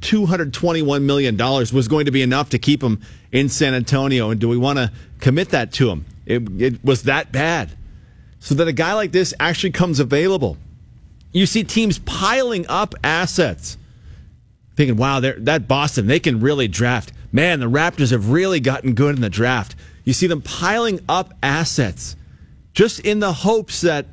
$221 0.00 1.02
million 1.02 1.36
was 1.36 1.88
going 1.88 2.06
to 2.06 2.10
be 2.10 2.22
enough 2.22 2.50
to 2.50 2.58
keep 2.58 2.82
him 2.82 3.00
in 3.30 3.48
San 3.48 3.74
Antonio. 3.74 4.30
And 4.30 4.40
do 4.40 4.48
we 4.48 4.56
want 4.56 4.78
to 4.78 4.90
commit 5.20 5.50
that 5.50 5.72
to 5.74 5.90
him? 5.90 6.04
It, 6.26 6.42
it 6.60 6.84
was 6.84 7.04
that 7.04 7.32
bad. 7.32 7.76
So 8.40 8.54
that 8.56 8.66
a 8.66 8.72
guy 8.72 8.94
like 8.94 9.12
this 9.12 9.32
actually 9.38 9.70
comes 9.70 10.00
available. 10.00 10.56
You 11.32 11.46
see 11.46 11.62
teams 11.62 11.98
piling 12.00 12.66
up 12.68 12.94
assets, 13.04 13.78
thinking, 14.76 14.96
wow, 14.96 15.20
that 15.20 15.68
Boston, 15.68 16.06
they 16.06 16.20
can 16.20 16.40
really 16.40 16.68
draft. 16.68 17.12
Man, 17.30 17.60
the 17.60 17.70
Raptors 17.70 18.10
have 18.10 18.30
really 18.30 18.60
gotten 18.60 18.94
good 18.94 19.14
in 19.14 19.22
the 19.22 19.30
draft. 19.30 19.76
You 20.04 20.12
see 20.12 20.26
them 20.26 20.42
piling 20.42 21.00
up 21.08 21.34
assets 21.42 22.16
just 22.74 23.00
in 23.00 23.20
the 23.20 23.32
hopes 23.32 23.82
that 23.82 24.06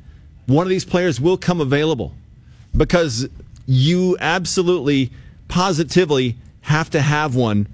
one 0.46 0.66
of 0.66 0.70
these 0.70 0.86
players 0.86 1.20
will 1.22 1.38
come 1.38 1.62
available 1.62 2.14
because 2.76 3.28
you 3.66 4.18
absolutely, 4.20 5.12
positively 5.48 6.36
have 6.62 6.90
to 6.92 7.02
have 7.02 7.36
one 7.36 7.68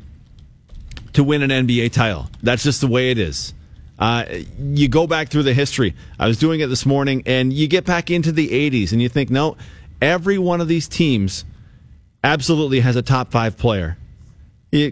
to 1.14 1.24
win 1.24 1.42
an 1.42 1.68
NBA 1.68 1.92
title. 1.94 2.30
That's 2.44 2.64
just 2.64 2.82
the 2.82 2.88
way 2.88 3.12
it 3.12 3.18
is. 3.18 3.54
Uh, 3.98 4.26
you 4.60 4.90
go 4.90 5.08
back 5.08 5.30
through 5.30 5.44
the 5.44 5.54
history. 5.54 5.96
I 6.20 6.28
was 6.28 6.38
doing 6.38 6.60
it 6.60 6.68
this 6.68 6.86
morning, 6.86 7.24
and 7.26 7.54
you 7.54 7.68
get 7.68 7.86
back 7.86 8.12
into 8.12 8.34
the 8.34 8.50
80s 8.50 8.92
and 8.92 9.02
you 9.02 9.08
think, 9.08 9.30
no, 9.30 9.56
every 10.02 10.38
one 10.38 10.60
of 10.60 10.68
these 10.68 10.88
teams 10.90 11.46
absolutely 12.24 12.82
has 12.82 12.98
a 12.98 13.02
top 13.02 13.32
five 13.32 13.58
player. 13.58 13.98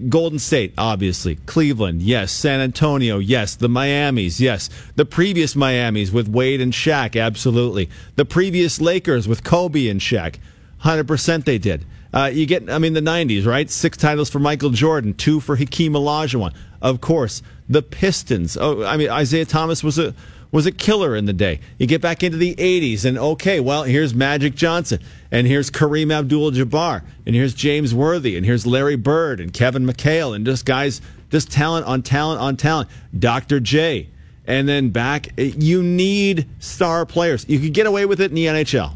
Golden 0.09 0.39
State, 0.39 0.73
obviously. 0.77 1.35
Cleveland, 1.45 2.01
yes. 2.01 2.31
San 2.31 2.59
Antonio, 2.61 3.17
yes. 3.17 3.55
The 3.55 3.69
Miamis, 3.69 4.39
yes. 4.39 4.69
The 4.95 5.05
previous 5.05 5.55
Miamis 5.55 6.11
with 6.11 6.27
Wade 6.27 6.61
and 6.61 6.71
Shaq, 6.71 7.19
absolutely. 7.21 7.89
The 8.15 8.25
previous 8.25 8.79
Lakers 8.79 9.27
with 9.27 9.43
Kobe 9.43 9.87
and 9.87 9.99
Shaq, 9.99 10.35
100% 10.83 11.45
they 11.45 11.57
did. 11.57 11.85
Uh, 12.13 12.29
you 12.31 12.45
get, 12.45 12.69
I 12.69 12.77
mean, 12.77 12.93
the 12.93 13.01
90s, 13.01 13.45
right? 13.45 13.69
Six 13.69 13.97
titles 13.97 14.29
for 14.29 14.39
Michael 14.39 14.69
Jordan, 14.69 15.15
two 15.15 15.39
for 15.39 15.55
Hakeem 15.55 15.93
Olajuwon. 15.93 16.53
Of 16.81 17.01
course, 17.01 17.41
the 17.67 17.81
Pistons. 17.81 18.55
Oh, 18.55 18.83
I 18.83 18.97
mean, 18.97 19.11
Isiah 19.11 19.45
Thomas 19.45 19.83
was 19.83 19.97
a 19.97 20.13
was 20.53 20.67
a 20.67 20.71
killer 20.71 21.15
in 21.15 21.25
the 21.25 21.33
day. 21.33 21.59
You 21.79 21.87
get 21.87 21.99
back 21.99 22.23
into 22.23 22.37
the 22.37 22.53
80s, 22.55 23.05
and 23.05 23.17
okay, 23.17 23.59
well, 23.59 23.83
here's 23.83 24.13
Magic 24.13 24.53
Johnson, 24.53 24.99
and 25.31 25.47
here's 25.47 25.71
Kareem 25.71 26.13
Abdul 26.13 26.51
Jabbar, 26.51 27.03
and 27.25 27.35
here's 27.35 27.55
James 27.55 27.93
Worthy, 27.93 28.37
and 28.37 28.45
here's 28.45 28.65
Larry 28.65 28.95
Bird, 28.95 29.39
and 29.39 29.51
Kevin 29.51 29.83
McHale, 29.83 30.35
and 30.35 30.45
just 30.45 30.63
guys, 30.63 31.01
just 31.31 31.51
talent 31.51 31.87
on 31.87 32.03
talent 32.03 32.39
on 32.39 32.55
talent. 32.55 32.87
Dr. 33.17 33.59
J. 33.59 34.09
And 34.45 34.69
then 34.69 34.89
back, 34.89 35.29
eh, 35.39 35.51
you 35.57 35.81
need 35.81 36.47
star 36.59 37.05
players. 37.05 37.45
You 37.49 37.59
could 37.59 37.73
get 37.73 37.87
away 37.87 38.05
with 38.05 38.21
it 38.21 38.29
in 38.29 38.35
the 38.35 38.45
NHL. 38.45 38.95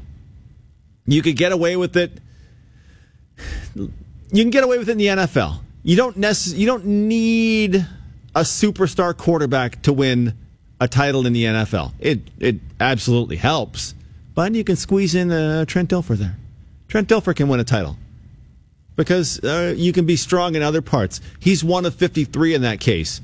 You 1.08 1.22
could 1.24 1.38
get 1.38 1.52
away 1.52 1.76
with 1.76 1.98
it. 1.98 2.20
You 3.76 4.44
can 4.44 4.52
get 4.52 4.64
away 4.64 4.78
with 4.78 4.90
it 4.90 4.92
in 4.92 4.98
the 5.00 5.08
NFL. 5.08 5.62
You 5.84 5.96
don't 5.96 6.18
necessarily, 6.18 6.62
you 6.62 6.68
don't 6.68 6.86
need 6.86 7.76
a 8.36 8.42
superstar 8.42 9.16
quarterback 9.18 9.82
to 9.84 9.94
win 9.94 10.38
a 10.80 10.88
title 10.88 11.26
in 11.26 11.34
the 11.34 11.46
NFL. 11.46 11.94
It 12.00 12.22
it 12.40 12.58
absolutely 12.80 13.38
helps, 13.38 13.96
but 14.36 14.54
you 14.54 14.64
can 14.64 14.76
squeeze 14.76 15.16
in 15.16 15.32
uh, 15.32 15.66
Trent 15.66 15.90
Dilfer 15.90 16.18
there. 16.18 16.38
Trent 16.88 17.08
Dilfer 17.10 17.36
can 17.36 17.48
win 17.48 17.60
a 17.60 17.64
title 17.64 17.98
because 18.96 19.40
uh, 19.44 19.74
you 19.78 19.94
can 19.94 20.06
be 20.06 20.16
strong 20.16 20.56
in 20.56 20.62
other 20.62 20.82
parts. 20.82 21.22
He's 21.40 21.64
one 21.64 21.86
of 21.86 21.96
53 21.96 22.56
in 22.56 22.62
that 22.64 22.80
case. 22.80 23.22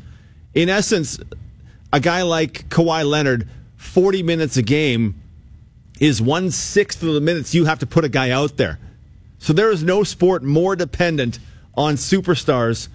In 0.54 0.70
essence, 0.70 1.20
a 1.92 2.00
guy 2.00 2.22
like 2.22 2.70
Kawhi 2.70 3.08
Leonard, 3.10 3.50
40 3.78 4.24
minutes 4.24 4.58
a 4.58 4.62
game 4.62 5.16
is 6.00 6.22
one 6.22 6.52
sixth 6.52 7.02
of 7.04 7.14
the 7.14 7.22
minutes 7.22 7.56
you 7.56 7.66
have 7.66 7.80
to 7.80 7.88
put 7.88 8.04
a 8.04 8.10
guy 8.10 8.30
out 8.30 8.58
there. 8.58 8.80
So 9.40 9.54
there 9.54 9.72
is 9.72 9.84
no 9.84 10.04
sport 10.04 10.44
more 10.44 10.76
dependent 10.76 11.40
on 11.76 11.96
superstars 11.96 12.88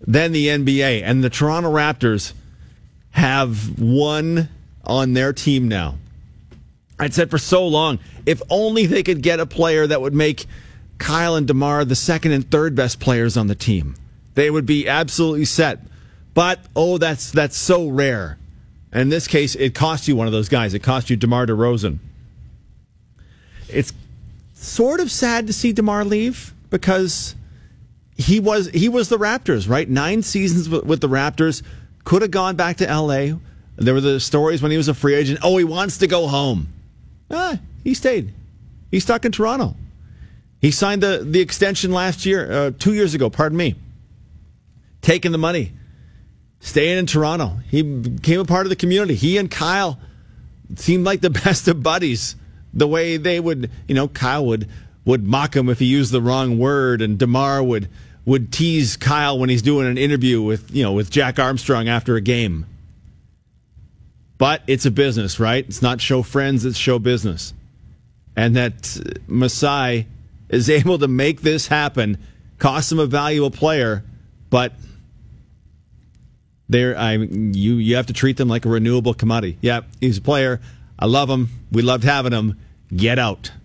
than 0.00 0.32
the 0.32 0.48
NBA. 0.48 1.02
And 1.02 1.24
the 1.24 1.30
Toronto 1.30 1.72
Raptors 1.72 2.32
have 3.10 3.78
one 3.80 4.48
on 4.84 5.12
their 5.12 5.32
team 5.32 5.68
now. 5.68 5.96
I'd 6.98 7.14
said 7.14 7.30
for 7.30 7.38
so 7.38 7.66
long, 7.66 7.98
if 8.26 8.42
only 8.50 8.86
they 8.86 9.02
could 9.02 9.22
get 9.22 9.40
a 9.40 9.46
player 9.46 9.86
that 9.86 10.00
would 10.00 10.14
make 10.14 10.46
Kyle 10.98 11.36
and 11.36 11.46
DeMar 11.46 11.84
the 11.84 11.94
second 11.94 12.32
and 12.32 12.50
third 12.50 12.74
best 12.74 12.98
players 13.00 13.36
on 13.36 13.46
the 13.46 13.54
team. 13.54 13.94
They 14.34 14.50
would 14.50 14.66
be 14.66 14.88
absolutely 14.88 15.44
set. 15.44 15.80
But 16.34 16.60
oh, 16.76 16.98
that's 16.98 17.30
that's 17.32 17.56
so 17.56 17.88
rare. 17.88 18.38
And 18.92 19.02
in 19.02 19.08
this 19.08 19.26
case, 19.26 19.54
it 19.54 19.74
cost 19.74 20.08
you 20.08 20.16
one 20.16 20.26
of 20.26 20.32
those 20.32 20.48
guys. 20.48 20.74
It 20.74 20.82
cost 20.82 21.10
you 21.10 21.16
DeMar 21.16 21.46
DeRozan. 21.46 21.98
It's 23.68 23.92
sort 24.54 25.00
of 25.00 25.10
sad 25.10 25.46
to 25.46 25.52
see 25.52 25.72
DeMar 25.72 26.04
leave 26.04 26.54
because 26.70 27.34
he 28.16 28.40
was 28.40 28.68
he 28.70 28.88
was 28.88 29.08
the 29.08 29.18
Raptors, 29.18 29.68
right? 29.68 29.88
Nine 29.88 30.22
seasons 30.22 30.68
with, 30.68 30.84
with 30.84 31.00
the 31.00 31.08
Raptors 31.08 31.62
could 32.08 32.22
have 32.22 32.30
gone 32.30 32.56
back 32.56 32.78
to 32.78 32.86
LA. 32.86 33.36
There 33.76 33.92
were 33.92 34.00
the 34.00 34.18
stories 34.18 34.62
when 34.62 34.70
he 34.70 34.78
was 34.78 34.88
a 34.88 34.94
free 34.94 35.14
agent. 35.14 35.40
Oh, 35.42 35.58
he 35.58 35.64
wants 35.64 35.98
to 35.98 36.06
go 36.06 36.26
home. 36.26 36.68
Ah, 37.30 37.58
he 37.84 37.92
stayed. 37.92 38.32
He's 38.90 39.02
stuck 39.02 39.26
in 39.26 39.32
Toronto. 39.32 39.76
He 40.58 40.70
signed 40.70 41.02
the, 41.02 41.22
the 41.22 41.40
extension 41.40 41.92
last 41.92 42.24
year, 42.24 42.50
uh, 42.50 42.70
two 42.78 42.94
years 42.94 43.12
ago, 43.12 43.28
pardon 43.28 43.58
me. 43.58 43.74
Taking 45.02 45.32
the 45.32 45.38
money, 45.38 45.72
staying 46.60 46.96
in 46.96 47.04
Toronto. 47.04 47.58
He 47.68 47.82
became 47.82 48.40
a 48.40 48.46
part 48.46 48.64
of 48.64 48.70
the 48.70 48.76
community. 48.76 49.14
He 49.14 49.36
and 49.36 49.50
Kyle 49.50 50.00
seemed 50.76 51.04
like 51.04 51.20
the 51.20 51.30
best 51.44 51.68
of 51.68 51.82
buddies. 51.82 52.36
The 52.72 52.88
way 52.88 53.18
they 53.18 53.38
would, 53.38 53.70
you 53.86 53.94
know, 53.94 54.08
Kyle 54.08 54.46
would 54.46 54.66
would 55.04 55.26
mock 55.26 55.54
him 55.54 55.68
if 55.68 55.78
he 55.78 55.84
used 55.84 56.12
the 56.12 56.22
wrong 56.22 56.58
word, 56.58 57.02
and 57.02 57.18
Demar 57.18 57.62
would 57.62 57.90
would 58.28 58.52
tease 58.52 58.98
Kyle 58.98 59.38
when 59.38 59.48
he's 59.48 59.62
doing 59.62 59.86
an 59.86 59.96
interview 59.96 60.42
with, 60.42 60.70
you 60.70 60.82
know, 60.82 60.92
with 60.92 61.10
Jack 61.10 61.38
Armstrong 61.38 61.88
after 61.88 62.14
a 62.14 62.20
game. 62.20 62.66
But 64.36 64.60
it's 64.66 64.84
a 64.84 64.90
business, 64.90 65.40
right? 65.40 65.64
It's 65.66 65.80
not 65.80 65.98
show 65.98 66.22
friends, 66.22 66.66
it's 66.66 66.76
show 66.76 66.98
business. 66.98 67.54
And 68.36 68.54
that 68.54 69.00
uh, 69.00 69.18
Masai 69.26 70.06
is 70.50 70.68
able 70.80 70.98
to 70.98 71.08
make 71.08 71.40
this 71.40 71.68
happen, 71.68 72.18
cost 72.58 72.92
him 72.92 72.98
a 72.98 73.06
valuable 73.06 73.50
player, 73.50 74.04
but 74.50 74.74
there 76.68 76.98
I 76.98 77.14
you 77.14 77.76
you 77.76 77.96
have 77.96 78.06
to 78.08 78.12
treat 78.12 78.36
them 78.36 78.48
like 78.48 78.66
a 78.66 78.68
renewable 78.68 79.14
commodity. 79.14 79.56
Yeah, 79.62 79.80
he's 80.02 80.18
a 80.18 80.22
player. 80.22 80.60
I 80.98 81.06
love 81.06 81.30
him. 81.30 81.48
We 81.72 81.80
loved 81.80 82.04
having 82.04 82.32
him. 82.32 82.58
Get 82.94 83.18
out. 83.18 83.52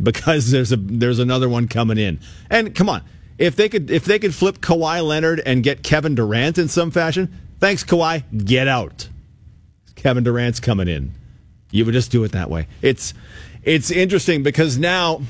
Because 0.00 0.50
there's 0.50 0.72
a 0.72 0.76
there's 0.76 1.18
another 1.18 1.48
one 1.48 1.68
coming 1.68 1.96
in. 1.96 2.20
And 2.50 2.74
come 2.74 2.90
on, 2.90 3.02
if 3.38 3.56
they 3.56 3.68
could 3.68 3.90
if 3.90 4.04
they 4.04 4.18
could 4.18 4.34
flip 4.34 4.58
Kawhi 4.58 5.06
Leonard 5.06 5.40
and 5.44 5.62
get 5.62 5.82
Kevin 5.82 6.14
Durant 6.14 6.58
in 6.58 6.68
some 6.68 6.90
fashion, 6.90 7.32
thanks 7.60 7.84
Kawhi, 7.84 8.22
get 8.44 8.68
out. 8.68 9.08
Kevin 9.94 10.24
Durant's 10.24 10.60
coming 10.60 10.88
in. 10.88 11.12
You 11.70 11.84
would 11.84 11.94
just 11.94 12.10
do 12.10 12.24
it 12.24 12.32
that 12.32 12.50
way. 12.50 12.68
It's 12.82 13.14
it's 13.62 13.90
interesting 13.90 14.42
because 14.42 14.78
now 14.78 15.22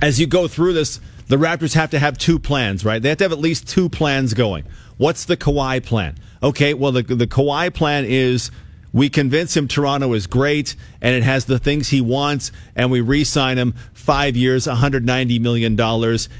as 0.00 0.18
you 0.18 0.26
go 0.26 0.48
through 0.48 0.72
this, 0.72 1.00
the 1.28 1.36
Raptors 1.36 1.74
have 1.74 1.90
to 1.90 1.98
have 1.98 2.16
two 2.16 2.38
plans, 2.38 2.84
right? 2.84 3.02
They 3.02 3.10
have 3.10 3.18
to 3.18 3.24
have 3.24 3.32
at 3.32 3.38
least 3.38 3.68
two 3.68 3.88
plans 3.88 4.34
going. 4.34 4.64
What's 4.96 5.24
the 5.24 5.36
Kawhi 5.36 5.84
plan? 5.84 6.16
Okay, 6.42 6.74
well 6.74 6.92
the 6.92 7.02
the 7.02 7.26
Kawhi 7.26 7.72
plan 7.72 8.04
is 8.06 8.50
we 8.92 9.08
convince 9.08 9.56
him 9.56 9.68
Toronto 9.68 10.12
is 10.14 10.26
great 10.26 10.74
and 11.00 11.14
it 11.14 11.22
has 11.22 11.44
the 11.44 11.58
things 11.58 11.88
he 11.88 12.00
wants, 12.00 12.50
and 12.74 12.90
we 12.90 13.00
re 13.00 13.24
sign 13.24 13.58
him 13.58 13.74
five 13.92 14.36
years, 14.36 14.66
$190 14.66 15.40
million. 15.40 15.80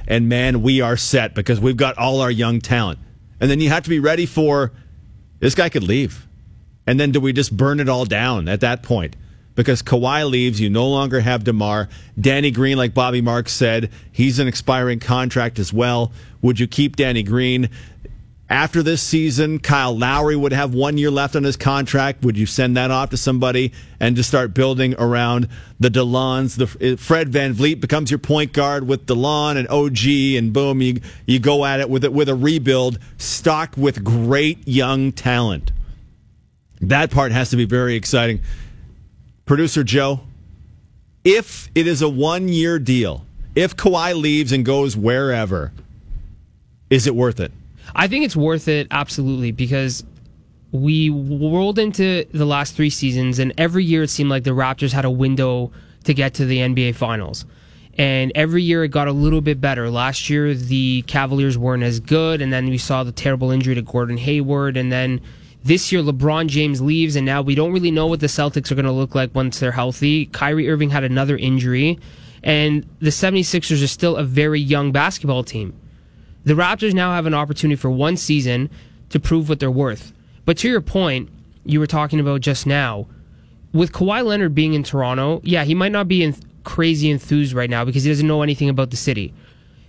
And 0.09 0.29
man, 0.29 0.63
we 0.63 0.81
are 0.81 0.97
set 0.97 1.35
because 1.35 1.61
we've 1.61 1.77
got 1.77 1.97
all 1.99 2.21
our 2.21 2.31
young 2.31 2.61
talent. 2.61 2.99
And 3.41 3.51
then 3.51 3.61
you 3.61 3.69
have 3.71 3.85
to 3.85 3.91
be 3.91 4.01
ready 4.01 4.27
for 4.27 4.73
this 5.39 5.55
guy 5.55 5.69
could 5.69 5.85
leave. 5.85 6.27
And 6.87 6.99
then 6.99 7.13
do 7.13 7.21
we 7.21 7.33
just 7.33 7.57
burn 7.57 7.81
it 7.81 7.89
all 7.89 8.05
down 8.05 8.49
at 8.49 8.61
that 8.61 8.83
point? 8.83 9.17
Because 9.55 9.83
Kawhi 9.83 10.29
leaves, 10.29 10.61
you 10.61 10.71
no 10.71 10.89
longer 10.89 11.21
have 11.21 11.45
DeMar. 11.45 11.89
Danny 12.19 12.51
Green, 12.51 12.77
like 12.77 12.95
Bobby 12.95 13.21
Marks 13.21 13.53
said, 13.53 13.91
he's 14.11 14.39
an 14.39 14.49
expiring 14.49 15.01
contract 15.01 15.59
as 15.59 15.73
well. 15.73 16.13
Would 16.43 16.59
you 16.59 16.67
keep 16.67 16.97
Danny 16.97 17.23
Green? 17.23 17.69
After 18.51 18.83
this 18.83 19.01
season, 19.01 19.61
Kyle 19.61 19.97
Lowry 19.97 20.35
would 20.35 20.53
have 20.53 20.75
one 20.75 20.99
year 20.99 21.13
left 21.13 21.37
on 21.37 21.45
his 21.45 21.57
contract. 21.57 22.25
Would 22.25 22.37
you 22.37 22.47
send 22.47 22.77
that 22.77 22.91
off 22.91 23.11
to 23.11 23.17
somebody 23.17 23.73
and 24.01 24.17
just 24.17 24.29
start 24.29 24.55
building 24.55 24.97
around 24.99 25.47
the 25.79 25.89
Delons? 25.89 26.57
The 26.57 26.97
Fred 26.97 27.31
VanVleet 27.31 27.81
becomes 27.81 28.11
your 28.11 28.19
point 28.19 28.53
guard 28.53 28.89
with 28.89 29.07
Delon 29.07 29.57
and 29.57 29.69
OG, 29.69 30.37
and 30.37 30.53
boom, 30.53 30.83
you 30.83 31.01
you 31.27 31.39
go 31.39 31.65
at 31.65 31.79
it 31.79 31.89
with 31.89 32.03
it 32.03 32.13
with 32.13 32.29
a 32.29 32.35
rebuild 32.35 32.99
stocked 33.19 33.79
with 33.79 34.03
great 34.03 34.67
young 34.67 35.13
talent. 35.13 35.71
That 36.81 37.13
part 37.13 37.31
has 37.31 37.51
to 37.51 37.57
be 37.57 37.67
very 37.67 37.95
exciting. 37.95 38.41
Producer 39.47 39.85
Joe, 39.85 40.23
if 41.23 41.71
it 41.77 41.87
is 41.87 42.03
a 42.03 42.09
one 42.09 42.49
year 42.49 42.81
deal, 42.81 43.25
if 43.55 43.77
Kawhi 43.77 44.21
leaves 44.21 44.51
and 44.51 44.65
goes 44.65 44.97
wherever, 44.97 45.71
is 46.89 47.07
it 47.07 47.15
worth 47.15 47.39
it? 47.39 47.53
I 47.95 48.09
think 48.09 48.25
it's 48.25 48.37
worth 48.37 48.69
it 48.69 48.87
absolutely 48.91 49.53
because 49.53 50.05
we 50.73 51.11
rolled 51.11 51.79
into 51.79 52.25
the 52.33 52.45
last 52.45 52.75
three 52.77 52.91
seasons, 52.91 53.39
and 53.39 53.53
every 53.59 53.85
year 53.85 54.05
it 54.05 54.11
seemed 54.11 54.31
like 54.31 54.45
the 54.45 54.51
Raptors 54.51 54.93
had 54.93 55.05
a 55.05 55.11
window 55.11 55.73
to 56.05 56.15
get 56.15 56.35
to 56.35 56.45
the 56.45 56.59
NBA 56.59 56.95
Finals. 56.95 57.45
And 57.99 58.33
every 58.35 58.63
year 58.63 58.85
it 58.85 58.89
got 58.89 59.09
a 59.09 59.13
little 59.13 59.41
bit 59.41 59.61
better. 59.61 59.91
Last 59.91 60.31
year 60.31 60.55
the 60.55 61.03
Cavaliers 61.03 61.59
weren't 61.59 61.83
as 61.83 62.01
good, 62.01 62.41
and 62.41 62.53
then 62.53 62.71
we 62.71 62.79
saw 62.79 63.03
the 63.03 63.13
terrible 63.13 63.51
injury 63.51 63.75
to 63.75 63.83
Gordon 63.83 64.17
Hayward, 64.17 64.77
and 64.77 64.93
then 64.93 65.21
this 65.65 65.93
year 65.93 66.01
LeBron 66.03 66.47
James 66.47 66.81
leaves, 66.81 67.17
and 67.17 67.27
now 67.27 67.43
we 67.43 67.55
don't 67.55 67.73
really 67.73 67.91
know 67.91 68.07
what 68.07 68.21
the 68.21 68.29
Celtics 68.29 68.71
are 68.71 68.77
going 68.77 68.87
to 68.87 68.93
look 68.93 69.15
like 69.15 69.35
once 69.35 69.59
they're 69.59 69.73
healthy. 69.73 70.27
Kyrie 70.27 70.71
Irving 70.71 70.91
had 70.91 71.05
another 71.05 71.37
injury, 71.37 71.99
and 72.43 72.87
the 73.01 73.11
76ers 73.11 73.83
are 73.83 73.89
still 73.89 74.17
a 74.17 74.25
very 74.25 74.61
young 74.61 74.93
basketball 74.93 75.43
team. 75.45 75.75
The 76.45 76.55
Raptors 76.55 76.95
now 76.95 77.13
have 77.13 77.27
an 77.27 77.35
opportunity 77.35 77.77
for 77.77 77.91
one 77.91 78.17
season 78.17 78.71
to 79.11 79.21
prove 79.21 79.49
what 79.49 79.61
they're 79.61 79.71
worth. 79.71 80.13
But 80.45 80.57
to 80.59 80.69
your 80.69 80.81
point, 80.81 81.29
you 81.65 81.79
were 81.81 81.87
talking 81.87 82.19
about 82.21 82.41
just 82.41 82.67
now, 82.67 83.07
with 83.73 83.93
Kawhi 83.93 84.25
Leonard 84.25 84.55
being 84.55 84.75
in 84.75 84.83
Toronto, 84.83 85.41
yeah, 85.45 85.65
he 85.65 85.75
might 85.75 85.93
not 85.93 86.09
be 86.09 86.23
in 86.23 86.35
crazy 86.65 87.11
enthused 87.11 87.53
right 87.53 87.71
now 87.71 87.85
because 87.85 88.05
he 88.05 88.11
doesn't 88.11 88.27
know 88.27 88.43
anything 88.43 88.69
about 88.69 88.91
the 88.91 88.97
city. 88.97 89.33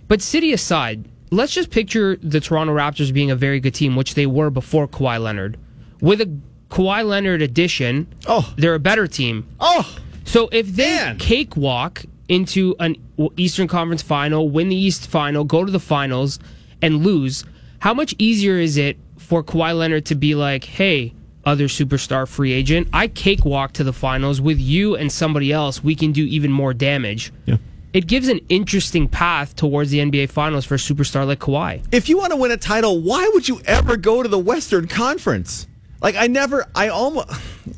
But 0.08 0.20
city 0.20 0.52
aside, 0.52 1.06
let's 1.30 1.52
just 1.54 1.70
picture 1.70 2.16
the 2.16 2.40
Toronto 2.40 2.74
Raptors 2.74 3.12
being 3.12 3.30
a 3.30 3.36
very 3.36 3.60
good 3.60 3.74
team, 3.74 3.96
which 3.96 4.14
they 4.14 4.26
were 4.26 4.50
before 4.50 4.86
Kawhi 4.86 5.20
Leonard. 5.20 5.58
With 6.00 6.20
a 6.20 6.38
Kawhi 6.70 7.06
Leonard 7.06 7.42
addition, 7.42 8.06
oh, 8.26 8.52
they're 8.56 8.74
a 8.74 8.80
better 8.80 9.06
team. 9.06 9.46
Oh, 9.58 9.96
so 10.24 10.48
if 10.52 10.66
they 10.68 10.96
Man. 10.96 11.18
cakewalk 11.18 12.04
into 12.28 12.74
an 12.78 12.96
Eastern 13.36 13.68
Conference 13.68 14.02
final, 14.02 14.48
win 14.48 14.68
the 14.68 14.76
East 14.76 15.06
final, 15.06 15.44
go 15.44 15.64
to 15.64 15.72
the 15.72 15.80
finals, 15.80 16.38
and 16.80 17.04
lose, 17.04 17.44
how 17.80 17.94
much 17.94 18.14
easier 18.18 18.56
is 18.56 18.76
it 18.76 18.96
for 19.18 19.42
Kawhi 19.42 19.76
Leonard 19.76 20.06
to 20.06 20.14
be 20.14 20.34
like, 20.34 20.64
hey, 20.64 21.14
other 21.44 21.66
superstar 21.66 22.28
free 22.28 22.52
agent, 22.52 22.88
I 22.92 23.08
cakewalk 23.08 23.72
to 23.74 23.84
the 23.84 23.92
finals 23.92 24.40
with 24.40 24.58
you 24.58 24.96
and 24.96 25.10
somebody 25.10 25.52
else. 25.52 25.82
We 25.82 25.94
can 25.94 26.12
do 26.12 26.24
even 26.24 26.52
more 26.52 26.74
damage. 26.74 27.32
Yeah. 27.46 27.56
It 27.92 28.06
gives 28.06 28.28
an 28.28 28.40
interesting 28.48 29.06
path 29.06 29.54
towards 29.54 29.90
the 29.90 29.98
NBA 29.98 30.30
Finals 30.30 30.64
for 30.64 30.76
a 30.76 30.78
superstar 30.78 31.26
like 31.26 31.40
Kawhi. 31.40 31.84
If 31.92 32.08
you 32.08 32.16
want 32.16 32.30
to 32.32 32.36
win 32.36 32.50
a 32.50 32.56
title, 32.56 33.00
why 33.00 33.28
would 33.34 33.48
you 33.48 33.60
ever 33.66 33.96
go 33.96 34.22
to 34.22 34.28
the 34.28 34.38
Western 34.38 34.88
Conference? 34.88 35.66
Like 36.02 36.16
I 36.16 36.26
never, 36.26 36.66
I 36.74 36.88
almost 36.88 37.30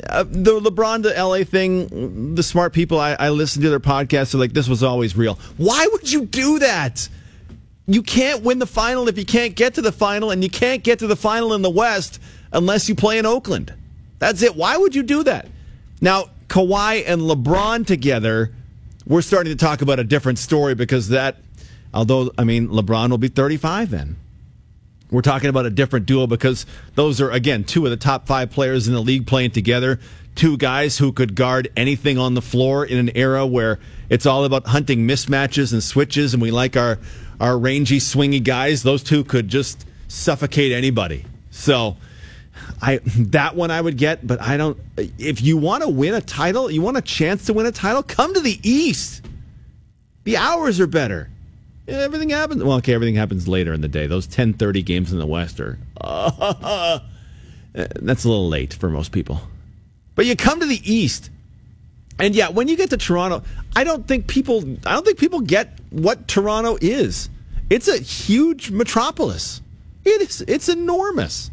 uh, 0.08 0.24
the 0.24 0.58
LeBron 0.58 1.02
to 1.02 1.22
LA 1.22 1.44
thing. 1.44 2.34
The 2.34 2.42
smart 2.42 2.72
people 2.72 2.98
I, 2.98 3.12
I 3.12 3.28
listen 3.28 3.62
to 3.62 3.68
their 3.68 3.80
podcasts 3.80 4.34
are 4.34 4.38
like, 4.38 4.54
this 4.54 4.66
was 4.66 4.82
always 4.82 5.14
real. 5.14 5.38
Why 5.58 5.86
would 5.92 6.10
you 6.10 6.24
do 6.24 6.58
that? 6.60 7.06
You 7.86 8.02
can't 8.02 8.42
win 8.42 8.58
the 8.58 8.66
final 8.66 9.08
if 9.08 9.18
you 9.18 9.26
can't 9.26 9.54
get 9.54 9.74
to 9.74 9.82
the 9.82 9.92
final, 9.92 10.30
and 10.30 10.42
you 10.42 10.48
can't 10.48 10.82
get 10.82 11.00
to 11.00 11.06
the 11.06 11.16
final 11.16 11.52
in 11.52 11.60
the 11.60 11.68
West 11.68 12.18
unless 12.50 12.88
you 12.88 12.94
play 12.94 13.18
in 13.18 13.26
Oakland. 13.26 13.74
That's 14.20 14.40
it. 14.40 14.56
Why 14.56 14.78
would 14.78 14.94
you 14.94 15.02
do 15.02 15.22
that? 15.24 15.48
Now, 16.00 16.30
Kawhi 16.48 17.04
and 17.06 17.20
LeBron 17.20 17.86
together, 17.86 18.52
we're 19.06 19.20
starting 19.20 19.52
to 19.52 19.58
talk 19.62 19.82
about 19.82 19.98
a 19.98 20.04
different 20.04 20.38
story 20.38 20.74
because 20.74 21.10
that, 21.10 21.36
although, 21.92 22.30
I 22.38 22.44
mean, 22.44 22.68
LeBron 22.68 23.10
will 23.10 23.18
be 23.18 23.28
35 23.28 23.90
then. 23.90 24.16
We're 25.14 25.22
talking 25.22 25.48
about 25.48 25.64
a 25.64 25.70
different 25.70 26.06
duo 26.06 26.26
because 26.26 26.66
those 26.96 27.20
are, 27.20 27.30
again, 27.30 27.62
two 27.62 27.84
of 27.84 27.90
the 27.90 27.96
top 27.96 28.26
five 28.26 28.50
players 28.50 28.88
in 28.88 28.94
the 28.94 29.00
league 29.00 29.28
playing 29.28 29.52
together. 29.52 30.00
Two 30.34 30.56
guys 30.56 30.98
who 30.98 31.12
could 31.12 31.36
guard 31.36 31.70
anything 31.76 32.18
on 32.18 32.34
the 32.34 32.42
floor 32.42 32.84
in 32.84 32.98
an 32.98 33.16
era 33.16 33.46
where 33.46 33.78
it's 34.10 34.26
all 34.26 34.44
about 34.44 34.66
hunting 34.66 35.06
mismatches 35.06 35.72
and 35.72 35.80
switches, 35.84 36.34
and 36.34 36.42
we 36.42 36.50
like 36.50 36.76
our, 36.76 36.98
our 37.38 37.56
rangy, 37.56 37.98
swingy 37.98 38.42
guys. 38.42 38.82
Those 38.82 39.04
two 39.04 39.22
could 39.22 39.46
just 39.46 39.86
suffocate 40.08 40.72
anybody. 40.72 41.24
So, 41.52 41.96
I 42.82 42.98
that 43.04 43.54
one 43.54 43.70
I 43.70 43.80
would 43.80 43.96
get, 43.96 44.26
but 44.26 44.40
I 44.40 44.56
don't. 44.56 44.76
If 44.96 45.42
you 45.42 45.56
want 45.56 45.84
to 45.84 45.88
win 45.88 46.14
a 46.14 46.20
title, 46.20 46.70
you 46.70 46.82
want 46.82 46.96
a 46.96 47.02
chance 47.02 47.46
to 47.46 47.52
win 47.52 47.66
a 47.66 47.72
title, 47.72 48.02
come 48.02 48.34
to 48.34 48.40
the 48.40 48.58
East. 48.68 49.24
The 50.24 50.36
hours 50.36 50.80
are 50.80 50.86
better. 50.88 51.30
Everything 51.87 52.30
happens. 52.30 52.62
Well, 52.62 52.78
okay, 52.78 52.95
everything 52.95 53.14
happens 53.14 53.47
later 53.47 53.72
in 53.72 53.80
the 53.80 53.89
day. 53.89 54.07
Those 54.07 54.26
ten 54.26 54.55
thirty 54.55 54.82
games 54.82 55.12
in 55.12 55.18
the 55.18 55.26
West 55.26 55.61
are. 55.61 55.78
Uh, 56.01 57.01
that's 57.72 58.24
a 58.24 58.28
little 58.28 58.49
late 58.49 58.74
for 58.74 58.89
most 58.89 59.12
people. 59.12 59.41
But 60.14 60.26
you 60.26 60.37
come 60.37 60.61
to 60.61 60.66
the 60.66 60.80
East, 60.91 61.30
and 62.18 62.35
yeah, 62.35 62.49
when 62.49 62.68
you 62.68 62.76
get 62.76 62.91
to 62.91 62.97
Toronto, 62.97 63.43
I 63.76 63.85
don't 63.85 64.07
think 64.09 64.26
people. 64.26 64.62
I 64.87 64.93
don't 64.93 65.05
think 65.05 65.18
people 65.18 65.41
get 65.41 65.78
what 65.91 66.26
Toronto 66.26 66.78
is. 66.80 67.28
It's 67.68 67.89
a 67.89 67.99
huge 67.99 68.70
metropolis. 68.70 69.61
It 70.05 70.22
is. 70.22 70.43
It's 70.47 70.68
enormous. 70.68 71.51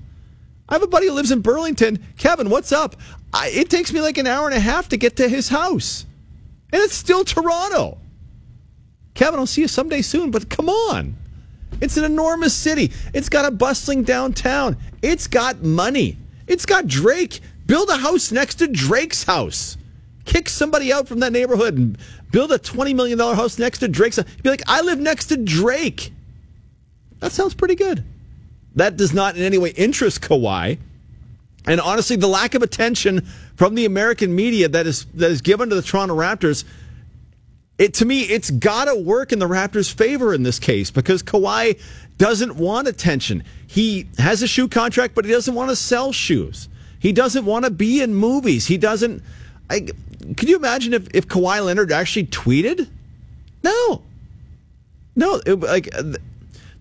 I 0.69 0.75
have 0.75 0.83
a 0.83 0.87
buddy 0.87 1.07
who 1.07 1.13
lives 1.13 1.31
in 1.31 1.41
Burlington. 1.41 2.05
Kevin, 2.17 2.49
what's 2.49 2.71
up? 2.71 2.95
I, 3.33 3.49
it 3.49 3.69
takes 3.69 3.91
me 3.91 3.99
like 3.99 4.17
an 4.17 4.27
hour 4.27 4.47
and 4.47 4.55
a 4.55 4.59
half 4.59 4.89
to 4.89 4.97
get 4.97 5.17
to 5.17 5.27
his 5.27 5.49
house. 5.49 6.05
And 6.71 6.81
it's 6.81 6.93
still 6.93 7.25
Toronto. 7.25 7.97
Kevin, 9.13 9.39
I'll 9.39 9.45
see 9.45 9.61
you 9.61 9.67
someday 9.67 10.01
soon, 10.01 10.31
but 10.31 10.49
come 10.49 10.69
on. 10.69 11.15
It's 11.81 11.97
an 11.97 12.03
enormous 12.03 12.53
city. 12.53 12.91
It's 13.13 13.29
got 13.29 13.45
a 13.45 13.51
bustling 13.51 14.03
downtown. 14.03 14.77
It's 15.01 15.27
got 15.27 15.63
money. 15.63 16.17
It's 16.47 16.65
got 16.65 16.87
Drake. 16.87 17.39
Build 17.65 17.89
a 17.89 17.97
house 17.97 18.31
next 18.31 18.55
to 18.55 18.67
Drake's 18.67 19.23
house. 19.23 19.77
Kick 20.25 20.49
somebody 20.49 20.93
out 20.93 21.07
from 21.07 21.19
that 21.19 21.31
neighborhood 21.31 21.77
and 21.77 21.97
build 22.31 22.51
a 22.51 22.59
$20 22.59 22.95
million 22.95 23.17
house 23.17 23.57
next 23.57 23.79
to 23.79 23.87
Drake's. 23.87 24.19
Be 24.43 24.49
like, 24.49 24.63
I 24.67 24.81
live 24.81 24.99
next 24.99 25.27
to 25.27 25.37
Drake. 25.37 26.13
That 27.19 27.31
sounds 27.31 27.53
pretty 27.53 27.75
good. 27.75 28.03
That 28.75 28.97
does 28.97 29.13
not 29.13 29.35
in 29.35 29.43
any 29.43 29.57
way 29.57 29.69
interest 29.71 30.21
Kawhi. 30.21 30.77
And 31.65 31.79
honestly, 31.79 32.15
the 32.15 32.27
lack 32.27 32.55
of 32.55 32.63
attention 32.63 33.27
from 33.55 33.75
the 33.75 33.85
American 33.85 34.35
media 34.35 34.67
that 34.69 34.87
is 34.87 35.05
that 35.13 35.29
is 35.29 35.41
given 35.41 35.69
to 35.69 35.75
the 35.75 35.81
Toronto 35.81 36.15
Raptors, 36.15 36.63
it 37.77 37.95
to 37.95 38.05
me, 38.05 38.21
it's 38.21 38.51
gotta 38.51 38.95
work 38.95 39.31
in 39.31 39.39
the 39.39 39.47
Raptors' 39.47 39.91
favor 39.91 40.33
in 40.33 40.43
this 40.43 40.59
case 40.59 40.91
because 40.91 41.23
Kawhi 41.23 41.79
doesn't 42.17 42.55
want 42.55 42.87
attention. 42.87 43.43
He 43.65 44.07
has 44.17 44.43
a 44.43 44.47
shoe 44.47 44.67
contract, 44.67 45.15
but 45.15 45.25
he 45.25 45.31
doesn't 45.31 45.55
want 45.55 45.69
to 45.71 45.75
sell 45.75 46.11
shoes. 46.11 46.69
He 46.99 47.11
doesn't 47.11 47.45
want 47.45 47.65
to 47.65 47.71
be 47.71 48.01
in 48.01 48.13
movies. 48.13 48.67
He 48.67 48.77
doesn't. 48.77 49.23
I, 49.71 49.87
you 50.39 50.55
imagine 50.55 50.93
if, 50.93 51.07
if 51.15 51.27
Kawhi 51.27 51.65
Leonard 51.65 51.91
actually 51.91 52.27
tweeted? 52.27 52.87
No, 53.63 54.03
no. 55.15 55.41
It, 55.45 55.59
like 55.59 55.89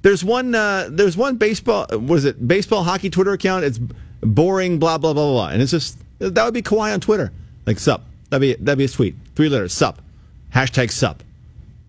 there's 0.03 0.23
one. 0.23 0.55
Uh, 0.55 0.89
there's 0.91 1.17
one 1.17 1.37
baseball. 1.37 1.87
Was 1.91 2.27
it 2.27 2.47
baseball 2.47 2.83
hockey 2.83 3.09
Twitter 3.09 3.33
account? 3.33 3.65
It's 3.65 3.81
boring. 4.21 4.79
Blah 4.79 4.99
blah 4.99 5.15
blah 5.15 5.31
blah. 5.33 5.49
And 5.49 5.63
it's 5.63 5.71
just 5.71 5.99
that 6.19 6.45
would 6.45 6.53
be 6.53 6.63
Kawhi 6.63 6.93
on 6.93 7.01
Twitter. 7.01 7.33
Like 7.65 7.79
sup. 7.79 8.05
That'd 8.29 8.43
be 8.43 8.63
that'd 8.63 8.77
be 8.77 8.85
a 8.85 8.89
tweet. 8.89 9.15
Three 9.35 9.49
letters. 9.49 9.73
Sup. 9.73 10.03
Hashtag 10.55 10.91
sup. 10.91 11.23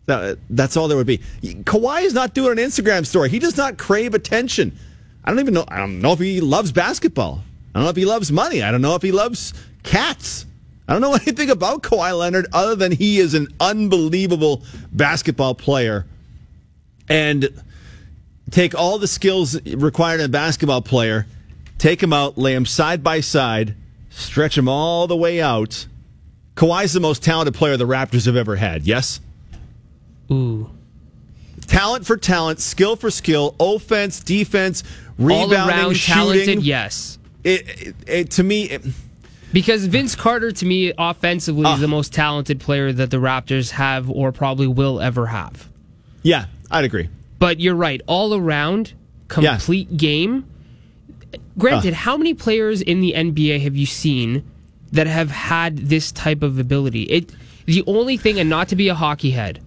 That, 0.06 0.40
that's 0.50 0.78
all 0.78 0.88
there 0.88 0.98
would 0.98 1.08
be. 1.08 1.20
Kawhi 1.44 2.04
is 2.04 2.14
not 2.14 2.34
doing 2.34 2.58
an 2.58 2.66
Instagram 2.66 3.06
story. 3.06 3.30
He 3.30 3.40
does 3.40 3.58
not 3.58 3.78
crave 3.78 4.14
attention. 4.14 4.78
I 5.24 5.30
don't 5.30 5.40
even 5.40 5.54
know. 5.54 5.66
I 5.68 5.78
don't 5.78 6.02
know 6.02 6.14
if 6.14 6.20
he 6.20 6.42
loves 6.42 6.72
basketball. 6.72 7.44
I 7.74 7.80
don't 7.80 7.86
know 7.86 7.92
if 7.92 7.96
he 7.96 8.06
loves 8.06 8.32
money. 8.32 8.64
I 8.64 8.72
don't 8.72 8.82
know 8.82 8.96
if 8.96 9.02
he 9.02 9.12
loves 9.12 9.54
cats. 9.84 10.46
I 10.88 10.94
don't 10.94 11.02
know 11.02 11.14
anything 11.28 11.50
about 11.50 11.84
Kawhi 11.84 12.18
Leonard 12.18 12.48
other 12.52 12.76
than 12.76 12.92
he 12.92 13.20
is 13.20 13.34
an 13.34 13.48
unbelievable 13.60 14.64
basketball 14.92 15.56
player. 15.56 16.06
And 17.08 17.50
take 18.50 18.76
all 18.76 18.98
the 18.98 19.08
skills 19.08 19.62
required 19.66 20.20
in 20.20 20.26
a 20.26 20.30
basketball 20.30 20.82
player, 20.82 21.26
take 21.78 22.02
him 22.02 22.14
out, 22.14 22.38
lay 22.38 22.54
him 22.54 22.66
side 22.66 23.04
by 23.04 23.22
side, 23.22 23.76
stretch 24.10 24.58
him 24.58 24.68
all 24.68 25.08
the 25.08 25.16
way 25.16 25.42
out. 25.42 25.88
Kawhi's 26.56 26.94
the 26.94 27.00
most 27.00 27.24
talented 27.24 27.56
player 27.56 27.78
the 27.78 27.88
Raptors 27.88 28.26
have 28.26 28.36
ever 28.36 28.56
had. 28.56 28.84
Yes. 28.84 29.20
Ooh. 30.32 30.70
Talent 31.68 32.06
for 32.06 32.18
talent, 32.18 32.60
skill 32.60 32.96
for 32.96 33.12
skill, 33.12 33.56
offense, 33.60 34.22
defense, 34.22 34.84
rebounding, 35.18 35.60
all 35.60 35.70
around 35.70 35.94
shooting. 35.96 36.16
talented. 36.16 36.64
Yes. 36.64 37.18
It, 37.44 37.88
it, 37.88 37.96
it 38.08 38.32
to 38.32 38.44
me. 38.44 38.64
It, 38.64 38.82
because 39.54 39.86
Vince 39.86 40.16
Carter, 40.16 40.52
to 40.52 40.66
me, 40.66 40.94
offensively, 40.98 41.66
uh, 41.66 41.76
is 41.76 41.82
the 41.82 41.88
most 41.88 42.14
talented 42.14 42.60
player 42.60 42.92
that 42.92 43.12
the 43.12 43.18
Raptors 43.18 43.72
have 43.72 44.10
or 44.10 44.32
probably 44.32 44.68
will 44.68 45.02
ever 45.02 45.28
have. 45.28 45.70
Yeah, 46.24 46.46
I'd 46.70 46.86
agree. 46.86 47.10
But 47.38 47.60
you're 47.60 47.76
right. 47.76 48.02
All 48.08 48.34
around, 48.34 48.94
complete 49.28 49.90
yeah. 49.92 49.98
game. 49.98 50.46
Granted, 51.58 51.94
uh. 51.94 51.98
how 51.98 52.18
many 52.18 52.34
players 52.34 52.82
in 52.82 53.02
the 53.02 53.14
NBA 53.14 53.62
have 53.62 53.76
you 53.76 53.86
seen 53.86 54.51
that 54.92 55.08
have 55.08 55.32
had 55.32 55.78
this 55.78 56.12
type 56.12 56.44
of 56.44 56.60
ability? 56.60 57.04
It 57.04 57.32
the 57.66 57.84
only 57.88 58.18
thing, 58.18 58.40
and 58.40 58.50
not 58.50 58.68
to 58.70 58.76
be 58.76 58.90
a 58.90 58.96
hockey 58.96 59.32
head, 59.32 59.60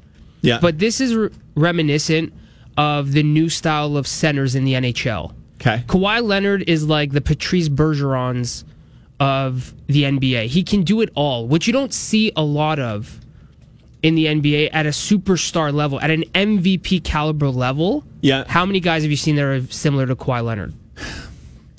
yeah. 0.44 0.58
But 0.60 0.78
this 0.78 1.00
is 1.00 1.14
re- 1.14 1.30
reminiscent 1.56 2.32
of 2.76 3.12
the 3.12 3.22
new 3.22 3.48
style 3.48 3.96
of 3.96 4.06
centers 4.06 4.54
in 4.54 4.64
the 4.64 4.74
NHL. 4.74 5.32
Okay. 5.54 5.82
Kawhi 5.86 6.22
Leonard 6.22 6.68
is 6.68 6.86
like 6.86 7.12
the 7.12 7.22
Patrice 7.22 7.70
Bergerons 7.70 8.64
of 9.18 9.72
the 9.86 10.02
NBA. 10.02 10.46
He 10.46 10.62
can 10.62 10.82
do 10.82 11.00
it 11.00 11.08
all, 11.14 11.46
which 11.46 11.66
you 11.66 11.72
don't 11.72 11.94
see 11.94 12.30
a 12.36 12.42
lot 12.42 12.78
of 12.78 13.20
in 14.02 14.16
the 14.16 14.26
NBA 14.26 14.68
at 14.74 14.84
a 14.84 14.90
superstar 14.90 15.72
level, 15.72 15.98
at 16.00 16.10
an 16.10 16.24
MVP 16.34 17.02
caliber 17.04 17.48
level. 17.48 18.04
Yeah. 18.20 18.44
How 18.46 18.66
many 18.66 18.80
guys 18.80 19.02
have 19.02 19.10
you 19.10 19.16
seen 19.16 19.36
that 19.36 19.44
are 19.44 19.62
similar 19.68 20.04
to 20.06 20.14
Kawhi 20.14 20.44
Leonard? 20.44 20.74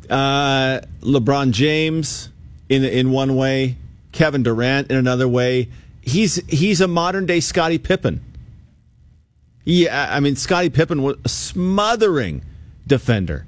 Uh, 0.07 0.81
LeBron 1.01 1.49
James 1.49 2.29
in 2.69 2.83
in 2.83 3.11
one 3.11 3.35
way, 3.35 3.77
Kevin 4.11 4.43
Durant 4.43 4.89
in 4.89 4.97
another 4.97 5.27
way. 5.27 5.69
He's 6.01 6.35
he's 6.47 6.81
a 6.81 6.87
modern 6.87 7.25
day 7.25 7.39
Scottie 7.39 7.77
Pippen. 7.77 8.23
Yeah, 9.63 10.09
I 10.11 10.19
mean 10.19 10.35
Scottie 10.35 10.69
Pippen 10.69 11.01
was 11.01 11.17
a 11.25 11.29
smothering 11.29 12.43
defender, 12.85 13.45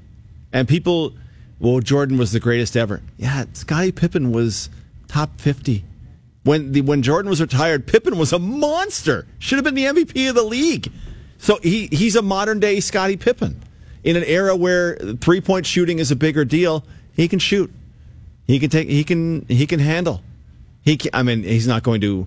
and 0.52 0.66
people, 0.66 1.14
well, 1.60 1.80
Jordan 1.80 2.18
was 2.18 2.32
the 2.32 2.40
greatest 2.40 2.76
ever. 2.76 3.02
Yeah, 3.16 3.44
Scottie 3.52 3.92
Pippen 3.92 4.32
was 4.32 4.68
top 5.06 5.40
fifty. 5.40 5.84
When 6.42 6.72
the 6.72 6.80
when 6.80 7.02
Jordan 7.02 7.30
was 7.30 7.40
retired, 7.40 7.86
Pippen 7.86 8.18
was 8.18 8.32
a 8.32 8.38
monster. 8.38 9.26
Should 9.38 9.56
have 9.56 9.64
been 9.64 9.74
the 9.74 9.84
MVP 9.84 10.28
of 10.28 10.34
the 10.34 10.42
league. 10.42 10.90
So 11.38 11.58
he 11.62 11.86
he's 11.86 12.16
a 12.16 12.22
modern 12.22 12.60
day 12.60 12.80
Scottie 12.80 13.16
Pippen. 13.16 13.62
In 14.04 14.16
an 14.16 14.24
era 14.24 14.56
where 14.56 14.96
three 15.20 15.40
point 15.40 15.66
shooting 15.66 15.98
is 15.98 16.10
a 16.10 16.16
bigger 16.16 16.44
deal, 16.44 16.84
he 17.14 17.28
can 17.28 17.38
shoot. 17.38 17.70
He 18.48 18.58
can 18.58 18.70
take. 18.70 18.88
He 18.88 19.04
can. 19.04 19.46
He 19.46 19.64
can 19.64 19.78
handle. 19.78 20.22
He. 20.82 20.96
Can, 20.96 21.10
I 21.14 21.22
mean, 21.22 21.44
he's 21.44 21.68
not 21.68 21.84
going 21.84 22.00
to 22.00 22.26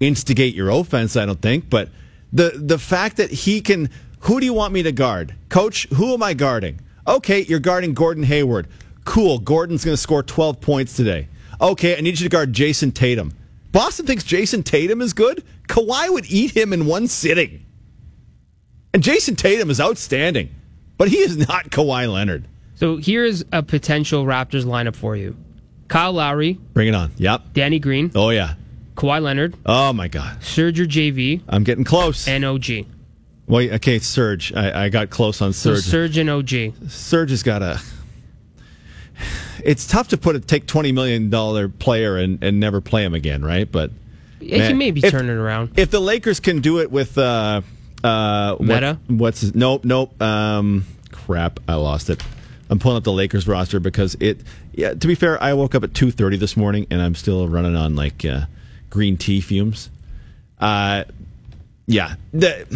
instigate 0.00 0.54
your 0.54 0.70
offense. 0.70 1.14
I 1.14 1.26
don't 1.26 1.42
think, 1.42 1.68
but 1.68 1.90
the 2.32 2.52
the 2.54 2.78
fact 2.78 3.18
that 3.18 3.30
he 3.30 3.60
can 3.60 3.90
who 4.20 4.40
do 4.40 4.46
you 4.46 4.54
want 4.54 4.72
me 4.72 4.82
to 4.82 4.92
guard 4.92 5.34
coach 5.48 5.86
who 5.94 6.12
am 6.12 6.22
i 6.22 6.34
guarding 6.34 6.78
okay 7.06 7.40
you're 7.42 7.60
guarding 7.60 7.94
gordon 7.94 8.24
hayward 8.24 8.66
cool 9.04 9.38
gordon's 9.38 9.84
going 9.84 9.94
to 9.94 10.00
score 10.00 10.22
12 10.24 10.60
points 10.60 10.94
today 10.94 11.28
okay 11.60 11.96
i 11.96 12.00
need 12.00 12.18
you 12.20 12.24
to 12.24 12.28
guard 12.28 12.52
Jason 12.52 12.90
tatum 12.90 13.32
Boston 13.72 14.06
thinks 14.06 14.24
Jason 14.24 14.62
Tatum 14.62 15.02
is 15.02 15.12
good. 15.12 15.44
Kawhi 15.68 16.10
would 16.10 16.26
eat 16.30 16.56
him 16.56 16.72
in 16.72 16.86
one 16.86 17.06
sitting. 17.06 17.64
And 18.94 19.02
Jason 19.02 19.36
Tatum 19.36 19.70
is 19.70 19.80
outstanding, 19.80 20.50
but 20.96 21.08
he 21.08 21.18
is 21.18 21.36
not 21.36 21.70
Kawhi 21.70 22.10
Leonard. 22.10 22.48
So 22.74 22.96
here's 22.96 23.44
a 23.52 23.62
potential 23.62 24.24
Raptors 24.24 24.64
lineup 24.64 24.96
for 24.96 25.16
you: 25.16 25.36
Kyle 25.88 26.12
Lowry, 26.12 26.54
Bring 26.74 26.88
it 26.88 26.94
on. 26.94 27.12
Yep. 27.16 27.52
Danny 27.54 27.78
Green, 27.78 28.10
Oh 28.14 28.30
yeah. 28.30 28.54
Kawhi 28.96 29.22
Leonard, 29.22 29.56
Oh 29.64 29.92
my 29.92 30.08
God. 30.08 30.42
Serge 30.42 30.80
or 30.80 30.86
JV, 30.86 31.40
I'm 31.48 31.64
getting 31.64 31.84
close. 31.84 32.26
and 32.28 32.44
OG. 32.44 32.64
Wait. 33.46 33.72
Okay. 33.72 33.98
Serge. 33.98 34.52
I, 34.54 34.84
I 34.84 34.88
got 34.90 35.08
close 35.08 35.40
on 35.40 35.52
So 35.54 35.74
Surge. 35.76 35.84
Serge 35.84 36.18
and 36.18 36.28
OG. 36.30 36.88
Serge 36.90 37.30
has 37.30 37.42
got 37.42 37.62
a. 37.62 37.80
It's 39.64 39.86
tough 39.86 40.08
to 40.08 40.16
put 40.18 40.36
a 40.36 40.40
take 40.40 40.66
twenty 40.66 40.92
million 40.92 41.30
dollar 41.30 41.68
player 41.68 42.16
and, 42.16 42.42
and 42.44 42.60
never 42.60 42.80
play 42.80 43.04
him 43.04 43.14
again, 43.14 43.44
right? 43.44 43.70
But 43.70 43.90
he 44.40 44.56
Man, 44.58 44.78
may 44.78 44.90
be 44.92 45.00
if- 45.04 45.10
turning 45.10 45.30
it 45.30 45.38
around. 45.40 45.78
if 45.78 45.90
the 45.90 46.00
Lakers 46.00 46.38
can 46.40 46.60
do 46.60 46.78
it 46.80 46.90
with 46.92 47.18
uh 47.18 47.62
uh 48.04 48.54
what- 48.56 48.98
what's 49.08 49.40
his, 49.40 49.54
nope 49.56 49.84
nope 49.84 50.20
um 50.22 50.84
crap 51.10 51.58
I 51.66 51.74
lost 51.74 52.10
it. 52.10 52.22
I'm 52.70 52.78
pulling 52.78 52.98
up 52.98 53.04
the 53.04 53.12
Lakers 53.12 53.48
roster 53.48 53.80
because 53.80 54.14
it 54.20 54.40
yeah 54.78 54.94
to 54.94 55.06
be 55.06 55.14
fair 55.14 55.42
I 55.42 55.52
woke 55.54 55.74
up 55.74 55.82
at 55.82 55.92
2:30 55.92 56.38
this 56.38 56.56
morning 56.56 56.86
and 56.90 57.02
I'm 57.02 57.14
still 57.14 57.48
running 57.48 57.76
on 57.76 57.96
like 57.96 58.24
uh, 58.24 58.42
green 58.88 59.16
tea 59.16 59.40
fumes. 59.40 59.90
Uh 60.58 61.04
yeah, 61.86 62.14
the 62.32 62.66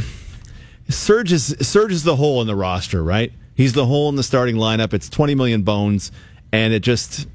Serge 0.88 1.32
is 1.32 1.56
Serge 1.60 1.92
is 1.92 2.02
the 2.02 2.16
hole 2.16 2.40
in 2.40 2.46
the 2.46 2.56
roster, 2.56 3.02
right? 3.02 3.32
He's 3.54 3.72
the 3.72 3.86
hole 3.86 4.08
in 4.08 4.16
the 4.16 4.22
starting 4.22 4.56
lineup. 4.56 4.92
It's 4.92 5.08
20 5.08 5.34
million 5.34 5.62
bones 5.62 6.10
and 6.52 6.74
it 6.74 6.80
just 6.80 7.26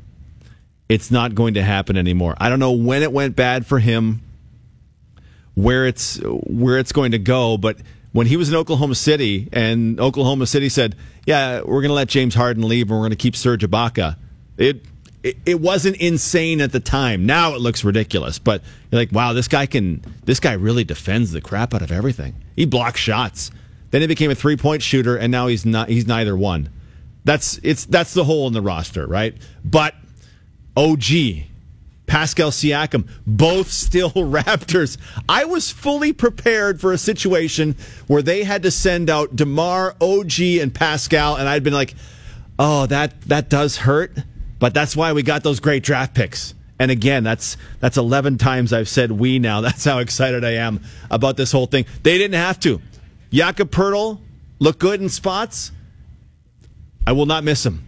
it's 0.89 1.11
not 1.11 1.34
going 1.34 1.53
to 1.55 1.63
happen 1.63 1.97
anymore. 1.97 2.36
I 2.38 2.49
don't 2.49 2.59
know 2.59 2.72
when 2.72 3.03
it 3.03 3.11
went 3.11 3.36
bad 3.36 3.65
for 3.65 3.80
him 3.80 4.22
where 5.55 5.88
it's 5.88 6.20
where 6.24 6.78
it's 6.78 6.91
going 6.91 7.11
to 7.11 7.20
go. 7.20 7.57
But 7.57 7.78
when 8.11 8.28
he 8.28 8.38
was 8.38 8.49
in 8.49 8.55
Oklahoma 8.55 8.95
City, 8.95 9.49
and 9.51 9.99
Oklahoma 9.99 10.45
City 10.45 10.70
said, 10.70 10.95
"Yeah, 11.26 11.61
we're 11.61 11.82
going 11.82 11.89
to 11.89 11.93
let 11.93 12.07
James 12.07 12.36
Harden 12.36 12.68
leave, 12.68 12.89
and 12.89 12.91
we're 12.91 13.03
going 13.03 13.09
to 13.11 13.15
keep 13.15 13.36
Serge 13.36 13.63
Ibaka," 13.63 14.15
it, 14.57 14.85
it 15.45 15.59
wasn't 15.59 15.97
insane 15.97 16.61
at 16.61 16.71
the 16.71 16.79
time. 16.79 17.25
Now 17.25 17.53
it 17.53 17.61
looks 17.61 17.83
ridiculous, 17.83 18.39
but 18.39 18.61
you're 18.91 19.01
like, 19.01 19.11
"Wow, 19.11 19.33
this 19.33 19.47
guy 19.47 19.65
can. 19.65 20.01
This 20.25 20.39
guy 20.39 20.53
really 20.53 20.83
defends 20.83 21.31
the 21.31 21.41
crap 21.41 21.73
out 21.73 21.81
of 21.81 21.91
everything. 21.91 22.35
He 22.55 22.65
blocks 22.65 22.99
shots. 22.99 23.51
Then 23.91 24.01
he 24.01 24.07
became 24.07 24.31
a 24.31 24.35
three 24.35 24.57
point 24.57 24.81
shooter, 24.81 25.17
and 25.17 25.31
now 25.31 25.47
he's 25.47 25.65
not. 25.65 25.89
He's 25.89 26.07
neither 26.07 26.35
one. 26.35 26.69
That's 27.23 27.59
it's 27.63 27.85
that's 27.85 28.13
the 28.13 28.23
hole 28.23 28.47
in 28.47 28.53
the 28.53 28.61
roster, 28.61 29.05
right? 29.05 29.35
But 29.65 29.95
OG, 30.77 31.03
Pascal 32.05 32.51
Siakam, 32.51 33.07
both 33.25 33.69
still 33.69 34.11
Raptors. 34.15 34.97
I 35.27 35.45
was 35.45 35.71
fully 35.71 36.13
prepared 36.13 36.79
for 36.79 36.93
a 36.93 36.97
situation 36.97 37.75
where 38.07 38.21
they 38.21 38.43
had 38.43 38.63
to 38.63 38.71
send 38.71 39.09
out 39.09 39.35
DeMar, 39.35 39.95
OG, 39.99 40.39
and 40.39 40.73
Pascal, 40.73 41.35
and 41.35 41.49
I'd 41.49 41.63
been 41.63 41.73
like, 41.73 41.95
oh, 42.57 42.85
that 42.85 43.19
that 43.23 43.49
does 43.49 43.77
hurt, 43.77 44.17
but 44.59 44.73
that's 44.73 44.95
why 44.95 45.13
we 45.13 45.23
got 45.23 45.43
those 45.43 45.59
great 45.59 45.83
draft 45.83 46.13
picks. 46.13 46.53
And 46.79 46.91
again, 46.91 47.23
that's 47.23 47.57
that's 47.79 47.97
11 47.97 48.37
times 48.37 48.71
I've 48.71 48.89
said 48.89 49.11
we 49.11 49.39
now. 49.39 49.61
That's 49.67 49.83
how 49.83 49.97
excited 49.97 50.45
I 50.45 50.51
am 50.51 50.81
about 51.09 51.35
this 51.35 51.51
whole 51.51 51.65
thing. 51.65 51.87
They 52.03 52.19
didn't 52.19 52.39
have 52.39 52.59
to. 52.59 52.79
Jakob 53.31 53.71
Poeltl 53.71 54.19
looked 54.59 54.77
good 54.77 55.01
in 55.01 55.09
spots. 55.09 55.71
I 57.07 57.13
will 57.13 57.25
not 57.25 57.43
miss 57.43 57.65
him 57.65 57.87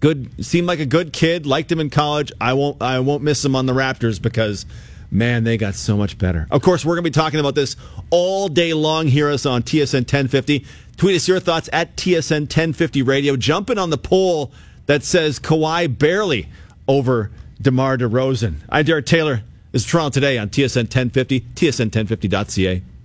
good 0.00 0.44
seemed 0.44 0.66
like 0.66 0.80
a 0.80 0.86
good 0.86 1.12
kid 1.12 1.46
liked 1.46 1.70
him 1.70 1.78
in 1.78 1.90
college 1.90 2.32
i 2.40 2.52
won't 2.54 2.82
i 2.82 2.98
won't 2.98 3.22
miss 3.22 3.44
him 3.44 3.54
on 3.54 3.66
the 3.66 3.72
raptors 3.72 4.20
because 4.20 4.66
man 5.10 5.44
they 5.44 5.56
got 5.56 5.74
so 5.74 5.96
much 5.96 6.18
better 6.18 6.46
of 6.50 6.62
course 6.62 6.84
we're 6.84 6.94
going 6.94 7.04
to 7.04 7.10
be 7.10 7.14
talking 7.14 7.38
about 7.38 7.54
this 7.54 7.76
all 8.10 8.48
day 8.48 8.72
long 8.72 9.06
hear 9.06 9.30
us 9.30 9.46
on 9.46 9.62
tsn 9.62 10.00
1050 10.00 10.64
tweet 10.96 11.16
us 11.16 11.28
your 11.28 11.38
thoughts 11.38 11.68
at 11.72 11.96
tsn 11.96 12.42
1050 12.42 13.02
radio 13.02 13.36
jumping 13.36 13.78
on 13.78 13.90
the 13.90 13.98
poll 13.98 14.52
that 14.90 15.04
says 15.04 15.38
Kawhi 15.38 15.86
barely 15.86 16.48
over 16.88 17.30
DeMar 17.62 17.96
DeRozan. 17.96 18.56
I'm 18.68 18.84
Derek 18.84 19.06
Taylor. 19.06 19.44
This 19.70 19.84
is 19.84 19.88
Toronto 19.88 20.14
Today 20.14 20.36
on 20.36 20.48
TSN 20.48 20.92
1050, 20.92 21.42
tsn1050.ca. 21.54 22.82